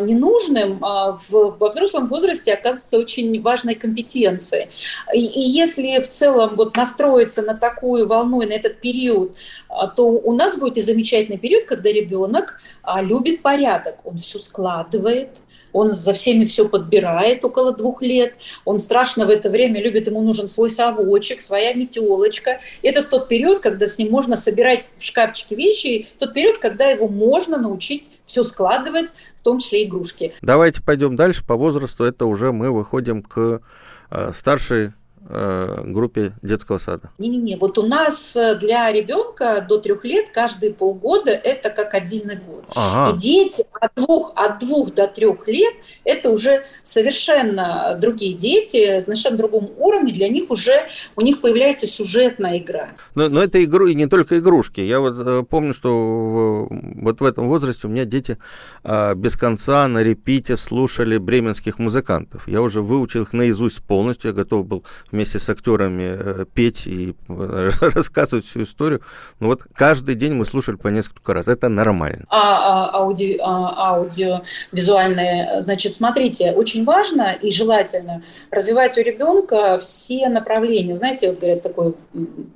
ненужным, 0.00 0.84
а, 0.84 1.12
в, 1.12 1.56
во 1.58 1.68
взрослом 1.68 2.06
возрасте 2.06 2.52
оказывается 2.52 2.98
очень 2.98 3.40
важной 3.42 3.74
компетенцией. 3.74 4.68
И, 5.14 5.24
и 5.24 5.40
если 5.40 6.00
в 6.00 6.08
целом 6.08 6.56
вот 6.56 6.76
настроиться 6.76 7.42
на 7.42 7.54
такую 7.54 8.06
волну 8.06 8.40
и 8.40 8.46
на 8.46 8.52
этот 8.52 8.80
период, 8.80 9.36
а, 9.68 9.86
то 9.86 10.04
у 10.04 10.32
нас 10.32 10.58
будет 10.58 10.78
и 10.78 10.80
замечательный 10.80 11.38
период, 11.38 11.64
когда 11.64 11.90
ребенок 11.90 12.60
любит 13.02 13.42
порядок, 13.42 13.96
он 14.04 14.18
все 14.18 14.38
складывает, 14.38 15.30
он 15.72 15.92
за 15.92 16.12
всеми 16.14 16.44
все 16.44 16.68
подбирает 16.68 17.44
около 17.44 17.76
двух 17.76 18.02
лет, 18.02 18.34
он 18.64 18.78
страшно 18.78 19.26
в 19.26 19.30
это 19.30 19.50
время 19.50 19.82
любит, 19.82 20.06
ему 20.06 20.22
нужен 20.22 20.48
свой 20.48 20.70
совочек, 20.70 21.40
своя 21.40 21.74
метелочка. 21.74 22.60
Это 22.82 23.02
тот 23.02 23.28
период, 23.28 23.60
когда 23.60 23.86
с 23.86 23.98
ним 23.98 24.10
можно 24.10 24.36
собирать 24.36 24.90
в 24.98 25.02
шкафчике 25.02 25.56
вещи, 25.56 26.08
тот 26.18 26.34
период, 26.34 26.58
когда 26.58 26.86
его 26.86 27.08
можно 27.08 27.58
научить 27.58 28.10
все 28.24 28.42
складывать, 28.42 29.14
в 29.36 29.42
том 29.42 29.58
числе 29.58 29.84
игрушки. 29.84 30.34
Давайте 30.42 30.82
пойдем 30.82 31.16
дальше 31.16 31.44
по 31.46 31.56
возрасту. 31.56 32.04
Это 32.04 32.26
уже 32.26 32.52
мы 32.52 32.70
выходим 32.70 33.22
к 33.22 33.62
э, 34.10 34.30
старшей 34.32 34.92
Э, 35.30 35.82
группе 35.84 36.32
детского 36.42 36.78
сада? 36.78 37.10
Не-не-не, 37.18 37.58
вот 37.58 37.76
у 37.76 37.82
нас 37.82 38.34
э, 38.34 38.54
для 38.54 38.90
ребенка 38.90 39.62
до 39.68 39.76
трех 39.76 40.02
лет 40.06 40.30
каждые 40.32 40.72
полгода 40.72 41.32
это 41.32 41.68
как 41.68 41.92
отдельный 41.92 42.36
год. 42.36 42.64
Ага. 42.74 43.14
И 43.14 43.18
дети 43.18 43.66
от 43.78 43.94
двух, 43.94 44.32
от 44.36 44.58
двух 44.60 44.94
до 44.94 45.06
трех 45.06 45.46
лет 45.46 45.74
это 46.04 46.30
уже 46.30 46.64
совершенно 46.82 47.98
другие 48.00 48.32
дети, 48.32 49.02
совершенно 49.02 49.36
другом 49.36 49.70
уровне, 49.76 50.14
для 50.14 50.28
них 50.28 50.50
уже, 50.50 50.88
у 51.14 51.20
них 51.20 51.42
появляется 51.42 51.86
сюжетная 51.86 52.56
игра. 52.56 52.88
Но, 53.14 53.28
но 53.28 53.42
это 53.42 53.62
игру 53.62 53.86
и 53.86 53.94
не 53.94 54.06
только 54.06 54.38
игрушки. 54.38 54.80
Я 54.80 55.00
вот 55.00 55.14
э, 55.18 55.42
помню, 55.42 55.74
что 55.74 55.90
в, 55.90 57.02
вот 57.02 57.20
в 57.20 57.24
этом 57.24 57.48
возрасте 57.48 57.86
у 57.86 57.90
меня 57.90 58.06
дети 58.06 58.38
э, 58.82 59.14
без 59.14 59.36
конца 59.36 59.88
на 59.88 60.02
репите 60.02 60.56
слушали 60.56 61.18
бременских 61.18 61.78
музыкантов. 61.78 62.48
Я 62.48 62.62
уже 62.62 62.80
выучил 62.80 63.24
их 63.24 63.34
наизусть 63.34 63.82
полностью, 63.82 64.30
я 64.30 64.34
готов 64.34 64.64
был 64.64 64.84
вместе 65.18 65.40
с 65.40 65.50
актерами 65.50 66.16
э, 66.16 66.44
петь 66.54 66.86
и 66.86 67.12
э, 67.28 67.70
рассказывать 67.80 68.46
всю 68.46 68.62
историю. 68.62 69.02
Ну 69.40 69.48
вот 69.48 69.62
каждый 69.74 70.14
день 70.14 70.34
мы 70.34 70.44
слушали 70.44 70.76
по 70.76 70.86
несколько 70.88 71.34
раз. 71.34 71.48
Это 71.48 71.68
нормально. 71.68 72.24
А, 72.28 72.86
а 72.86 72.98
ауди, 72.98 73.36
а, 73.42 73.94
аудиовизуальные, 73.94 75.60
значит, 75.62 75.92
смотрите, 75.92 76.52
очень 76.52 76.84
важно 76.84 77.32
и 77.32 77.50
желательно 77.50 78.22
развивать 78.52 78.96
у 78.96 79.00
ребенка 79.00 79.78
все 79.78 80.28
направления. 80.28 80.94
Знаете, 80.94 81.30
вот 81.30 81.40
говорят 81.40 81.62
такое 81.64 81.94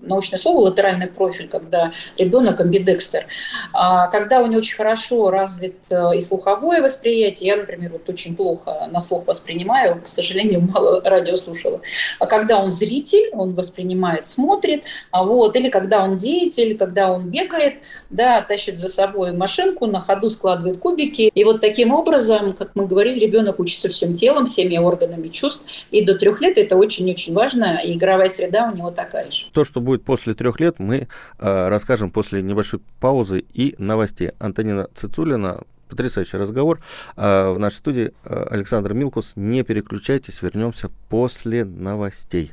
научное 0.01 0.39
слово 0.39 0.69
латеральный 0.69 1.09
профиль, 1.09 1.49
когда 1.49 1.93
ребенок 2.17 2.61
амбидекстер. 2.61 3.25
А, 3.73 4.07
когда 4.07 4.41
у 4.41 4.47
него 4.47 4.59
очень 4.59 4.77
хорошо 4.77 5.31
развит 5.31 5.79
э, 5.91 6.17
и 6.17 6.21
слуховое 6.21 6.81
восприятие, 6.81 7.49
я, 7.49 7.57
например, 7.57 7.91
вот 7.91 8.09
очень 8.09 8.37
плохо 8.37 8.89
на 8.93 9.01
слух 9.01 9.27
воспринимаю, 9.27 10.01
к 10.01 10.07
сожалению, 10.07 10.61
мало 10.61 11.01
радио 11.05 11.35
слушала. 11.35 11.81
А 12.19 12.27
когда 12.27 12.52
когда 12.53 12.65
он 12.65 12.71
зритель, 12.71 13.31
он 13.33 13.55
воспринимает, 13.55 14.27
смотрит, 14.27 14.85
а 15.11 15.25
вот, 15.25 15.57
или 15.57 15.71
когда 15.71 16.05
он 16.05 16.19
деятель, 16.19 16.77
когда 16.77 17.11
он 17.11 17.31
бегает, 17.31 17.77
да, 18.11 18.43
тащит 18.43 18.79
за 18.79 18.89
собой 18.89 19.33
машинку, 19.33 19.87
на 19.87 20.01
ходу 20.01 20.29
складывает 20.29 20.79
кубики. 20.79 21.31
И 21.35 21.45
вот 21.45 21.63
таким 21.63 21.95
образом, 21.95 22.53
как 22.53 22.73
мы 22.75 22.87
говорили, 22.87 23.19
ребенок 23.19 23.59
учится 23.59 23.89
всем 23.89 24.13
телом, 24.13 24.45
всеми 24.45 24.77
органами 24.77 25.29
чувств. 25.29 25.87
И 25.91 26.05
до 26.05 26.15
трех 26.15 26.43
лет 26.43 26.59
это 26.59 26.77
очень-очень 26.77 27.33
важно, 27.33 27.81
и 27.83 27.95
игровая 27.95 28.29
среда 28.29 28.71
у 28.71 28.77
него 28.77 28.91
такая 28.91 29.31
же. 29.31 29.47
То, 29.55 29.65
что 29.65 29.81
будет 29.81 30.05
после 30.05 30.35
трех 30.35 30.61
лет, 30.61 30.79
мы 30.79 31.09
э, 31.39 31.69
расскажем 31.69 32.11
после 32.11 32.43
небольшой 32.43 32.81
паузы 33.01 33.45
и 33.55 33.75
новостей. 33.79 34.33
Антонина 34.39 34.89
Цицулина, 34.95 35.63
потрясающий 35.93 36.39
разговор. 36.39 36.81
А, 37.17 37.53
в 37.53 37.59
нашей 37.59 37.77
студии 37.77 38.13
а, 38.25 38.49
Александр 38.51 38.95
Милкус. 38.95 39.33
Не 39.37 39.63
переключайтесь, 39.63 40.43
вернемся 40.43 40.91
после 41.09 41.65
новостей. 41.65 42.53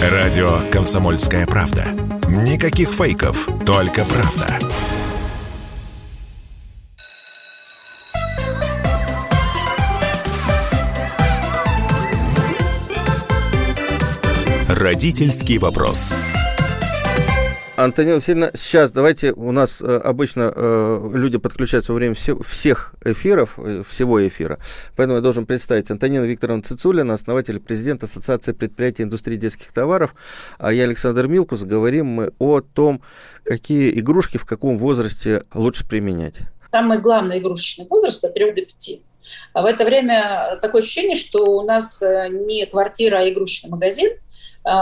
Радио 0.00 0.60
«Комсомольская 0.70 1.46
правда». 1.46 1.86
Никаких 2.28 2.90
фейков, 2.90 3.48
только 3.66 4.04
правда. 4.04 4.58
Родительский 14.68 15.58
вопрос. 15.58 16.14
Антонина 17.78 18.16
Васильевна, 18.16 18.50
сейчас 18.54 18.90
давайте, 18.90 19.32
у 19.34 19.52
нас 19.52 19.80
э, 19.80 19.98
обычно 19.98 20.52
э, 20.52 21.10
люди 21.14 21.38
подключаются 21.38 21.92
во 21.92 21.96
время 21.98 22.16
все, 22.16 22.36
всех 22.42 22.92
эфиров, 23.04 23.56
э, 23.56 23.84
всего 23.88 24.26
эфира, 24.26 24.58
поэтому 24.96 25.18
я 25.18 25.22
должен 25.22 25.46
представить 25.46 25.88
Антонина 25.88 26.24
Викторовна 26.24 26.64
Цицулина, 26.64 27.14
основатель 27.14 27.60
президент 27.60 28.02
Ассоциации 28.02 28.50
предприятий 28.50 29.04
индустрии 29.04 29.36
детских 29.36 29.72
товаров, 29.72 30.16
а 30.58 30.72
я 30.72 30.84
Александр 30.84 31.28
Милкус, 31.28 31.62
говорим 31.62 32.06
мы 32.06 32.32
о 32.40 32.62
том, 32.62 33.00
какие 33.44 33.96
игрушки 33.96 34.38
в 34.38 34.44
каком 34.44 34.76
возрасте 34.76 35.44
лучше 35.54 35.86
применять. 35.88 36.34
Самый 36.72 36.98
главный 36.98 37.38
игрушечный 37.38 37.86
возраст 37.88 38.24
от 38.24 38.34
3 38.34 38.54
до 38.54 38.62
5. 38.62 38.90
А 39.52 39.62
в 39.62 39.66
это 39.66 39.84
время 39.84 40.58
такое 40.60 40.82
ощущение, 40.82 41.14
что 41.14 41.44
у 41.44 41.62
нас 41.62 42.02
не 42.02 42.66
квартира, 42.66 43.18
а 43.18 43.28
игрушечный 43.28 43.70
магазин– 43.70 44.10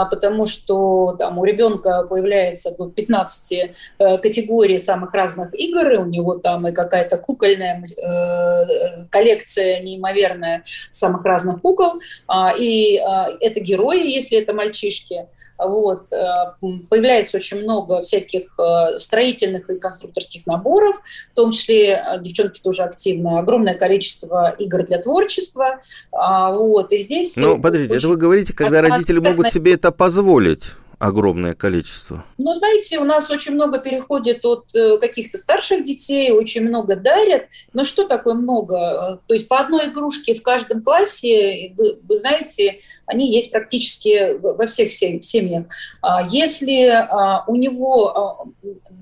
потому 0.09 0.45
что 0.45 1.15
там 1.17 1.37
у 1.37 1.45
ребенка 1.45 2.03
появляется 2.03 2.75
до 2.75 2.89
15 2.89 3.53
э, 3.53 4.17
категорий 4.17 4.77
самых 4.77 5.13
разных 5.13 5.53
игр, 5.53 5.93
и 5.93 5.97
у 5.97 6.05
него 6.05 6.35
там 6.35 6.67
и 6.67 6.71
какая-то 6.71 7.17
кукольная 7.17 7.83
э, 7.83 9.05
коллекция 9.09 9.81
неимоверная 9.81 10.63
самых 10.91 11.23
разных 11.23 11.61
кукол, 11.61 11.99
а, 12.27 12.53
и 12.57 12.97
а, 12.97 13.29
это 13.39 13.59
герои, 13.59 14.09
если 14.09 14.39
это 14.39 14.53
мальчишки, 14.53 15.27
вот. 15.57 16.11
Э, 16.11 16.53
появляется 16.89 17.37
очень 17.37 17.61
много 17.61 18.01
всяких 18.01 18.57
э, 18.59 18.97
строительных 18.97 19.69
и 19.69 19.79
конструкторских 19.79 20.45
наборов, 20.45 20.97
в 21.31 21.35
том 21.35 21.51
числе 21.51 21.93
э, 21.93 22.21
девчонки 22.21 22.61
тоже 22.61 22.83
активно, 22.83 23.39
огромное 23.39 23.73
количество 23.73 24.55
игр 24.57 24.85
для 24.85 25.01
творчества. 25.01 25.81
А, 26.11 26.51
вот. 26.51 26.93
И 26.93 26.97
здесь... 26.99 27.35
Ну, 27.37 27.59
подождите, 27.59 27.93
очень... 27.93 27.99
это 27.99 28.07
вы 28.09 28.17
говорите, 28.17 28.53
когда 28.53 28.81
родители 28.81 29.19
могут 29.19 29.49
себе 29.51 29.73
это 29.73 29.91
позволить? 29.91 30.73
Огромное 30.99 31.53
количество? 31.53 32.25
Ну, 32.37 32.53
знаете, 32.53 32.99
у 32.99 33.03
нас 33.03 33.29
очень 33.29 33.53
много 33.53 33.79
переходит 33.79 34.45
от 34.45 34.71
каких-то 34.99 35.37
старших 35.37 35.83
детей, 35.83 36.31
очень 36.31 36.67
много 36.67 36.95
дарят. 36.95 37.47
Но 37.73 37.83
что 37.83 38.07
такое 38.07 38.33
много? 38.33 39.21
То 39.27 39.33
есть 39.33 39.47
по 39.47 39.59
одной 39.59 39.87
игрушке 39.87 40.33
в 40.33 40.41
каждом 40.41 40.81
классе, 40.81 41.73
вы, 41.77 41.99
вы 42.01 42.15
знаете, 42.15 42.79
они 43.05 43.31
есть 43.31 43.51
практически 43.51 44.37
во 44.37 44.65
всех 44.67 44.91
семьях. 44.91 45.65
А 46.01 46.27
если 46.27 46.87
а, 46.87 47.43
у 47.47 47.55
него 47.55 48.09
а, 48.09 48.45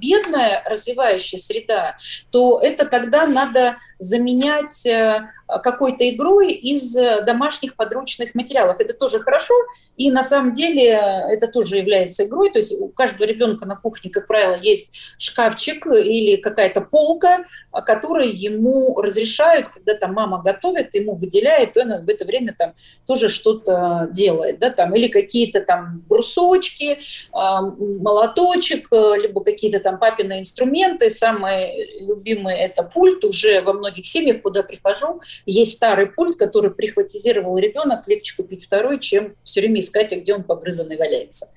бедная 0.06 0.64
развивающая 0.66 1.40
среда, 1.40 1.98
то 2.32 2.60
это 2.62 2.86
тогда 2.86 3.28
надо 3.28 3.78
заменять 3.98 4.86
э, 4.86 5.30
какой-то 5.48 6.10
игрой 6.10 6.52
из 6.52 6.94
домашних 7.26 7.76
подручных 7.76 8.36
материалов. 8.36 8.80
Это 8.80 8.94
тоже 8.94 9.20
хорошо, 9.20 9.54
и 9.96 10.12
на 10.12 10.24
самом 10.24 10.54
деле 10.54 10.88
это 10.88 11.48
тоже 11.48 11.78
является 11.78 12.26
игрой. 12.26 12.52
То 12.52 12.60
есть 12.60 12.80
у 12.80 12.90
каждого 12.90 13.28
ребенка 13.28 13.66
на 13.66 13.76
кухне, 13.76 14.12
как 14.12 14.28
правило, 14.28 14.60
есть 14.62 14.96
шкафчик 15.18 15.86
или 15.88 16.38
какая-то 16.38 16.82
полка, 16.82 17.46
которые 17.82 18.32
ему 18.32 19.00
разрешают, 19.00 19.70
когда 19.70 19.96
там 19.96 20.14
мама 20.14 20.42
готовит, 20.44 20.94
ему 20.96 21.16
выделяет, 21.16 21.74
то 21.74 21.82
он 21.82 22.06
в 22.06 22.10
это 22.10 22.26
время 22.26 22.56
там 22.58 22.74
тоже 23.06 23.30
что-то 23.30 24.10
делает, 24.12 24.60
да, 24.60 24.70
там, 24.70 24.96
или 24.96 25.08
какие-то 25.08 25.62
там 25.62 26.04
брусочки, 26.08 27.00
молоточек, 27.34 28.88
э, 28.92 29.14
либо 29.22 29.44
какие-то 29.44 29.80
там 29.80 30.00
папины 30.00 30.40
инструменты. 30.40 31.10
Самые 31.10 32.02
любимые 32.02 32.58
это 32.58 32.84
пульт. 32.84 33.24
Уже 33.26 33.62
во 33.62 33.74
многих 33.74 34.06
семьях, 34.06 34.42
куда 34.42 34.64
прихожу, 34.64 35.22
есть 35.46 35.76
старый 35.76 36.08
пульт, 36.08 36.38
который 36.38 36.72
прихватизировал 36.72 37.58
ребенок, 37.58 38.08
легче 38.08 38.36
купить 38.36 38.66
второй, 38.66 39.00
чем 39.00 39.36
все 39.44 39.62
время 39.62 39.80
искать, 39.80 40.14
а 40.14 40.18
где 40.18 40.36
он 40.36 40.44
погрызанный 40.44 40.98
валяется. 40.98 41.54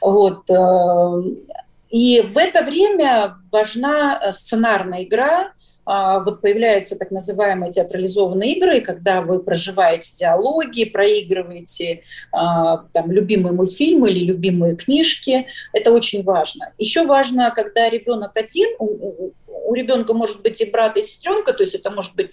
Вот. 0.00 0.48
И 1.92 2.22
в 2.22 2.38
это 2.38 2.62
время 2.62 3.36
важна 3.52 4.18
э, 4.18 4.32
сценарная 4.32 5.04
игра, 5.04 5.52
а, 5.84 6.20
вот 6.20 6.40
появляются 6.40 6.96
так 6.96 7.10
называемые 7.10 7.72
театрализованные 7.72 8.56
игры, 8.56 8.80
когда 8.80 9.20
вы 9.20 9.40
проживаете 9.40 10.14
диалоги, 10.14 10.84
проигрываете 10.84 12.02
а, 12.30 12.84
там, 12.92 13.10
любимые 13.10 13.52
мультфильмы 13.52 14.10
или 14.10 14.24
любимые 14.24 14.76
книжки. 14.76 15.46
Это 15.72 15.92
очень 15.92 16.22
важно. 16.22 16.72
Еще 16.78 17.04
важно, 17.04 17.50
когда 17.50 17.90
ребенок 17.90 18.36
один, 18.36 18.68
у 18.78 19.74
ребенка 19.74 20.14
может 20.14 20.42
быть 20.42 20.60
и 20.60 20.70
брат, 20.70 20.96
и 20.96 21.02
сестренка, 21.02 21.52
то 21.52 21.62
есть 21.62 21.74
это 21.74 21.90
может 21.90 22.14
быть 22.14 22.30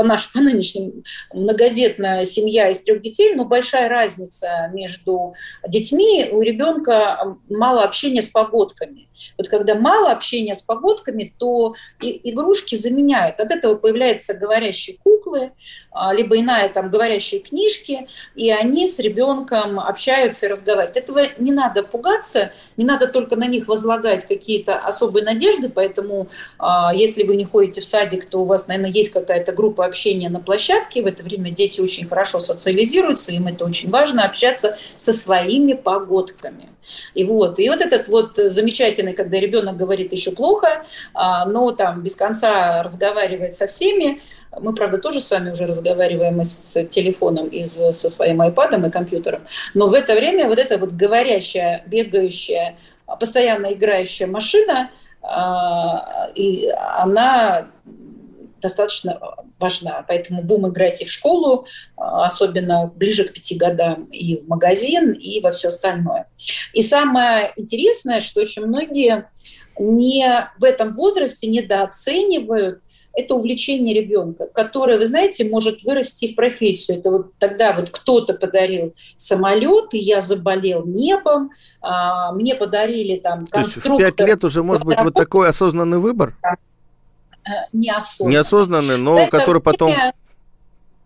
по, 0.00 0.04
наш, 0.04 0.32
по 0.32 0.40
нынешним 0.40 1.04
многодетная 1.34 2.24
семья 2.24 2.70
из 2.70 2.80
трех 2.82 3.02
детей, 3.02 3.34
но 3.34 3.44
большая 3.44 3.86
разница 3.90 4.70
между 4.72 5.34
детьми. 5.68 6.26
У 6.32 6.40
ребенка 6.40 7.36
мало 7.50 7.82
общения 7.82 8.22
с 8.22 8.30
погодками. 8.30 9.09
Вот 9.38 9.48
когда 9.48 9.74
мало 9.74 10.10
общения 10.10 10.54
с 10.54 10.62
погодками, 10.62 11.32
то 11.38 11.74
и, 12.00 12.20
игрушки 12.30 12.74
заменяют. 12.74 13.40
От 13.40 13.50
этого 13.50 13.74
появляются 13.74 14.34
говорящие 14.34 14.96
куклы, 15.02 15.52
а, 15.92 16.12
либо 16.14 16.38
иная 16.38 16.68
там 16.68 16.90
говорящие 16.90 17.40
книжки, 17.40 18.08
и 18.34 18.50
они 18.50 18.86
с 18.86 18.98
ребенком 18.98 19.80
общаются 19.80 20.46
и 20.46 20.48
разговаривают. 20.48 20.96
Этого 20.96 21.26
не 21.38 21.52
надо 21.52 21.82
пугаться, 21.82 22.52
не 22.76 22.84
надо 22.84 23.08
только 23.08 23.36
на 23.36 23.46
них 23.46 23.68
возлагать 23.68 24.26
какие-то 24.26 24.78
особые 24.78 25.24
надежды, 25.24 25.68
поэтому 25.68 26.28
а, 26.58 26.92
если 26.94 27.24
вы 27.24 27.36
не 27.36 27.44
ходите 27.44 27.80
в 27.80 27.86
садик, 27.86 28.26
то 28.26 28.42
у 28.42 28.44
вас, 28.44 28.68
наверное, 28.68 28.90
есть 28.90 29.12
какая-то 29.12 29.52
группа 29.52 29.84
общения 29.84 30.28
на 30.28 30.40
площадке. 30.40 31.02
В 31.02 31.06
это 31.06 31.22
время 31.22 31.50
дети 31.50 31.80
очень 31.80 32.06
хорошо 32.06 32.38
социализируются, 32.38 33.32
им 33.32 33.48
это 33.48 33.64
очень 33.64 33.90
важно 33.90 34.24
общаться 34.24 34.78
со 34.96 35.12
своими 35.12 35.72
погодками. 35.72 36.68
И 37.14 37.24
вот, 37.24 37.58
и 37.58 37.68
вот 37.68 37.80
этот 37.80 38.08
вот 38.08 38.36
замечательный, 38.36 39.09
когда 39.12 39.38
ребенок 39.38 39.76
говорит 39.76 40.12
еще 40.12 40.32
плохо, 40.32 40.84
а, 41.14 41.44
но 41.46 41.72
там 41.72 42.02
без 42.02 42.16
конца 42.16 42.82
разговаривает 42.82 43.54
со 43.54 43.66
всеми, 43.66 44.20
мы, 44.60 44.74
правда, 44.74 44.98
тоже 44.98 45.20
с 45.20 45.30
вами 45.30 45.50
уже 45.50 45.66
разговариваем 45.66 46.42
с 46.42 46.84
телефоном, 46.86 47.46
и 47.48 47.62
со 47.64 47.92
своим 47.92 48.40
айпадом 48.40 48.84
и 48.86 48.90
компьютером. 48.90 49.42
Но 49.74 49.88
в 49.88 49.94
это 49.94 50.14
время 50.14 50.48
вот 50.48 50.58
эта 50.58 50.76
вот 50.78 50.90
говорящая, 50.90 51.84
бегающая, 51.86 52.76
постоянно 53.18 53.72
играющая 53.72 54.26
машина, 54.26 54.90
а, 55.22 56.28
и 56.34 56.68
она 56.68 57.68
достаточно 58.60 59.20
важна. 59.58 60.04
Поэтому 60.06 60.42
будем 60.42 60.68
играть 60.68 61.02
и 61.02 61.04
в 61.04 61.10
школу, 61.10 61.66
а, 61.96 62.26
особенно 62.26 62.92
ближе 62.94 63.24
к 63.24 63.32
пяти 63.32 63.56
годам, 63.56 64.04
и 64.04 64.36
в 64.36 64.48
магазин, 64.48 65.12
и 65.12 65.40
во 65.40 65.52
все 65.52 65.68
остальное. 65.68 66.26
И 66.72 66.82
самое 66.82 67.52
интересное, 67.56 68.20
что 68.20 68.40
очень 68.40 68.66
многие 68.66 69.28
не 69.78 70.50
в 70.58 70.64
этом 70.64 70.94
возрасте 70.94 71.48
недооценивают 71.48 72.80
это 73.12 73.34
увлечение 73.34 73.94
ребенка, 73.94 74.46
которое, 74.46 74.98
вы 74.98 75.06
знаете, 75.06 75.44
может 75.44 75.82
вырасти 75.82 76.32
в 76.32 76.36
профессию. 76.36 76.98
Это 76.98 77.10
вот 77.10 77.34
тогда 77.38 77.72
вот 77.72 77.90
кто-то 77.90 78.34
подарил 78.34 78.94
самолет, 79.16 79.92
и 79.94 79.98
я 79.98 80.20
заболел 80.20 80.84
небом, 80.86 81.50
а, 81.80 82.32
мне 82.32 82.54
подарили 82.54 83.16
там 83.16 83.46
конструктор. 83.46 83.96
То 83.96 84.04
есть 84.04 84.14
в 84.14 84.16
пять 84.16 84.28
лет 84.28 84.44
уже 84.44 84.62
может 84.62 84.84
быть 84.84 85.00
вот 85.00 85.14
такой 85.14 85.48
осознанный 85.48 85.98
выбор? 85.98 86.36
Э, 86.44 86.54
неосознанный. 87.72 88.32
Неосознанный, 88.32 88.96
но 88.96 89.28
который 89.28 89.60
потом 89.60 89.92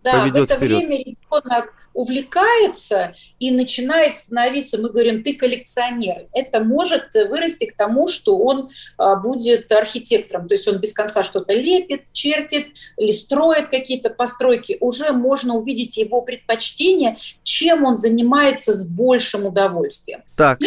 да, 0.03 0.11
поведет 0.11 0.41
в 0.41 0.43
это 0.51 0.55
вперед. 0.57 0.77
время 0.77 0.97
ребенок 0.99 1.73
увлекается 1.95 3.15
и 3.39 3.51
начинает 3.51 4.13
становиться, 4.13 4.77
мы 4.77 4.89
говорим, 4.89 5.23
ты 5.23 5.33
коллекционер. 5.33 6.25
Это 6.33 6.59
может 6.59 7.05
вырасти 7.13 7.67
к 7.67 7.75
тому, 7.75 8.07
что 8.07 8.37
он 8.37 8.69
а, 8.97 9.15
будет 9.15 9.71
архитектором, 9.71 10.47
то 10.47 10.55
есть 10.55 10.67
он 10.67 10.77
без 10.77 10.93
конца 10.93 11.23
что-то 11.23 11.53
лепит, 11.53 12.03
чертит 12.11 12.67
или 12.97 13.11
строит 13.11 13.69
какие-то 13.69 14.09
постройки. 14.09 14.77
Уже 14.81 15.13
можно 15.13 15.55
увидеть 15.55 15.95
его 15.97 16.21
предпочтение, 16.21 17.17
чем 17.43 17.85
он 17.85 17.95
занимается 17.95 18.73
с 18.73 18.87
большим 18.89 19.45
удовольствием. 19.45 20.21
Так, 20.35 20.59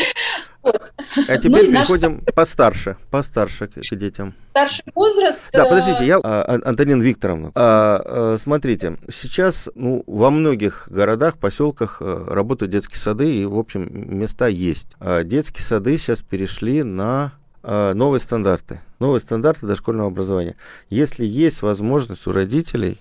а 0.63 1.37
теперь 1.37 1.67
ну, 1.67 1.73
переходим 1.73 2.23
наш... 2.25 2.35
постарше, 2.35 2.97
постарше 3.11 3.67
к, 3.67 3.75
к 3.81 3.97
детям. 3.97 4.35
Старший 4.51 4.85
возраст. 4.95 5.45
Да, 5.53 5.67
э, 5.67 5.69
подождите, 5.69 6.05
я, 6.05 6.19
а, 6.23 6.59
Антонина 6.65 7.03
Викторовна, 7.03 7.53
а, 7.55 8.01
а, 8.05 8.37
смотрите, 8.37 8.99
сейчас 9.11 9.69
ну, 9.75 10.03
во 10.07 10.31
многих 10.31 10.89
городах, 10.91 11.39
поселках 11.39 11.99
э, 12.01 12.25
работают 12.27 12.73
детские 12.73 12.99
сады, 12.99 13.35
и, 13.35 13.45
в 13.45 13.59
общем, 13.59 13.89
места 14.19 14.49
есть. 14.49 14.97
А 15.01 15.23
детские 15.23 15.63
сады 15.63 15.97
сейчас 15.99 16.23
перешли 16.23 16.83
на 16.83 17.33
новые 17.63 18.21
стандарты, 18.21 18.81
новые 19.01 19.21
стандарты 19.21 19.67
дошкольного 19.67 20.09
образования. 20.09 20.55
Если 20.89 21.27
есть 21.27 21.61
возможность 21.61 22.27
у 22.27 22.33
родителей 22.33 22.99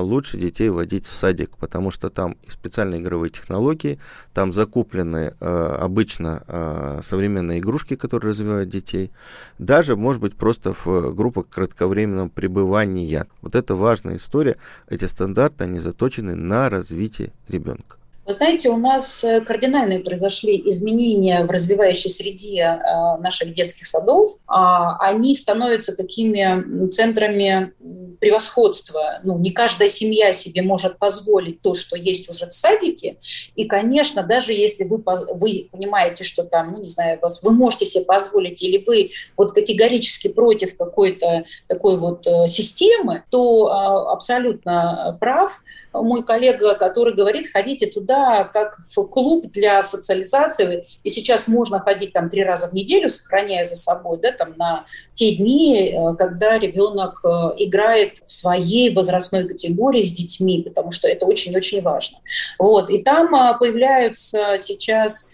лучше 0.00 0.38
детей 0.38 0.70
водить 0.70 1.06
в 1.06 1.12
садик, 1.12 1.56
потому 1.58 1.90
что 1.90 2.10
там 2.10 2.36
специальные 2.48 3.00
игровые 3.00 3.30
технологии, 3.30 3.98
там 4.32 4.52
закуплены 4.52 5.34
а, 5.40 5.78
обычно 5.80 6.42
а, 6.46 7.00
современные 7.02 7.58
игрушки, 7.58 7.96
которые 7.96 8.30
развивают 8.30 8.68
детей, 8.68 9.10
даже, 9.58 9.96
может 9.96 10.20
быть, 10.20 10.36
просто 10.36 10.74
в 10.84 11.14
группах 11.14 11.48
кратковременного 11.48 12.28
пребывания. 12.28 13.26
Вот 13.42 13.54
это 13.54 13.74
важная 13.74 14.16
история. 14.16 14.56
Эти 14.88 15.04
стандарты, 15.04 15.64
они 15.64 15.78
заточены 15.78 16.34
на 16.34 16.70
развитие 16.70 17.32
ребенка. 17.48 17.96
Вы 18.26 18.32
знаете, 18.32 18.70
у 18.70 18.78
нас 18.78 19.22
э, 19.22 19.42
кардинальные 19.42 20.00
произошли 20.00 20.62
изменения 20.68 21.44
в 21.44 21.50
развивающей 21.50 22.08
среде 22.08 22.60
э, 22.60 23.20
наших 23.20 23.52
детских 23.52 23.86
садов. 23.86 24.38
А, 24.46 24.96
они 24.98 25.34
становятся 25.34 25.94
такими 25.94 26.86
центрами 26.88 27.72
превосходства. 28.20 29.20
Ну, 29.24 29.38
не 29.38 29.50
каждая 29.50 29.90
семья 29.90 30.32
себе 30.32 30.62
может 30.62 30.98
позволить 30.98 31.60
то, 31.60 31.74
что 31.74 31.96
есть 31.96 32.30
уже 32.30 32.46
в 32.46 32.52
садике. 32.52 33.18
И, 33.56 33.64
конечно, 33.64 34.22
даже 34.22 34.54
если 34.54 34.84
вы, 34.84 35.02
вы 35.34 35.68
понимаете, 35.70 36.24
что 36.24 36.44
там, 36.44 36.72
ну, 36.72 36.78
не 36.78 36.86
знаю, 36.86 37.18
вас, 37.20 37.42
вы 37.42 37.52
можете 37.52 37.84
себе 37.84 38.04
позволить, 38.04 38.62
или 38.62 38.82
вы 38.86 39.10
вот 39.36 39.52
категорически 39.52 40.28
против 40.28 40.78
какой-то 40.78 41.44
такой 41.68 41.98
вот 41.98 42.26
э, 42.26 42.48
системы, 42.48 43.24
то 43.30 44.08
абсолютно 44.10 45.18
прав 45.20 45.60
мой 46.02 46.24
коллега, 46.24 46.74
который 46.74 47.14
говорит, 47.14 47.50
ходите 47.52 47.86
туда 47.86 48.44
как 48.44 48.78
в 48.78 49.04
клуб 49.04 49.50
для 49.52 49.82
социализации, 49.82 50.86
и 51.02 51.10
сейчас 51.10 51.46
можно 51.48 51.80
ходить 51.80 52.12
там 52.12 52.28
три 52.28 52.44
раза 52.44 52.68
в 52.68 52.72
неделю, 52.72 53.08
сохраняя 53.08 53.64
за 53.64 53.76
собой, 53.76 54.18
да, 54.20 54.32
там 54.32 54.54
на 54.56 54.86
те 55.14 55.32
дни, 55.36 55.94
э, 55.94 56.16
когда 56.16 56.58
ребенок 56.58 57.20
э, 57.24 57.28
играет 57.58 58.18
в 58.26 58.32
своей 58.32 58.92
возрастной 58.94 59.46
категории 59.46 60.04
с 60.04 60.12
детьми, 60.12 60.62
потому 60.62 60.90
что 60.90 61.06
это 61.06 61.26
очень-очень 61.26 61.80
важно. 61.82 62.18
Вот. 62.58 62.90
И 62.90 63.02
там 63.02 63.34
э, 63.34 63.56
появляются 63.58 64.54
сейчас 64.58 65.30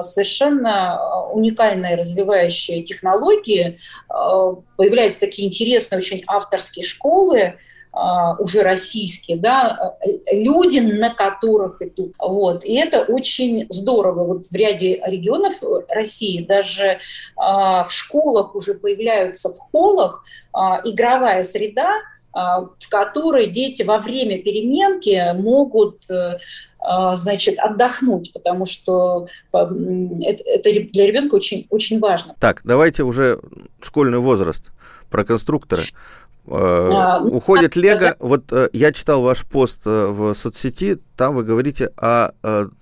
совершенно 0.00 1.28
уникальные 1.30 1.94
развивающие 1.94 2.82
технологии, 2.82 3.78
появляются 4.08 5.20
такие 5.20 5.46
интересные 5.46 5.98
очень 5.98 6.24
авторские 6.26 6.86
школы, 6.86 7.40
а, 7.40 7.54
уже 7.92 8.62
российские, 8.62 9.38
да, 9.38 9.96
люди, 10.30 10.78
на 10.78 11.10
которых 11.10 11.82
идут. 11.82 12.14
Вот. 12.18 12.64
И 12.64 12.74
это 12.74 13.00
очень 13.00 13.66
здорово. 13.70 14.24
Вот 14.24 14.46
в 14.46 14.54
ряде 14.54 15.00
регионов 15.04 15.54
России 15.88 16.44
даже 16.44 16.98
а, 17.36 17.84
в 17.84 17.92
школах 17.92 18.54
уже 18.54 18.74
появляются 18.74 19.48
в 19.48 19.58
холлах 19.58 20.22
а, 20.52 20.80
игровая 20.84 21.42
среда, 21.42 21.94
в 22.32 22.88
которой 22.90 23.48
дети 23.48 23.82
во 23.82 23.98
время 23.98 24.40
переменки 24.40 25.32
могут 25.34 26.04
значит, 27.14 27.58
отдохнуть, 27.58 28.32
потому 28.32 28.64
что 28.64 29.26
это 29.50 30.70
для 30.70 31.06
ребенка 31.06 31.34
очень, 31.34 31.66
очень 31.70 31.98
важно. 31.98 32.36
Так, 32.38 32.60
давайте 32.62 33.02
уже 33.02 33.40
школьный 33.80 34.18
возраст 34.18 34.70
про 35.10 35.24
конструкторы. 35.24 35.82
Э, 36.50 36.90
а, 36.92 37.20
ну, 37.20 37.36
Уходит 37.36 37.76
Лего. 37.76 38.16
Вот 38.20 38.52
э, 38.52 38.70
я 38.72 38.92
читал 38.92 39.22
ваш 39.22 39.44
пост 39.44 39.82
э, 39.86 40.06
в 40.06 40.32
соцсети, 40.32 40.98
там 41.16 41.34
вы 41.34 41.44
говорите 41.44 41.90
о 41.96 42.30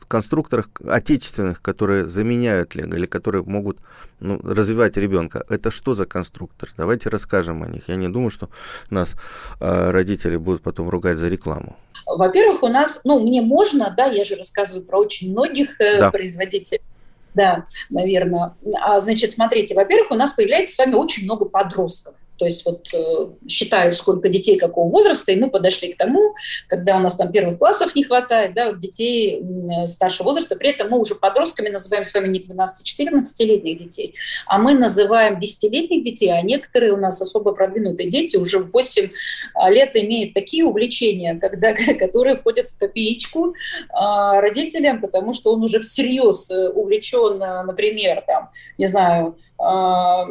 конструкторах 0.08 0.68
отечественных, 0.86 1.62
которые 1.62 2.06
заменяют 2.06 2.76
Лего 2.76 2.94
или 2.94 3.06
которые 3.06 3.42
могут 3.42 3.78
ну, 4.20 4.38
развивать 4.44 4.96
ребенка. 4.96 5.44
Это 5.48 5.72
что 5.72 5.94
за 5.94 6.06
конструктор? 6.06 6.70
Давайте 6.76 7.08
расскажем 7.08 7.62
о 7.62 7.66
них. 7.66 7.88
Я 7.88 7.96
не 7.96 8.08
думаю, 8.08 8.30
что 8.30 8.48
нас 8.90 9.14
родители 9.58 10.36
будут 10.36 10.62
потом 10.62 10.88
ругать 10.88 11.18
за 11.18 11.28
рекламу. 11.28 11.76
Во-первых, 12.06 12.62
у 12.62 12.68
нас, 12.68 13.00
ну, 13.04 13.18
мне 13.18 13.42
можно, 13.42 13.92
да, 13.96 14.04
я 14.04 14.24
же 14.24 14.36
рассказываю 14.36 14.84
про 14.84 14.98
очень 14.98 15.32
многих 15.32 15.76
да. 15.78 16.10
производителей 16.10 16.82
да, 17.34 17.66
наверное. 17.90 18.54
А, 18.80 18.98
значит, 18.98 19.30
смотрите, 19.30 19.74
во-первых, 19.74 20.10
у 20.10 20.14
нас 20.14 20.32
появляется 20.32 20.74
с 20.74 20.78
вами 20.78 20.94
очень 20.94 21.24
много 21.24 21.44
подростков. 21.44 22.14
То 22.38 22.44
есть 22.44 22.64
вот 22.64 22.88
э, 22.92 23.48
считают, 23.48 23.94
сколько 23.96 24.28
детей 24.28 24.56
какого 24.56 24.88
возраста, 24.88 25.32
и 25.32 25.36
мы 25.36 25.50
подошли 25.50 25.92
к 25.92 25.96
тому, 25.96 26.34
когда 26.68 26.96
у 26.96 27.00
нас 27.00 27.16
там 27.16 27.32
первых 27.32 27.58
классов 27.58 27.94
не 27.94 28.04
хватает, 28.04 28.54
да, 28.54 28.72
детей 28.72 29.42
старшего 29.86 30.28
возраста, 30.28 30.56
при 30.56 30.70
этом 30.70 30.90
мы 30.90 30.98
уже 30.98 31.14
подростками 31.14 31.68
называем 31.68 32.04
с 32.04 32.14
вами 32.14 32.28
не 32.28 32.40
12-14-летних 32.40 33.78
детей, 33.78 34.14
а 34.46 34.58
мы 34.58 34.78
называем 34.78 35.38
10-летних 35.38 36.02
детей, 36.02 36.30
а 36.30 36.42
некоторые 36.42 36.92
у 36.92 36.96
нас 36.96 37.20
особо 37.20 37.52
продвинутые 37.52 38.08
дети 38.08 38.36
уже 38.36 38.58
в 38.58 38.70
8 38.72 39.08
а, 39.54 39.70
лет 39.70 39.96
имеют 39.96 40.34
такие 40.34 40.64
увлечения, 40.64 41.38
когда, 41.40 41.74
которые 41.98 42.36
входят 42.36 42.70
в 42.70 42.78
копеечку 42.78 43.54
а, 43.90 44.40
родителям, 44.40 45.00
потому 45.00 45.32
что 45.32 45.52
он 45.52 45.62
уже 45.62 45.80
всерьез 45.80 46.50
э, 46.50 46.68
увлечен, 46.68 47.42
э, 47.42 47.62
например, 47.62 48.22
там, 48.26 48.50
не 48.78 48.86
знаю, 48.86 49.38
а, 49.58 50.26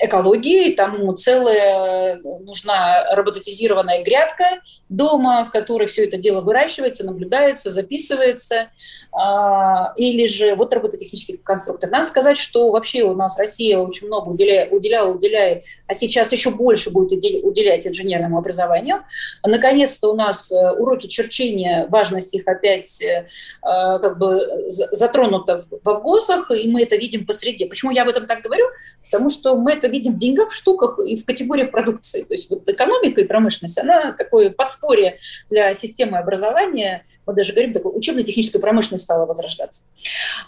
экологии, 0.00 0.72
тому 0.74 1.12
целая 1.14 2.16
нужна 2.16 3.14
роботизированная 3.14 4.02
грядка 4.02 4.60
дома, 4.90 5.44
в 5.44 5.52
которой 5.52 5.86
все 5.86 6.04
это 6.04 6.18
дело 6.18 6.40
выращивается, 6.40 7.06
наблюдается, 7.06 7.70
записывается, 7.70 8.70
а, 9.12 9.92
или 9.96 10.26
же 10.26 10.56
вот 10.56 10.74
робототехнический 10.74 11.38
конструктор. 11.38 11.88
Надо 11.88 12.06
сказать, 12.06 12.36
что 12.36 12.70
вообще 12.72 13.04
у 13.04 13.14
нас 13.14 13.38
Россия 13.38 13.78
очень 13.78 14.08
много 14.08 14.30
уделяет, 14.30 14.72
уделяла, 14.72 15.12
уделяет, 15.12 15.62
а 15.86 15.94
сейчас 15.94 16.32
еще 16.32 16.50
больше 16.50 16.90
будет 16.90 17.12
уделять 17.44 17.86
инженерному 17.86 18.38
образованию. 18.38 18.96
Наконец-то 19.44 20.12
у 20.12 20.16
нас 20.16 20.50
э, 20.50 20.72
уроки 20.72 21.06
черчения, 21.06 21.86
важность 21.88 22.34
их 22.34 22.46
опять 22.48 23.00
э, 23.00 23.26
как 23.62 24.18
бы 24.18 24.40
затронута 24.68 25.66
в 25.70 25.88
ВГОСах, 25.88 26.50
и 26.50 26.68
мы 26.68 26.82
это 26.82 26.96
видим 26.96 27.26
по 27.26 27.32
среде. 27.32 27.66
Почему 27.66 27.92
я 27.92 28.02
об 28.02 28.08
этом 28.08 28.26
так 28.26 28.42
говорю? 28.42 28.66
Потому 29.04 29.28
что 29.28 29.56
мы 29.56 29.72
это 29.72 29.86
видим 29.90 30.14
в 30.14 30.18
деньгах, 30.18 30.50
в 30.50 30.54
штуках 30.54 30.98
и 30.98 31.16
в 31.16 31.24
категориях 31.24 31.70
продукции. 31.70 32.22
То 32.22 32.34
есть 32.34 32.50
вот 32.50 32.68
экономика 32.68 33.20
и 33.20 33.24
промышленность, 33.24 33.78
она 33.78 34.12
такое 34.12 34.50
подспорье 34.50 35.18
для 35.48 35.72
системы 35.72 36.18
образования. 36.18 37.04
Мы 37.26 37.34
даже 37.34 37.52
говорим, 37.52 37.72
такой 37.72 37.96
учебно-техническая 37.96 38.60
промышленность 38.60 39.04
стала 39.04 39.26
возрождаться. 39.26 39.82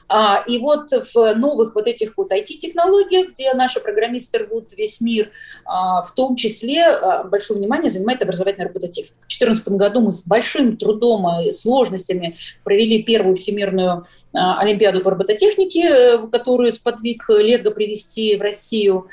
А, 0.09 0.45
и 0.47 0.59
вот 0.59 0.91
в 0.93 1.35
новых 1.35 1.75
вот 1.75 1.87
этих 1.87 2.17
вот 2.17 2.33
IT-технологиях, 2.33 3.33
где 3.33 3.53
наши 3.55 3.81
программисты 3.81 4.39
рвут 4.39 4.73
весь 4.77 5.01
мир, 5.01 5.31
а, 5.65 6.03
в 6.03 6.15
том 6.15 6.37
числе 6.37 6.85
а, 6.85 7.25
большое 7.25 7.59
внимание 7.59 7.91
занимает 7.91 8.23
образовательная 8.23 8.69
робототехника. 8.69 9.15
В 9.15 9.29
2014 9.29 9.69
году 9.71 10.01
мы 10.01 10.13
с 10.13 10.27
большим 10.27 10.77
трудом 10.77 11.27
и 11.43 11.53
сложностями 11.53 12.37
провели 12.65 13.03
первую 13.03 13.37
всемирную 13.37 14.05
а, 14.35 14.61
Олимпиаду 14.61 15.01
по 15.01 15.11
робототехнике, 15.11 15.89
э, 15.89 16.19
которую 16.29 16.73
сподвиг 16.73 17.29
Лего 17.29 17.71
привести 17.71 18.37
в 18.37 18.41
Россию 18.41 19.09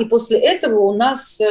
и 0.00 0.04
после 0.06 0.38
этого 0.38 0.80
у 0.80 0.94
нас 0.94 1.40
э, 1.40 1.44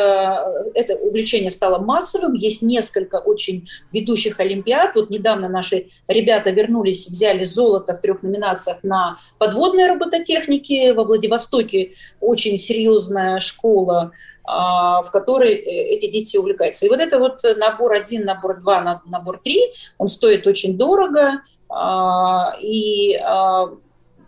это 0.73 0.95
увлечение 0.95 1.51
стало 1.51 1.77
массовым. 1.77 2.33
Есть 2.33 2.61
несколько 2.63 3.17
очень 3.17 3.69
ведущих 3.91 4.39
олимпиад. 4.39 4.95
Вот 4.95 5.09
недавно 5.09 5.47
наши 5.47 5.89
ребята 6.07 6.49
вернулись, 6.49 7.07
взяли 7.07 7.43
золото 7.43 7.93
в 7.93 8.01
трех 8.01 8.23
номинациях 8.23 8.79
на 8.83 9.19
подводной 9.37 9.87
робототехнике. 9.87 10.93
Во 10.93 11.03
Владивостоке 11.03 11.93
очень 12.19 12.57
серьезная 12.57 13.39
школа 13.39 14.11
а, 14.43 15.03
в 15.03 15.11
которой 15.11 15.53
э, 15.53 15.93
эти 15.93 16.09
дети 16.09 16.35
увлекаются. 16.35 16.87
И 16.87 16.89
вот 16.89 16.99
это 16.99 17.19
вот 17.19 17.41
набор 17.57 17.93
один, 17.93 18.25
набор 18.25 18.59
два, 18.59 19.01
набор 19.05 19.39
три, 19.43 19.61
он 19.99 20.07
стоит 20.07 20.47
очень 20.47 20.75
дорого, 20.75 21.43
а, 21.69 22.55
и 22.59 23.15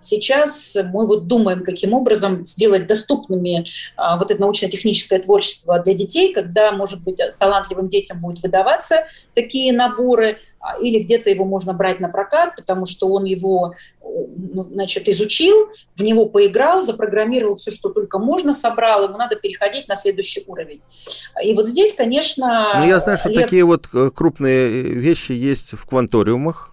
Сейчас 0.01 0.77
мы 0.91 1.07
вот 1.07 1.27
думаем, 1.27 1.63
каким 1.63 1.93
образом 1.93 2.43
сделать 2.43 2.87
доступными 2.87 3.65
а, 3.95 4.17
вот 4.17 4.31
это 4.31 4.41
научно-техническое 4.41 5.19
творчество 5.19 5.79
для 5.79 5.93
детей, 5.93 6.33
когда, 6.33 6.71
может 6.71 7.03
быть, 7.03 7.21
талантливым 7.39 7.87
детям 7.87 8.19
будет 8.19 8.43
выдаваться 8.43 9.05
такие 9.35 9.71
наборы, 9.71 10.39
а, 10.59 10.77
или 10.79 10.99
где-то 10.99 11.29
его 11.29 11.45
можно 11.45 11.73
брать 11.73 11.99
на 11.99 12.09
прокат, 12.09 12.55
потому 12.55 12.85
что 12.85 13.07
он 13.07 13.25
его 13.25 13.73
ну, 14.01 14.63
значит, 14.71 15.07
изучил, 15.07 15.69
в 15.95 16.03
него 16.03 16.25
поиграл, 16.25 16.81
запрограммировал 16.81 17.55
все, 17.55 17.71
что 17.71 17.89
только 17.89 18.19
можно, 18.19 18.53
собрал, 18.53 19.05
ему 19.05 19.17
надо 19.17 19.35
переходить 19.35 19.87
на 19.87 19.95
следующий 19.95 20.43
уровень. 20.47 20.81
И 21.43 21.53
вот 21.53 21.67
здесь, 21.67 21.95
конечно... 21.95 22.73
Ну, 22.79 22.87
я 22.87 22.99
знаю, 22.99 23.17
что 23.17 23.29
лет... 23.29 23.43
такие 23.43 23.63
вот 23.63 23.87
э, 23.93 24.09
крупные 24.13 24.67
вещи 24.67 25.31
есть 25.31 25.73
в 25.73 25.85
кванториумах, 25.85 26.70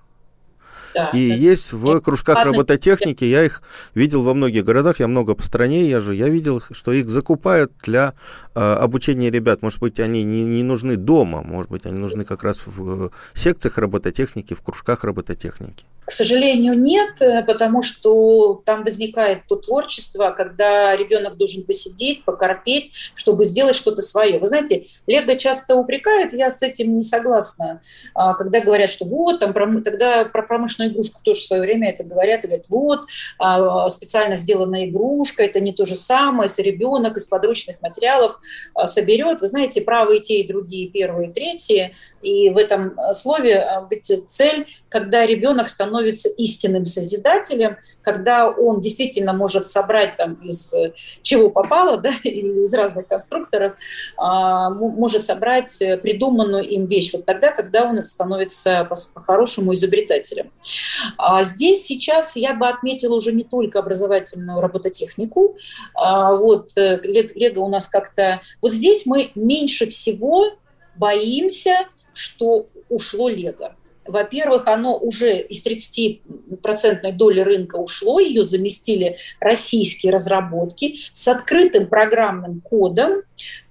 да, 0.95 1.11
и 1.11 1.29
это... 1.29 1.39
есть 1.39 1.73
в 1.73 2.01
кружках 2.01 2.45
робототехники, 2.45 3.25
я 3.25 3.45
их 3.45 3.63
видел 3.95 4.23
во 4.23 4.35
многих 4.35 4.65
городах, 4.65 5.01
я 5.01 5.09
много 5.09 5.35
по 5.35 5.43
стране 5.43 5.89
езжу, 5.89 6.13
я 6.13 6.29
видел, 6.29 6.63
что 6.71 6.93
их 6.93 7.09
закупают 7.09 7.73
для 7.85 8.15
э, 8.55 8.61
обучения 8.61 9.31
ребят. 9.31 9.63
Может 9.63 9.81
быть, 9.81 10.01
они 10.01 10.23
не, 10.23 10.45
не 10.45 10.63
нужны 10.63 10.97
дома, 10.97 11.43
может 11.43 11.71
быть, 11.71 11.87
они 11.87 11.99
нужны 11.99 12.25
как 12.25 12.43
раз 12.43 12.67
в 12.67 13.11
секциях 13.35 13.79
робототехники, 13.79 14.55
в 14.55 14.63
кружках 14.63 15.05
робототехники. 15.05 15.85
К 16.09 16.11
сожалению, 16.11 16.73
нет, 16.73 17.21
э, 17.21 17.43
потому 17.43 17.83
что 17.83 18.63
там 18.65 18.83
возникает 18.83 19.41
то 19.47 19.57
творчество, 19.57 20.31
когда 20.35 20.97
ребенок 20.97 21.37
должен 21.37 21.65
посидеть, 21.65 22.25
покорпеть, 22.25 22.93
чтобы 23.15 23.45
сделать 23.45 23.77
что-то 23.77 24.01
свое. 24.01 24.39
Вы 24.39 24.47
знаете, 24.47 24.87
Лего 25.07 25.37
часто 25.37 25.77
упрекают, 25.77 26.33
я 26.33 26.49
с 26.49 26.63
этим 26.63 26.97
не 26.97 27.03
согласна, 27.03 27.83
а, 28.15 28.33
когда 28.33 28.63
говорят, 28.63 28.89
что 28.89 29.05
вот, 29.05 29.41
там, 29.41 29.53
тогда 29.83 30.25
про 30.25 30.45
промышленную 30.45 30.95
игрушку 30.95 31.21
тоже 31.23 31.41
в 31.41 31.45
свое 31.45 31.61
время 31.61 31.91
это 31.91 32.05
говорят, 32.05 32.43
и 32.43 32.47
говорят, 32.47 32.67
вот, 32.71 33.01
а, 33.39 33.87
специально 33.91 34.35
сделанная 34.35 34.87
игрушка, 34.87 35.43
это 35.43 35.61
не 35.61 35.75
то 35.75 35.85
же 35.85 35.95
самое, 35.95 36.49
если 36.49 36.63
ребенок 36.63 37.19
из 37.19 37.27
подручных 37.27 37.83
материалов 37.83 38.39
а, 38.73 38.87
соберет. 38.87 39.43
Вы 39.43 39.49
знаете, 39.49 39.83
правые 39.83 40.21
те 40.21 40.41
и 40.41 40.49
другие, 40.49 40.89
первые 40.89 41.29
и 41.29 41.33
третьи, 41.35 41.95
и 42.23 42.49
в 42.49 42.57
этом 42.57 42.97
слове 43.13 43.85
быть 43.91 44.11
цель 44.27 44.67
когда 44.89 45.27
ребенок 45.27 45.69
становится 45.69 45.98
истинным 46.07 46.87
созидателем, 46.87 47.77
когда 48.03 48.49
он 48.49 48.81
действительно 48.81 49.33
может 49.33 49.67
собрать 49.67 50.17
там 50.17 50.35
из 50.35 50.73
э, 50.73 50.93
чего 51.23 51.51
попало, 51.51 51.99
да, 51.99 52.11
или 52.25 52.65
из 52.65 52.73
разных 52.73 53.07
конструкторов, 53.07 53.75
а, 54.17 54.71
может 54.71 55.25
собрать 55.25 55.81
э, 55.83 55.99
придуманную 55.99 56.65
им 56.65 56.87
вещь. 56.87 57.13
Вот 57.13 57.27
тогда, 57.27 57.51
когда 57.53 57.85
он 57.85 58.03
становится 58.05 58.89
по-хорошему 59.15 59.75
изобретателем. 59.75 60.51
А 61.19 61.43
здесь 61.43 61.85
сейчас 61.85 62.37
я 62.37 62.55
бы 62.55 62.69
отметила 62.69 63.15
уже 63.15 63.33
не 63.33 63.45
только 63.45 63.81
образовательную 63.81 64.61
робототехнику. 64.61 65.57
А, 65.95 66.35
вот 66.35 66.71
э, 66.77 67.01
Лего 67.03 67.61
у 67.61 67.69
нас 67.69 67.89
как-то... 67.89 68.41
Вот 68.63 68.73
здесь 68.73 69.05
мы 69.05 69.33
меньше 69.35 69.87
всего 69.87 70.47
боимся, 70.97 71.89
что 72.15 72.67
ушло 72.89 73.29
Лего. 73.29 73.75
Во-первых, 74.09 74.67
оно 74.67 74.97
уже 74.97 75.39
из 75.39 75.65
30% 75.65 77.13
доли 77.13 77.41
рынка 77.41 77.77
ушло, 77.77 78.19
ее 78.19 78.43
заместили 78.43 79.17
российские 79.41 80.13
разработки 80.13 80.97
с 81.13 81.29
открытым 81.29 81.87
программным 81.87 82.61
кодом 82.61 83.23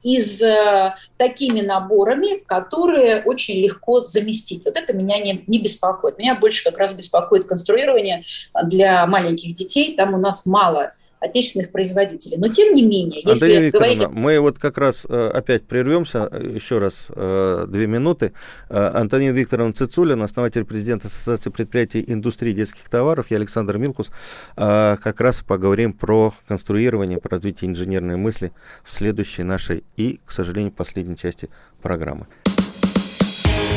и 0.04 0.20
с 0.20 0.42
э, 0.42 0.96
такими 1.18 1.62
наборами, 1.62 2.38
которые 2.46 3.24
очень 3.24 3.56
легко 3.56 4.00
заместить. 4.00 4.64
Вот 4.64 4.78
это 4.78 4.94
меня 4.94 5.20
не, 5.20 5.44
не 5.48 5.60
беспокоит. 5.60 6.18
Меня 6.18 6.36
больше 6.36 6.64
как 6.64 6.78
раз 6.78 6.96
беспокоит 6.96 7.46
конструирование 7.48 8.24
для 8.64 9.06
маленьких 9.06 9.54
детей. 9.54 9.96
Там 9.96 10.14
у 10.14 10.18
нас 10.18 10.46
мало 10.46 10.94
отечественных 11.20 11.72
производителей. 11.72 12.38
Но 12.38 12.48
тем 12.50 12.76
не 12.76 12.84
менее, 12.84 13.22
если 13.22 13.32
Андрея 13.32 13.62
Викторовна, 13.62 13.96
говорить... 13.96 14.18
мы 14.18 14.40
вот 14.40 14.60
как 14.60 14.78
раз 14.78 15.06
э, 15.08 15.32
опять 15.34 15.64
прервемся, 15.66 16.30
э, 16.32 16.52
еще 16.56 16.78
раз 16.78 17.08
э, 17.10 17.66
две 17.68 17.88
минуты. 17.88 18.34
Антонин 18.70 19.34
Викторовна 19.34 19.74
Цицулин, 19.74 20.22
основатель 20.22 20.66
президента 20.66 21.08
Ассоциации 21.08 21.50
предприятий 21.50 22.04
индустрии 22.08 22.54
детских 22.54 22.90
товаров, 22.90 23.28
я 23.30 23.38
Александр 23.38 23.78
Милкус, 23.78 24.12
как 24.56 25.22
раз 25.22 25.42
поговорим 25.42 25.94
про 25.94 26.34
конструирование, 26.48 27.20
про 27.20 27.32
развитие 27.32 27.70
инженерной 27.70 28.18
мысли 28.18 28.52
в 28.84 28.94
следующей 28.94 29.44
нашей 29.44 29.84
и, 29.96 30.20
к 30.26 30.32
сожалению, 30.32 30.72
последней 30.72 31.18
части 31.18 31.50
программы. 31.82 32.28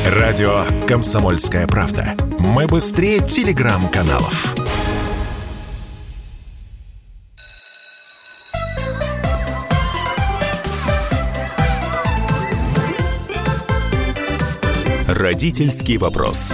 Радио 0.05 0.65
«Комсомольская 0.87 1.67
правда». 1.67 2.15
Мы 2.39 2.67
быстрее 2.67 3.19
телеграм-каналов. 3.19 4.55
Родительский 15.21 15.97
вопрос. 15.97 16.51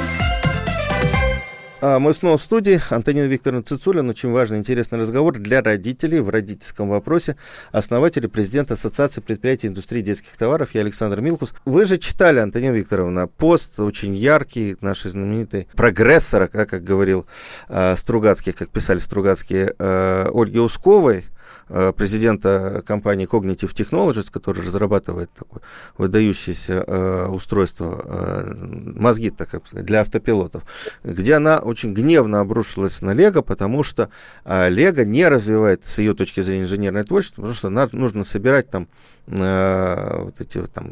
А 1.79 1.99
мы 1.99 2.13
снова 2.13 2.37
в 2.37 2.41
студии. 2.41 2.81
Антонина 2.89 3.23
Викторовна 3.23 3.63
Цицулин. 3.63 4.09
Очень 4.09 4.31
важный, 4.33 4.57
интересный 4.57 4.99
разговор 4.99 5.37
для 5.37 5.61
родителей 5.61 6.19
в 6.19 6.27
родительском 6.29 6.89
вопросе. 6.89 7.37
Основатель 7.71 8.25
и 8.25 8.27
президент 8.27 8.69
Ассоциации 8.69 9.21
предприятий 9.21 9.67
индустрии 9.67 10.01
детских 10.01 10.35
товаров. 10.35 10.71
Я 10.73 10.81
Александр 10.81 11.21
Милкус. 11.21 11.53
Вы 11.63 11.85
же 11.85 11.97
читали, 11.97 12.39
Антонина 12.39 12.73
Викторовна, 12.73 13.27
пост 13.27 13.79
очень 13.79 14.13
яркий 14.17 14.75
нашей 14.81 15.11
знаменитой 15.11 15.69
прогрессора, 15.73 16.47
как, 16.47 16.83
говорил 16.83 17.25
э, 17.69 17.95
Стругацкий, 17.95 18.51
как 18.51 18.67
писали 18.67 18.99
Стругацкие, 18.99 19.73
э, 19.79 20.29
Ольги 20.33 20.59
Усковой 20.59 21.23
президента 21.67 22.81
компании 22.85 23.27
Cognitive 23.29 23.73
Technologies, 23.73 24.31
который 24.31 24.65
разрабатывает 24.65 25.29
такое 25.31 25.61
выдающееся 25.97 26.83
э, 26.85 27.27
устройство, 27.27 28.01
э, 28.05 28.53
мозги, 28.55 29.29
так 29.29 29.49
сказать, 29.49 29.85
для 29.85 30.01
автопилотов, 30.01 30.63
где 31.03 31.33
она 31.35 31.59
очень 31.59 31.93
гневно 31.93 32.39
обрушилась 32.39 33.01
на 33.01 33.11
Лего, 33.11 33.41
потому 33.41 33.83
что 33.83 34.09
Лего 34.45 35.03
не 35.03 35.27
развивает 35.27 35.85
с 35.85 35.99
ее 35.99 36.13
точки 36.13 36.41
зрения 36.41 36.63
инженерное 36.63 37.03
творчество, 37.03 37.41
потому 37.41 37.55
что 37.55 37.69
нужно 37.95 38.23
собирать 38.23 38.69
там 38.69 38.87
вот 39.27 40.39
эти 40.39 40.57
вот, 40.57 40.71
там 40.71 40.89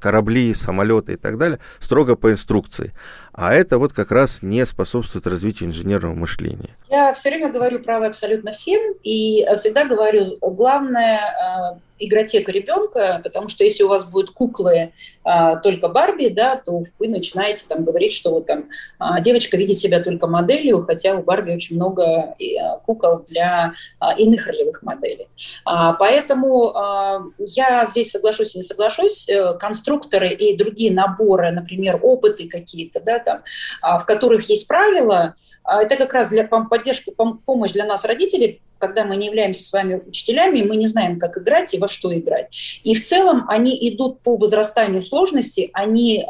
корабли, 0.00 0.54
самолеты 0.54 1.12
и 1.12 1.16
так 1.16 1.36
далее 1.36 1.58
строго 1.78 2.16
по 2.16 2.32
инструкции. 2.32 2.94
А 3.32 3.52
это 3.52 3.78
вот 3.78 3.92
как 3.92 4.10
раз 4.10 4.42
не 4.42 4.64
способствует 4.64 5.26
развитию 5.26 5.68
инженерного 5.68 6.14
мышления. 6.14 6.70
Я 6.88 7.12
все 7.12 7.30
время 7.30 7.52
говорю 7.52 7.80
право 7.80 8.06
абсолютно 8.06 8.52
всем, 8.52 8.80
и 9.02 9.44
всегда 9.56 9.84
говорю, 9.84 10.24
главное 10.40 11.18
э, 11.18 11.78
игротека 11.98 12.50
ребенка, 12.52 13.20
потому 13.22 13.48
что 13.48 13.64
если 13.64 13.84
у 13.84 13.88
вас 13.88 14.10
будут 14.10 14.30
куклы 14.30 14.92
а, 15.22 15.56
только 15.56 15.88
Барби, 15.88 16.28
да, 16.28 16.56
то 16.56 16.82
вы 16.98 17.08
начинаете 17.08 17.64
там 17.68 17.84
говорить, 17.84 18.12
что 18.12 18.30
вот 18.30 18.46
там 18.46 18.68
а, 18.98 19.20
девочка 19.20 19.56
видит 19.56 19.76
себя 19.76 20.00
только 20.00 20.26
моделью, 20.26 20.82
хотя 20.82 21.14
у 21.14 21.22
Барби 21.22 21.52
очень 21.52 21.76
много 21.76 22.34
и, 22.38 22.56
а, 22.56 22.78
кукол 22.78 23.24
для 23.28 23.74
а, 24.00 24.14
иных 24.18 24.46
ролевых 24.46 24.82
моделей. 24.82 25.28
А, 25.64 25.92
поэтому 25.94 26.74
а, 26.74 27.22
я 27.38 27.84
здесь 27.84 28.10
соглашусь 28.10 28.54
и 28.54 28.58
не 28.58 28.64
соглашусь. 28.64 29.28
Э, 29.28 29.54
конструкторы 29.58 30.28
и 30.28 30.56
другие 30.56 30.92
наборы, 30.92 31.50
например, 31.50 31.98
опыты 32.02 32.48
какие-то, 32.48 33.00
да, 33.00 33.18
там, 33.18 33.42
а, 33.80 33.98
в 33.98 34.06
которых 34.06 34.48
есть 34.48 34.68
правила, 34.68 35.34
а, 35.64 35.82
это 35.82 35.96
как 35.96 36.12
раз 36.12 36.28
для 36.28 36.44
поддержки, 36.44 37.14
помощь 37.46 37.72
для 37.72 37.86
нас, 37.86 38.04
родителей, 38.04 38.60
когда 38.86 39.04
мы 39.04 39.16
не 39.16 39.26
являемся 39.26 39.64
с 39.64 39.72
вами 39.72 40.02
учителями, 40.06 40.62
мы 40.62 40.76
не 40.76 40.86
знаем, 40.86 41.18
как 41.18 41.38
играть 41.38 41.72
и 41.72 41.78
во 41.78 41.88
что 41.88 42.16
играть. 42.16 42.80
И 42.84 42.94
в 42.94 43.02
целом 43.02 43.46
они 43.48 43.76
идут 43.88 44.20
по 44.20 44.36
возрастанию 44.36 45.02
сложности, 45.02 45.70
они 45.72 46.18
э, 46.18 46.24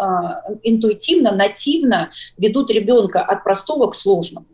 интуитивно, 0.62 1.32
нативно 1.32 2.10
ведут 2.38 2.70
ребенка 2.70 3.22
от 3.22 3.42
простого 3.42 3.90
к 3.90 3.94
сложному. 3.94 4.46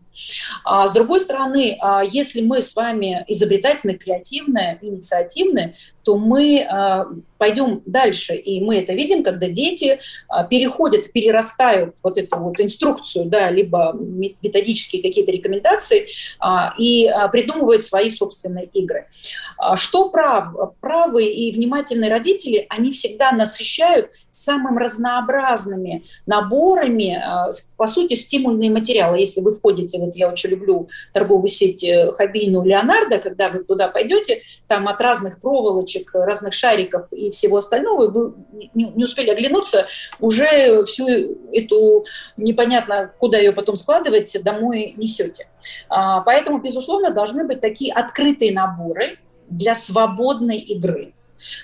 А 0.65 0.87
с 0.87 0.93
другой 0.93 1.21
стороны, 1.21 1.79
а, 1.81 2.03
если 2.05 2.43
мы 2.43 2.61
с 2.61 2.75
вами 2.75 3.25
изобретательны, 3.27 3.97
креативны, 3.97 4.79
инициативны, 4.83 5.75
то 6.03 6.17
мы 6.19 6.67
а, 6.69 7.07
пойдем 7.41 7.83
дальше. 7.87 8.35
И 8.35 8.61
мы 8.63 8.77
это 8.81 8.93
видим, 8.93 9.23
когда 9.23 9.49
дети 9.49 9.99
а, 10.29 10.45
переходят, 10.45 11.11
перерастают 11.11 11.97
вот 12.03 12.19
эту 12.19 12.39
вот 12.39 12.61
инструкцию, 12.61 13.31
да, 13.31 13.51
либо 13.51 13.95
методические 13.95 15.01
какие-то 15.01 15.33
рекомендации 15.33 16.07
а, 16.39 16.75
и 16.79 17.11
придумывают 17.33 17.83
свои 17.83 18.11
собственные 18.11 18.67
игры. 18.67 19.07
Что 19.77 20.11
прав? 20.11 20.55
Правые 20.81 21.33
и 21.33 21.51
внимательные 21.53 22.11
родители, 22.11 22.67
они 22.69 22.93
всегда 22.93 23.33
насыщают 23.33 24.11
самым 24.29 24.77
разнообразными 24.77 26.05
наборами, 26.27 27.19
по 27.79 27.87
сути, 27.87 28.15
стимульные 28.15 28.71
материалы. 28.71 29.19
Если 29.19 29.41
вы 29.41 29.53
входите, 29.53 29.99
вот 29.99 30.15
я 30.15 30.29
очень 30.29 30.51
люблю 30.51 30.89
торговую 31.15 31.49
сеть 31.49 31.83
э, 31.85 32.13
Хабину 32.13 32.63
Леонардо, 32.65 33.19
когда 33.19 33.49
вы 33.49 33.65
туда 33.65 33.89
пойдете, 33.89 34.43
там 34.67 34.89
от 34.89 35.01
разных 35.01 35.41
проволочек 35.41 36.11
разных 36.13 36.53
шариков 36.53 37.07
и 37.13 37.30
всего 37.31 37.59
остального, 37.59 38.11
вы 38.11 38.35
не 38.75 39.05
успели 39.05 39.31
оглянуться, 39.31 39.87
уже 40.19 40.85
всю 40.85 41.07
эту 41.53 42.05
непонятно, 42.37 43.13
куда 43.19 43.39
ее 43.39 43.53
потом 43.53 43.77
складывать, 43.77 44.37
домой 44.43 44.95
несете. 44.97 45.49
А, 45.89 46.21
поэтому, 46.21 46.59
безусловно, 46.59 47.11
должны 47.11 47.45
быть 47.45 47.61
такие 47.61 47.93
открытые 47.93 48.53
наборы 48.53 49.19
для 49.49 49.75
свободной 49.75 50.59
игры. 50.59 51.15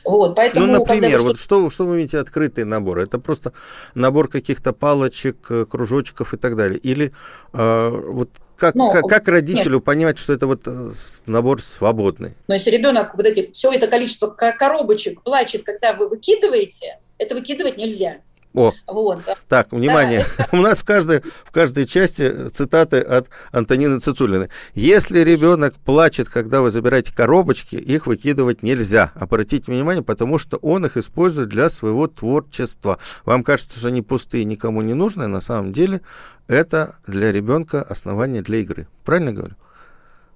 Вот, 0.04 0.34
поэтому, 0.34 0.66
ну, 0.66 0.72
например, 0.78 1.20
вот 1.20 1.38
что, 1.38 1.68
что 1.70 1.84
вы 1.84 1.96
имеете 1.96 2.18
открытый 2.18 2.64
набор? 2.64 2.98
Это 2.98 3.18
просто 3.18 3.52
набор 3.94 4.28
каких-то 4.28 4.72
палочек, 4.72 5.50
э, 5.50 5.64
кружочков 5.66 6.32
и 6.32 6.36
так 6.38 6.56
далее? 6.56 6.78
Или 6.78 7.12
э, 7.52 7.88
вот 7.90 8.30
как, 8.56 8.74
Но, 8.74 8.90
как, 8.90 9.04
как 9.06 9.28
родителю 9.28 9.76
нет. 9.76 9.84
понимать, 9.84 10.18
что 10.18 10.32
это 10.32 10.46
вот 10.46 10.62
э, 10.66 10.90
набор 11.26 11.60
свободный? 11.60 12.34
Но 12.48 12.54
если 12.54 12.70
ребенок 12.70 13.14
вот 13.14 13.26
эти, 13.26 13.50
все 13.52 13.72
это 13.72 13.86
количество 13.86 14.28
коробочек 14.28 15.22
плачет, 15.22 15.62
когда 15.62 15.92
вы 15.92 16.08
выкидываете, 16.08 16.98
это 17.18 17.34
выкидывать 17.34 17.76
нельзя. 17.76 18.18
О, 18.56 18.72
вот. 18.86 19.20
так, 19.48 19.70
внимание, 19.70 20.24
да, 20.38 20.46
у 20.52 20.56
нас 20.56 20.78
в 20.78 20.84
каждой, 20.84 21.20
в 21.44 21.50
каждой 21.52 21.86
части 21.86 22.48
цитаты 22.48 23.00
от 23.00 23.28
Антонины 23.52 24.00
Цицулиной. 24.00 24.48
Если 24.72 25.20
ребенок 25.20 25.74
плачет, 25.74 26.30
когда 26.30 26.62
вы 26.62 26.70
забираете 26.70 27.14
коробочки, 27.14 27.76
их 27.76 28.06
выкидывать 28.06 28.62
нельзя. 28.62 29.12
Обратите 29.14 29.70
внимание, 29.70 30.02
потому 30.02 30.38
что 30.38 30.56
он 30.56 30.86
их 30.86 30.96
использует 30.96 31.50
для 31.50 31.68
своего 31.68 32.06
творчества. 32.06 32.98
Вам 33.26 33.44
кажется, 33.44 33.78
что 33.78 33.88
они 33.88 34.00
пустые, 34.00 34.44
никому 34.44 34.80
не 34.80 34.94
нужны, 34.94 35.26
на 35.26 35.42
самом 35.42 35.74
деле 35.74 36.00
это 36.48 36.96
для 37.06 37.32
ребенка 37.32 37.82
основание 37.82 38.40
для 38.40 38.60
игры. 38.60 38.88
Правильно 39.04 39.34
говорю? 39.34 39.54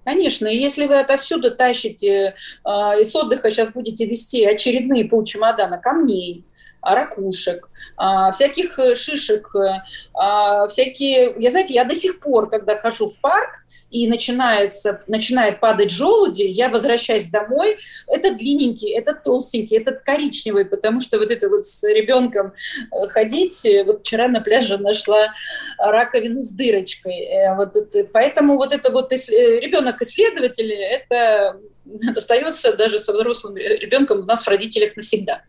Конечно, 0.04 0.46
и 0.46 0.58
если 0.58 0.86
вы 0.86 0.98
отовсюду 0.98 1.54
тащите 1.54 2.34
э, 2.64 2.70
из 3.00 3.14
отдыха, 3.16 3.50
сейчас 3.50 3.72
будете 3.72 4.04
вести 4.04 4.44
очередные 4.44 5.06
полчемодана 5.06 5.78
камней, 5.78 6.44
ракушек, 6.83 7.68
а, 7.97 8.31
всяких 8.33 8.78
э, 8.78 8.95
шишек, 8.95 9.55
э, 9.55 9.83
а, 10.14 10.66
всякие... 10.68 11.35
Я, 11.39 11.51
знаете, 11.51 11.74
я 11.74 11.85
до 11.85 11.95
сих 11.95 12.20
пор, 12.20 12.49
когда 12.49 12.76
хожу 12.76 13.09
в 13.09 13.20
парк, 13.20 13.51
и 13.91 14.07
начинается, 14.07 15.03
начинает 15.09 15.59
падать 15.59 15.91
желуди, 15.91 16.43
я 16.43 16.68
возвращаюсь 16.68 17.26
домой, 17.28 17.76
это 18.07 18.33
длинненький, 18.33 18.93
это 18.93 19.14
толстенький, 19.14 19.78
этот 19.78 20.03
коричневый, 20.03 20.64
потому 20.64 21.01
что 21.01 21.18
вот 21.18 21.33
это 21.33 21.49
вот 21.49 21.66
с 21.66 21.83
ребенком 21.83 22.53
э, 22.93 23.09
ходить, 23.09 23.66
вот 23.85 24.01
вчера 24.01 24.28
на 24.28 24.41
пляже 24.41 24.78
нашла 24.78 25.35
раковину 25.76 26.41
с 26.43 26.53
дырочкой. 26.53 27.28
Вот 27.57 27.74
это, 27.74 28.05
поэтому 28.12 28.57
вот 28.57 28.72
это 28.72 28.93
вот 28.93 29.11
ребенок-исследователь, 29.12 30.72
это 30.72 31.59
остается 32.16 32.76
даже 32.76 32.99
со 32.99 33.12
взрослым 33.12 33.57
ребенком 33.57 34.20
у 34.20 34.24
нас 34.24 34.43
в 34.43 34.49
родителях 34.49 34.97
навсегда. 34.97 35.43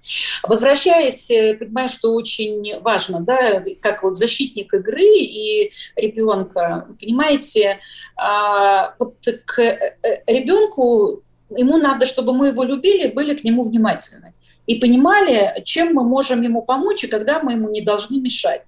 Возвращаясь, 0.43 1.29
э, 1.31 1.55
понимаю, 1.55 1.87
что 1.87 2.13
очень 2.13 2.79
важно, 2.79 3.21
да, 3.21 3.63
как 3.81 4.03
вот 4.03 4.17
защитник 4.17 4.73
игры 4.73 5.03
и 5.03 5.71
ребенка, 5.95 6.87
понимаете, 6.99 7.79
а, 8.15 8.95
вот 8.99 9.15
к 9.45 9.59
э, 9.59 9.97
э, 10.03 10.21
ребенку 10.27 11.23
ему 11.49 11.77
надо, 11.77 12.05
чтобы 12.05 12.33
мы 12.33 12.47
его 12.47 12.63
любили, 12.63 13.07
были 13.07 13.35
к 13.35 13.43
нему 13.43 13.63
внимательны 13.63 14.33
и 14.67 14.75
понимали, 14.75 15.61
чем 15.65 15.93
мы 15.93 16.03
можем 16.03 16.41
ему 16.41 16.61
помочь 16.61 17.03
и 17.03 17.07
когда 17.07 17.41
мы 17.41 17.53
ему 17.53 17.69
не 17.69 17.81
должны 17.81 18.19
мешать. 18.19 18.63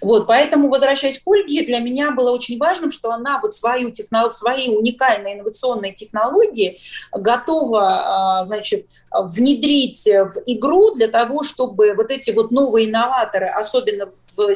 Вот, 0.00 0.26
поэтому, 0.26 0.68
возвращаясь 0.68 1.22
к 1.22 1.26
Ольге, 1.26 1.64
для 1.64 1.78
меня 1.78 2.12
было 2.12 2.30
очень 2.30 2.58
важным, 2.58 2.90
что 2.90 3.10
она 3.10 3.40
вот 3.40 3.54
свою 3.54 3.90
технолог, 3.90 4.32
свои 4.32 4.68
уникальные 4.68 5.34
инновационные 5.34 5.92
технологии 5.92 6.80
готова, 7.12 8.38
а, 8.40 8.44
значит, 8.44 8.86
внедрить 9.12 10.06
в 10.06 10.42
игру 10.46 10.94
для 10.94 11.08
того, 11.08 11.42
чтобы 11.42 11.94
вот 11.94 12.10
эти 12.10 12.30
вот 12.30 12.50
новые 12.50 12.88
инноваторы, 12.88 13.46
особенно 13.46 14.10
в, 14.36 14.52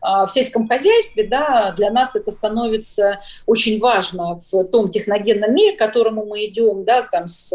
а, 0.00 0.26
в 0.26 0.30
сельском 0.30 0.68
хозяйстве, 0.68 1.24
да, 1.24 1.72
для 1.76 1.90
нас 1.90 2.16
это 2.16 2.30
становится 2.30 3.20
очень 3.46 3.80
важно 3.80 4.40
в 4.50 4.64
том 4.64 4.90
техногенном 4.90 5.54
мире, 5.54 5.76
к 5.76 5.78
которому 5.78 6.26
мы 6.26 6.46
идем, 6.46 6.84
да, 6.84 7.02
там 7.02 7.26
с 7.28 7.52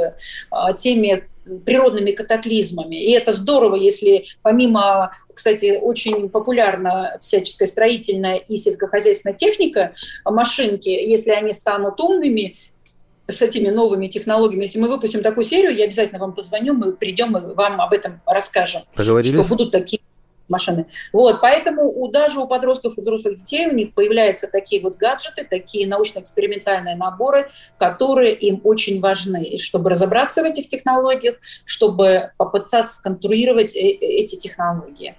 а, 0.49 0.73
теми 0.73 1.27
природными 1.65 2.11
катаклизмами. 2.11 2.95
И 2.95 3.11
это 3.11 3.31
здорово, 3.31 3.75
если 3.75 4.25
помимо, 4.41 5.11
кстати, 5.33 5.79
очень 5.81 6.29
популярна 6.29 7.17
всяческая 7.19 7.67
строительная 7.67 8.35
и 8.35 8.57
сельскохозяйственная 8.57 9.35
техника, 9.35 9.93
машинки, 10.25 10.89
если 10.89 11.31
они 11.31 11.53
станут 11.53 11.99
умными, 11.99 12.57
с 13.27 13.41
этими 13.41 13.69
новыми 13.69 14.07
технологиями. 14.07 14.63
Если 14.63 14.79
мы 14.79 14.87
выпустим 14.87 15.21
такую 15.21 15.43
серию, 15.43 15.75
я 15.75 15.85
обязательно 15.85 16.19
вам 16.19 16.33
позвоню, 16.33 16.73
мы 16.73 16.93
придем 16.93 17.35
и 17.37 17.53
вам 17.55 17.81
об 17.81 17.93
этом 17.93 18.21
расскажем. 18.25 18.83
Что 19.43 19.55
будут 19.55 19.71
такие 19.71 20.01
машины. 20.49 20.87
Вот, 21.13 21.41
поэтому 21.41 21.89
у, 21.89 22.07
даже 22.07 22.39
у 22.39 22.47
подростков 22.47 22.97
и 22.97 23.01
взрослых 23.01 23.37
детей 23.37 23.67
у 23.67 23.73
них 23.73 23.93
появляются 23.93 24.47
такие 24.47 24.81
вот 24.81 24.97
гаджеты, 24.97 25.45
такие 25.49 25.87
научно-экспериментальные 25.87 26.95
наборы, 26.95 27.49
которые 27.77 28.33
им 28.33 28.61
очень 28.63 28.99
важны, 28.99 29.57
чтобы 29.57 29.89
разобраться 29.89 30.41
в 30.41 30.45
этих 30.45 30.67
технологиях, 30.67 31.35
чтобы 31.65 32.31
попытаться 32.37 32.95
сконструировать 32.95 33.75
э, 33.75 33.79
эти 33.79 34.35
технологии. 34.35 35.15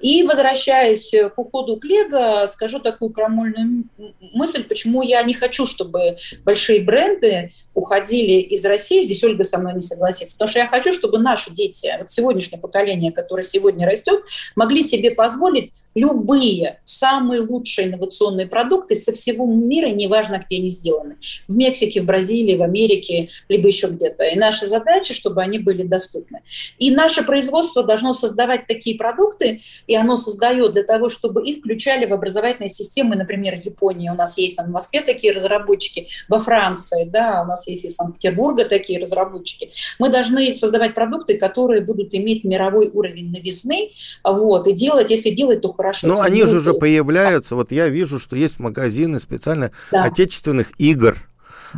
И 0.00 0.22
возвращаясь 0.22 1.10
к 1.10 1.38
уходу 1.38 1.76
к 1.76 1.84
Лего, 1.84 2.46
скажу 2.46 2.78
такую 2.80 3.12
крамольную 3.12 3.84
мысль, 4.32 4.64
почему 4.64 5.02
я 5.02 5.22
не 5.22 5.34
хочу, 5.34 5.66
чтобы 5.66 6.16
большие 6.44 6.80
бренды 6.80 7.52
уходили 7.74 8.40
из 8.40 8.64
России, 8.64 9.02
здесь 9.02 9.22
Ольга 9.24 9.44
со 9.44 9.58
мной 9.58 9.74
не 9.74 9.80
согласится, 9.80 10.36
потому 10.36 10.50
что 10.50 10.58
я 10.58 10.66
хочу, 10.66 10.92
чтобы 10.92 11.18
наши 11.18 11.50
дети, 11.50 11.90
вот 11.98 12.10
сегодняшнее 12.10 12.60
поколение, 12.60 13.12
которое 13.12 13.42
сегодня 13.42 13.88
растет, 13.88 14.20
могли 14.56 14.71
себе 14.80 15.10
позволить 15.10 15.72
любые 15.94 16.80
самые 16.84 17.40
лучшие 17.42 17.88
инновационные 17.88 18.46
продукты 18.46 18.94
со 18.94 19.12
всего 19.12 19.46
мира, 19.46 19.88
неважно, 19.88 20.42
где 20.44 20.56
они 20.56 20.70
сделаны. 20.70 21.16
В 21.48 21.56
Мексике, 21.56 22.02
в 22.02 22.04
Бразилии, 22.04 22.56
в 22.56 22.62
Америке, 22.62 23.28
либо 23.48 23.66
еще 23.66 23.88
где-то. 23.88 24.24
И 24.24 24.38
наша 24.38 24.66
задача, 24.66 25.14
чтобы 25.14 25.42
они 25.42 25.58
были 25.58 25.82
доступны. 25.82 26.40
И 26.78 26.90
наше 26.90 27.22
производство 27.24 27.82
должно 27.82 28.12
создавать 28.12 28.66
такие 28.66 28.96
продукты, 28.96 29.60
и 29.86 29.94
оно 29.94 30.16
создает 30.16 30.72
для 30.72 30.82
того, 30.82 31.08
чтобы 31.08 31.42
их 31.42 31.58
включали 31.58 32.06
в 32.06 32.12
образовательные 32.12 32.68
системы, 32.68 33.16
например, 33.16 33.60
в 33.60 33.64
Японии. 33.64 34.08
У 34.08 34.14
нас 34.14 34.38
есть 34.38 34.56
там 34.56 34.66
в 34.66 34.70
Москве 34.70 35.00
такие 35.00 35.32
разработчики, 35.32 36.08
во 36.28 36.38
Франции, 36.38 37.04
да, 37.04 37.42
у 37.44 37.48
нас 37.48 37.66
есть 37.66 37.84
из 37.84 37.96
Санкт-Петербурга 37.96 38.64
такие 38.64 39.00
разработчики. 39.00 39.70
Мы 39.98 40.08
должны 40.08 40.52
создавать 40.54 40.94
продукты, 40.94 41.36
которые 41.36 41.82
будут 41.82 42.14
иметь 42.14 42.44
мировой 42.44 42.88
уровень 42.92 43.30
новизны, 43.30 43.92
вот, 44.24 44.66
и 44.66 44.72
делать, 44.72 45.10
если 45.10 45.30
делать, 45.30 45.60
то 45.60 45.72
хорошо. 45.82 46.06
Ну, 46.06 46.20
они 46.20 46.44
же 46.44 46.58
уже 46.58 46.74
появляются. 46.74 47.56
Вот 47.56 47.72
я 47.72 47.88
вижу, 47.88 48.18
что 48.18 48.36
есть 48.36 48.58
магазины 48.58 49.18
специально 49.20 49.72
да. 49.90 50.04
отечественных 50.04 50.70
игр, 50.78 51.16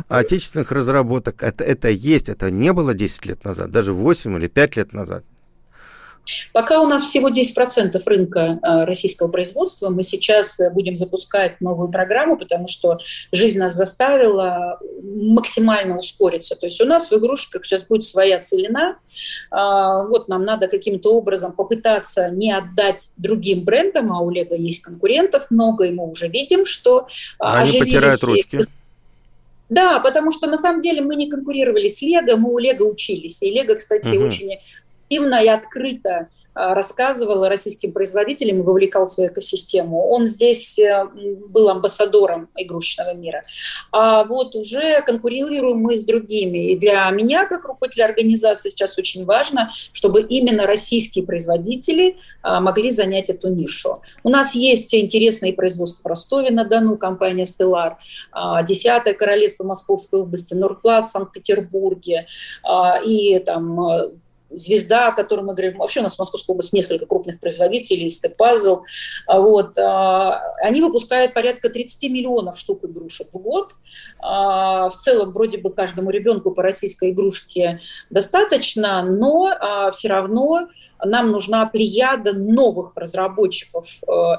отечественных 0.07 0.71
разработок. 0.71 1.43
Это, 1.43 1.63
это 1.63 1.89
есть, 1.89 2.29
это 2.29 2.51
не 2.51 2.71
было 2.73 2.93
10 2.93 3.25
лет 3.25 3.43
назад, 3.43 3.71
даже 3.71 3.93
8 3.93 4.37
или 4.37 4.47
5 4.47 4.75
лет 4.77 4.93
назад. 4.93 5.23
Пока 6.53 6.81
у 6.81 6.87
нас 6.87 7.03
всего 7.03 7.29
10% 7.29 8.01
рынка 8.05 8.59
а, 8.61 8.85
российского 8.85 9.27
производства, 9.27 9.89
мы 9.89 10.03
сейчас 10.03 10.59
будем 10.73 10.97
запускать 10.97 11.61
новую 11.61 11.89
программу, 11.89 12.37
потому 12.37 12.67
что 12.67 12.97
жизнь 13.31 13.59
нас 13.59 13.73
заставила 13.73 14.79
максимально 15.03 15.99
ускориться. 15.99 16.55
То 16.55 16.65
есть 16.65 16.81
у 16.81 16.85
нас 16.85 17.11
в 17.11 17.13
игрушках 17.15 17.65
сейчас 17.65 17.83
будет 17.83 18.03
своя 18.03 18.39
целина. 18.39 18.97
А, 19.51 20.03
вот 20.03 20.27
нам 20.27 20.43
надо 20.43 20.67
каким-то 20.67 21.13
образом 21.13 21.51
попытаться 21.51 22.29
не 22.29 22.51
отдать 22.51 23.09
другим 23.17 23.63
брендам, 23.63 24.11
а 24.11 24.21
у 24.21 24.29
Лего 24.29 24.55
есть 24.55 24.81
конкурентов 24.81 25.51
много, 25.51 25.85
и 25.85 25.91
мы 25.91 26.09
уже 26.09 26.27
видим, 26.27 26.65
что 26.65 27.07
а, 27.39 27.61
Они 27.61 27.79
потирают 27.79 28.23
ручки. 28.23 28.65
Да, 29.67 29.99
потому 29.99 30.31
что 30.31 30.47
на 30.47 30.57
самом 30.57 30.81
деле 30.81 31.01
мы 31.01 31.15
не 31.15 31.27
конкурировали 31.27 31.87
с 31.87 32.01
Лего, 32.01 32.35
мы 32.35 32.53
у 32.53 32.59
Лего 32.59 32.83
учились. 32.83 33.41
И 33.41 33.49
Лего, 33.49 33.73
кстати, 33.75 34.15
угу. 34.15 34.27
очень 34.27 34.59
активно 35.05 35.43
и 35.43 35.47
открыто 35.47 36.29
а, 36.57 36.73
рассказывал 36.73 37.47
российским 37.49 37.91
производителям 37.91 38.59
и 38.59 38.63
вовлекал 38.63 39.05
в 39.05 39.09
свою 39.09 39.29
экосистему. 39.29 40.07
Он 40.07 40.25
здесь 40.25 40.79
э, 40.79 41.05
был 41.49 41.69
амбассадором 41.69 42.47
игрушечного 42.55 43.13
мира. 43.13 43.43
А 43.91 44.23
вот 44.23 44.55
уже 44.55 45.01
конкурируем 45.01 45.79
мы 45.79 45.97
с 45.97 46.05
другими. 46.05 46.71
И 46.71 46.79
для 46.79 47.09
меня, 47.09 47.45
как 47.45 47.65
руководителя 47.65 48.05
организации, 48.05 48.69
сейчас 48.69 48.97
очень 48.97 49.25
важно, 49.25 49.73
чтобы 49.91 50.21
именно 50.21 50.65
российские 50.65 51.25
производители 51.25 52.15
а, 52.41 52.61
могли 52.61 52.89
занять 52.89 53.29
эту 53.29 53.49
нишу. 53.49 54.01
У 54.23 54.29
нас 54.29 54.55
есть 54.55 54.95
интересные 54.95 55.51
производства 55.51 56.07
в 56.07 56.09
Ростове-на-Дону, 56.09 56.97
компания 56.97 57.43
«Стеллар», 57.43 57.97
а, 58.31 58.63
«Десятое 58.63 59.13
королевство 59.13 59.65
Московской 59.65 60.21
области», 60.21 60.53
«Норкласс» 60.53 61.09
в 61.09 61.11
Санкт-Петербурге 61.11 62.27
и 63.05 63.39
там 63.39 64.15
звезда, 64.49 65.09
о 65.09 65.11
которой 65.11 65.41
мы 65.41 65.53
говорим, 65.53 65.77
вообще 65.77 65.99
у 65.99 66.03
нас 66.03 66.15
в 66.15 66.19
Московской 66.19 66.53
области 66.53 66.75
несколько 66.75 67.05
крупных 67.05 67.39
производителей, 67.39 68.09
Степазл, 68.09 68.83
а 69.27 69.39
вот, 69.39 69.77
а, 69.77 70.41
они 70.61 70.81
выпускают 70.81 71.33
порядка 71.33 71.69
30 71.69 72.11
миллионов 72.11 72.57
штук 72.57 72.85
игрушек 72.85 73.29
в 73.33 73.37
год. 73.37 73.71
А, 74.19 74.89
в 74.89 74.97
целом, 74.97 75.31
вроде 75.31 75.57
бы 75.57 75.71
каждому 75.71 76.09
ребенку 76.09 76.51
по 76.51 76.63
российской 76.63 77.11
игрушке 77.11 77.81
достаточно, 78.09 79.03
но 79.03 79.91
все 79.91 80.09
равно 80.09 80.67
нам 81.03 81.31
нужна 81.31 81.65
плеяда 81.65 82.33
новых 82.33 82.93
разработчиков 82.95 83.87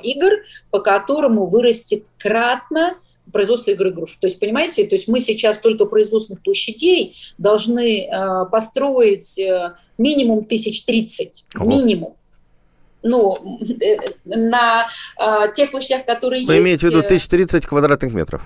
игр, 0.02 0.30
по 0.70 0.80
которому 0.80 1.46
вырастет 1.46 2.06
кратно 2.18 2.96
производства 3.32 3.70
игр 3.72 3.88
игрушек. 3.88 4.20
То 4.20 4.26
есть, 4.26 4.38
понимаете, 4.38 4.86
то 4.86 4.94
есть 4.94 5.08
мы 5.08 5.20
сейчас 5.20 5.58
только 5.58 5.86
производственных 5.86 6.42
площадей 6.42 7.16
должны 7.38 8.06
э, 8.06 8.44
построить 8.50 9.38
э, 9.38 9.74
минимум 9.98 10.44
тысяч 10.44 10.84
тридцать, 10.84 11.44
минимум. 11.58 12.14
Ну, 13.02 13.60
э, 13.80 13.96
на 14.24 14.88
э, 15.18 15.52
тех 15.54 15.70
площадях, 15.70 16.06
которые 16.06 16.46
Вы 16.46 16.54
есть... 16.54 16.62
Вы 16.62 16.68
имеете 16.68 16.86
в 16.86 16.90
виду 16.90 16.98
1030 17.00 17.64
э, 17.64 17.68
квадратных 17.68 18.12
метров? 18.12 18.42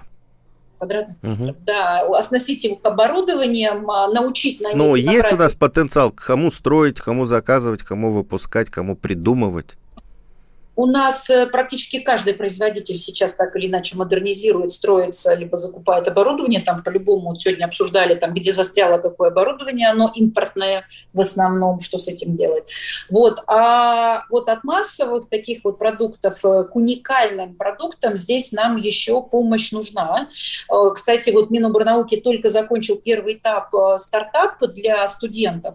квадратных 0.81 1.17
угу. 1.23 1.57
да, 1.67 2.07
оснастить 2.19 2.65
его 2.65 2.81
оборудованием, 2.83 3.91
а, 3.91 4.09
научить 4.09 4.61
на 4.61 4.71
Ну, 4.75 4.95
есть 4.95 5.31
у 5.33 5.37
нас 5.37 5.55
потенциал, 5.55 6.11
кому 6.11 6.51
строить, 6.51 6.99
кому 7.01 7.27
заказывать, 7.27 7.83
кому 7.83 8.13
выпускать, 8.13 8.71
кому 8.71 8.97
придумывать? 8.97 9.77
У 10.81 10.87
нас 10.87 11.29
э, 11.29 11.45
практически 11.45 12.01
каждый 12.01 12.33
производитель 12.33 12.97
сейчас 12.97 13.35
так 13.35 13.55
или 13.55 13.67
иначе 13.67 13.99
модернизирует, 13.99 14.71
строится, 14.71 15.35
либо 15.35 15.59
закупает 15.59 16.09
оборудование. 16.09 16.63
Там 16.63 16.83
по-любому 16.83 17.29
вот 17.29 17.41
сегодня 17.43 17.67
обсуждали, 17.67 18.15
там, 18.15 18.33
где 18.33 18.51
застряло 18.51 18.97
какое 18.97 19.29
оборудование, 19.29 19.91
оно 19.91 20.11
импортное 20.15 20.87
в 21.13 21.21
основном, 21.21 21.81
что 21.81 21.99
с 21.99 22.09
этим 22.09 22.33
делать. 22.33 22.73
Вот. 23.11 23.43
А 23.47 24.25
вот 24.31 24.49
от 24.49 24.65
массовых 24.65 25.29
таких 25.29 25.65
вот 25.65 25.79
продуктов 25.79 26.43
э, 26.47 26.65
к 26.65 26.75
уникальным 26.75 27.57
продуктам 27.57 28.17
здесь 28.17 28.51
нам 28.51 28.79
еще 28.79 29.23
помощь 29.23 29.73
нужна. 29.73 30.31
Э, 30.73 30.93
кстати, 30.95 31.29
вот 31.29 31.51
Миноборнауки 31.51 32.17
только 32.17 32.49
закончил 32.49 32.97
первый 32.97 33.35
этап 33.35 33.71
стартап 33.99 34.59
для 34.73 35.07
студентов. 35.09 35.75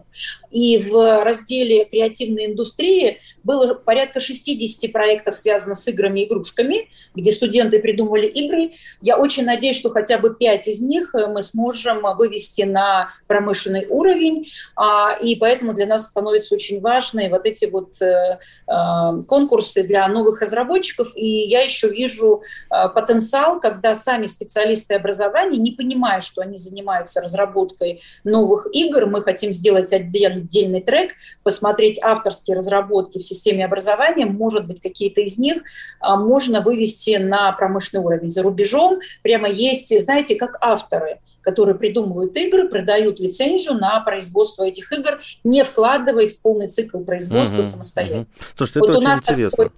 И 0.50 0.78
в 0.78 1.22
разделе 1.22 1.84
креативной 1.84 2.46
индустрии 2.46 3.20
было 3.44 3.74
порядка 3.74 4.18
60 4.18 4.90
проектов 4.96 5.34
связано 5.34 5.74
с 5.74 5.86
играми 5.88 6.20
и 6.20 6.26
игрушками, 6.26 6.88
где 7.14 7.30
студенты 7.30 7.80
придумывали 7.80 8.26
игры. 8.28 8.72
Я 9.02 9.18
очень 9.18 9.44
надеюсь, 9.44 9.78
что 9.78 9.90
хотя 9.90 10.16
бы 10.16 10.34
пять 10.34 10.68
из 10.68 10.80
них 10.80 11.14
э, 11.14 11.26
мы 11.26 11.42
сможем 11.42 12.00
вывести 12.16 12.62
на 12.62 13.10
промышленный 13.26 13.86
уровень, 13.90 14.48
а, 14.74 15.18
и 15.20 15.36
поэтому 15.36 15.74
для 15.74 15.84
нас 15.84 16.06
становятся 16.06 16.54
очень 16.54 16.80
важны 16.80 17.28
вот 17.28 17.44
эти 17.44 17.66
вот 17.66 18.00
э, 18.00 18.38
э, 18.66 19.20
конкурсы 19.28 19.82
для 19.82 20.08
новых 20.08 20.40
разработчиков. 20.40 21.12
И 21.14 21.26
я 21.42 21.60
еще 21.60 21.90
вижу 21.90 22.42
потенциал, 22.70 23.60
когда 23.60 23.94
сами 23.94 24.26
специалисты 24.26 24.94
образования, 24.94 25.58
не 25.58 25.72
понимая, 25.72 26.22
что 26.22 26.40
они 26.40 26.56
занимаются 26.56 27.20
разработкой 27.20 28.00
новых 28.24 28.66
игр, 28.72 29.04
мы 29.06 29.22
хотим 29.22 29.52
сделать 29.52 29.92
отдельный 29.92 30.80
трек, 30.80 31.12
посмотреть 31.42 32.00
авторские 32.02 32.56
разработки 32.56 33.18
в 33.18 33.22
системе 33.22 33.66
образования, 33.66 34.24
может 34.24 34.66
быть, 34.66 34.75
какие-то 34.80 35.20
из 35.20 35.38
них 35.38 35.62
а, 36.00 36.16
можно 36.16 36.60
вывести 36.60 37.16
на 37.16 37.52
промышленный 37.52 38.04
уровень. 38.04 38.30
За 38.30 38.42
рубежом 38.42 39.00
прямо 39.22 39.48
есть, 39.48 39.98
знаете, 40.02 40.36
как 40.36 40.56
авторы 40.60 41.20
которые 41.46 41.76
придумывают 41.76 42.36
игры, 42.36 42.68
продают 42.68 43.20
лицензию 43.20 43.74
на 43.74 44.00
производство 44.00 44.64
этих 44.64 44.92
игр, 44.92 45.20
не 45.44 45.62
вкладываясь 45.62 46.36
в 46.36 46.42
полный 46.42 46.66
цикл 46.66 46.98
производства 46.98 47.58
угу, 47.58 47.62
самостоятельно. 47.62 48.22
Угу. 48.22 48.28
Слушайте, 48.56 48.80
вот 48.80 48.90
это 48.90 48.98
очень 48.98 49.10
интересно. 49.10 49.70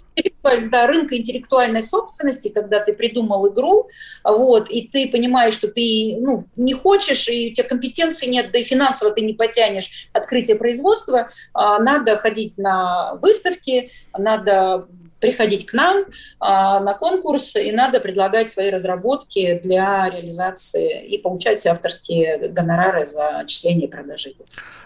Такой, 0.42 0.68
да, 0.70 0.86
рынка 0.86 1.18
интеллектуальной 1.18 1.82
собственности, 1.82 2.48
когда 2.48 2.80
ты 2.80 2.94
придумал 2.94 3.52
игру, 3.52 3.88
вот, 4.24 4.70
и 4.70 4.88
ты 4.88 5.10
понимаешь, 5.10 5.52
что 5.52 5.68
ты 5.68 6.16
ну, 6.18 6.46
не 6.56 6.72
хочешь, 6.72 7.28
и 7.28 7.50
у 7.50 7.54
тебя 7.54 7.68
компетенции 7.68 8.28
нет, 8.28 8.50
да 8.50 8.60
и 8.60 8.64
финансово 8.64 9.10
ты 9.10 9.20
не 9.20 9.34
потянешь 9.34 10.08
открытие 10.14 10.56
производства, 10.56 11.28
а, 11.52 11.78
надо 11.80 12.16
ходить 12.16 12.56
на 12.56 13.16
выставки, 13.16 13.90
надо 14.16 14.88
приходить 15.20 15.66
к 15.66 15.72
нам 15.72 16.04
а, 16.40 16.80
на 16.80 16.94
конкурс, 16.94 17.56
и 17.56 17.72
надо 17.72 18.00
предлагать 18.00 18.50
свои 18.50 18.70
разработки 18.70 19.60
для 19.62 20.08
реализации 20.10 21.06
и 21.06 21.18
получать 21.18 21.66
авторские 21.66 22.48
гонорары 22.48 23.06
за 23.06 23.40
отчисление 23.40 23.88
и 23.88 23.90
продажи. 23.90 24.34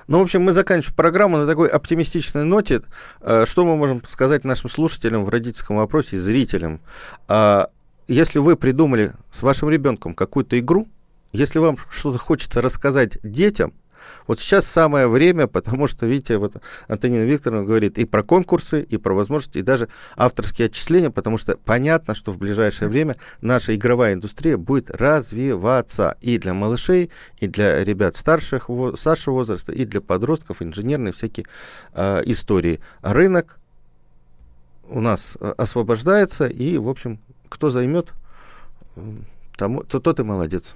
Ну, 0.09 0.19
в 0.19 0.23
общем, 0.23 0.43
мы 0.43 0.53
заканчиваем 0.53 0.97
программу 0.97 1.39
на 1.39 1.47
такой 1.47 1.69
оптимистичной 1.69 2.45
ноте. 2.45 2.83
А, 3.21 3.45
что 3.47 3.65
мы 3.65 3.77
можем 3.77 4.03
сказать 4.09 4.45
нашим 4.45 4.71
слушателям 4.71 5.25
в 5.25 5.29
родительском 5.29 5.77
вопросе, 5.77 6.17
зрителям? 6.17 6.81
А, 7.29 7.69
если 8.09 8.39
вы 8.39 8.57
придумали 8.57 9.13
с 9.31 9.43
вашим 9.43 9.71
ребенком 9.71 10.15
какую-то 10.15 10.59
игру, 10.59 10.89
если 11.33 11.59
вам 11.59 11.79
что-то 11.91 12.19
хочется 12.19 12.61
рассказать 12.61 13.19
детям, 13.23 13.73
вот 14.27 14.41
сейчас 14.41 14.67
самое 14.67 15.09
время, 15.09 15.47
потому 15.47 15.87
что, 15.87 16.07
видите, 16.07 16.39
вот 16.39 16.55
Антонина 16.89 17.25
Викторовна 17.25 17.65
говорит 17.65 17.99
и 17.99 18.05
про 18.05 18.23
конкурсы, 18.23 18.83
и 18.83 18.97
про 18.97 19.15
возможности, 19.15 19.59
и 19.59 19.63
даже 19.63 19.89
авторские 20.17 20.67
отчисления, 20.67 21.11
потому 21.11 21.39
что 21.39 21.57
понятно, 21.57 22.15
что 22.15 22.33
в 22.33 22.39
ближайшее 22.39 22.89
время 22.89 23.17
наша 23.41 23.75
игровая 23.75 24.15
индустрия 24.15 24.57
будет 24.57 24.91
развиваться 24.91 26.17
и 26.21 26.39
для 26.39 26.55
малышей, 26.55 27.11
и 27.39 27.47
для 27.47 27.85
ребят 27.85 28.17
старших, 28.17 28.69
старшего 28.95 29.35
возраста, 29.35 29.73
и 29.73 29.85
для 29.85 30.01
подростков, 30.01 30.63
инженерные 30.63 31.13
всякие 31.13 31.47
э, 31.95 32.23
истории. 32.27 32.81
Рынок 33.03 33.59
у 34.89 35.01
нас 35.01 35.37
э, 35.41 35.53
освобождается, 35.57 36.47
и, 36.47 36.79
в 36.79 36.89
общем, 36.89 37.19
кто 37.49 37.69
займет, 37.69 38.13
тому, 39.57 39.83
то 39.85 40.01
тот 40.01 40.21
и 40.21 40.23
молодец. 40.23 40.75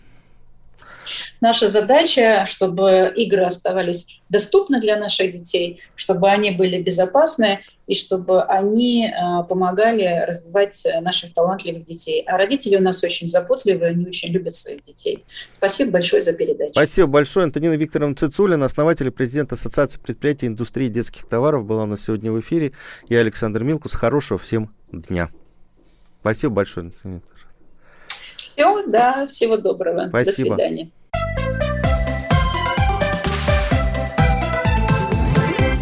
Наша 1.40 1.68
задача, 1.68 2.44
чтобы 2.46 3.12
игры 3.16 3.44
оставались 3.44 4.20
доступны 4.28 4.80
для 4.80 4.96
наших 4.96 5.32
детей, 5.32 5.80
чтобы 5.94 6.30
они 6.30 6.50
были 6.50 6.80
безопасны, 6.82 7.60
и 7.86 7.94
чтобы 7.94 8.42
они 8.42 9.06
э, 9.06 9.44
помогали 9.48 10.24
развивать 10.26 10.84
наших 11.00 11.32
талантливых 11.32 11.86
детей. 11.86 12.24
А 12.26 12.36
родители 12.36 12.76
у 12.76 12.80
нас 12.80 13.02
очень 13.04 13.28
заботливые, 13.28 13.90
они 13.90 14.06
очень 14.06 14.30
любят 14.30 14.54
своих 14.54 14.84
детей. 14.84 15.24
Спасибо 15.52 15.92
большое 15.92 16.20
за 16.20 16.32
передачу. 16.32 16.72
Спасибо 16.72 17.06
большое. 17.06 17.44
Антонина 17.44 17.74
Викторовна 17.74 18.16
Цицулина, 18.16 18.64
основатель 18.64 19.06
и 19.06 19.10
президент 19.10 19.52
Ассоциации 19.52 20.00
предприятий 20.00 20.48
индустрии 20.48 20.88
детских 20.88 21.26
товаров, 21.26 21.64
была 21.64 21.84
у 21.84 21.86
нас 21.86 22.04
сегодня 22.04 22.32
в 22.32 22.40
эфире. 22.40 22.72
Я 23.08 23.20
Александр 23.20 23.62
Милкус. 23.62 23.92
Хорошего 23.92 24.38
всем 24.38 24.74
дня. 24.90 25.30
Спасибо 26.20 26.54
большое, 26.54 26.86
Антонина 26.86 27.18
Викторовна. 27.18 27.46
Все, 28.36 28.86
да, 28.86 29.26
всего 29.26 29.56
доброго. 29.58 30.08
Спасибо. 30.08 30.24
До 30.24 30.54
свидания. 30.54 30.90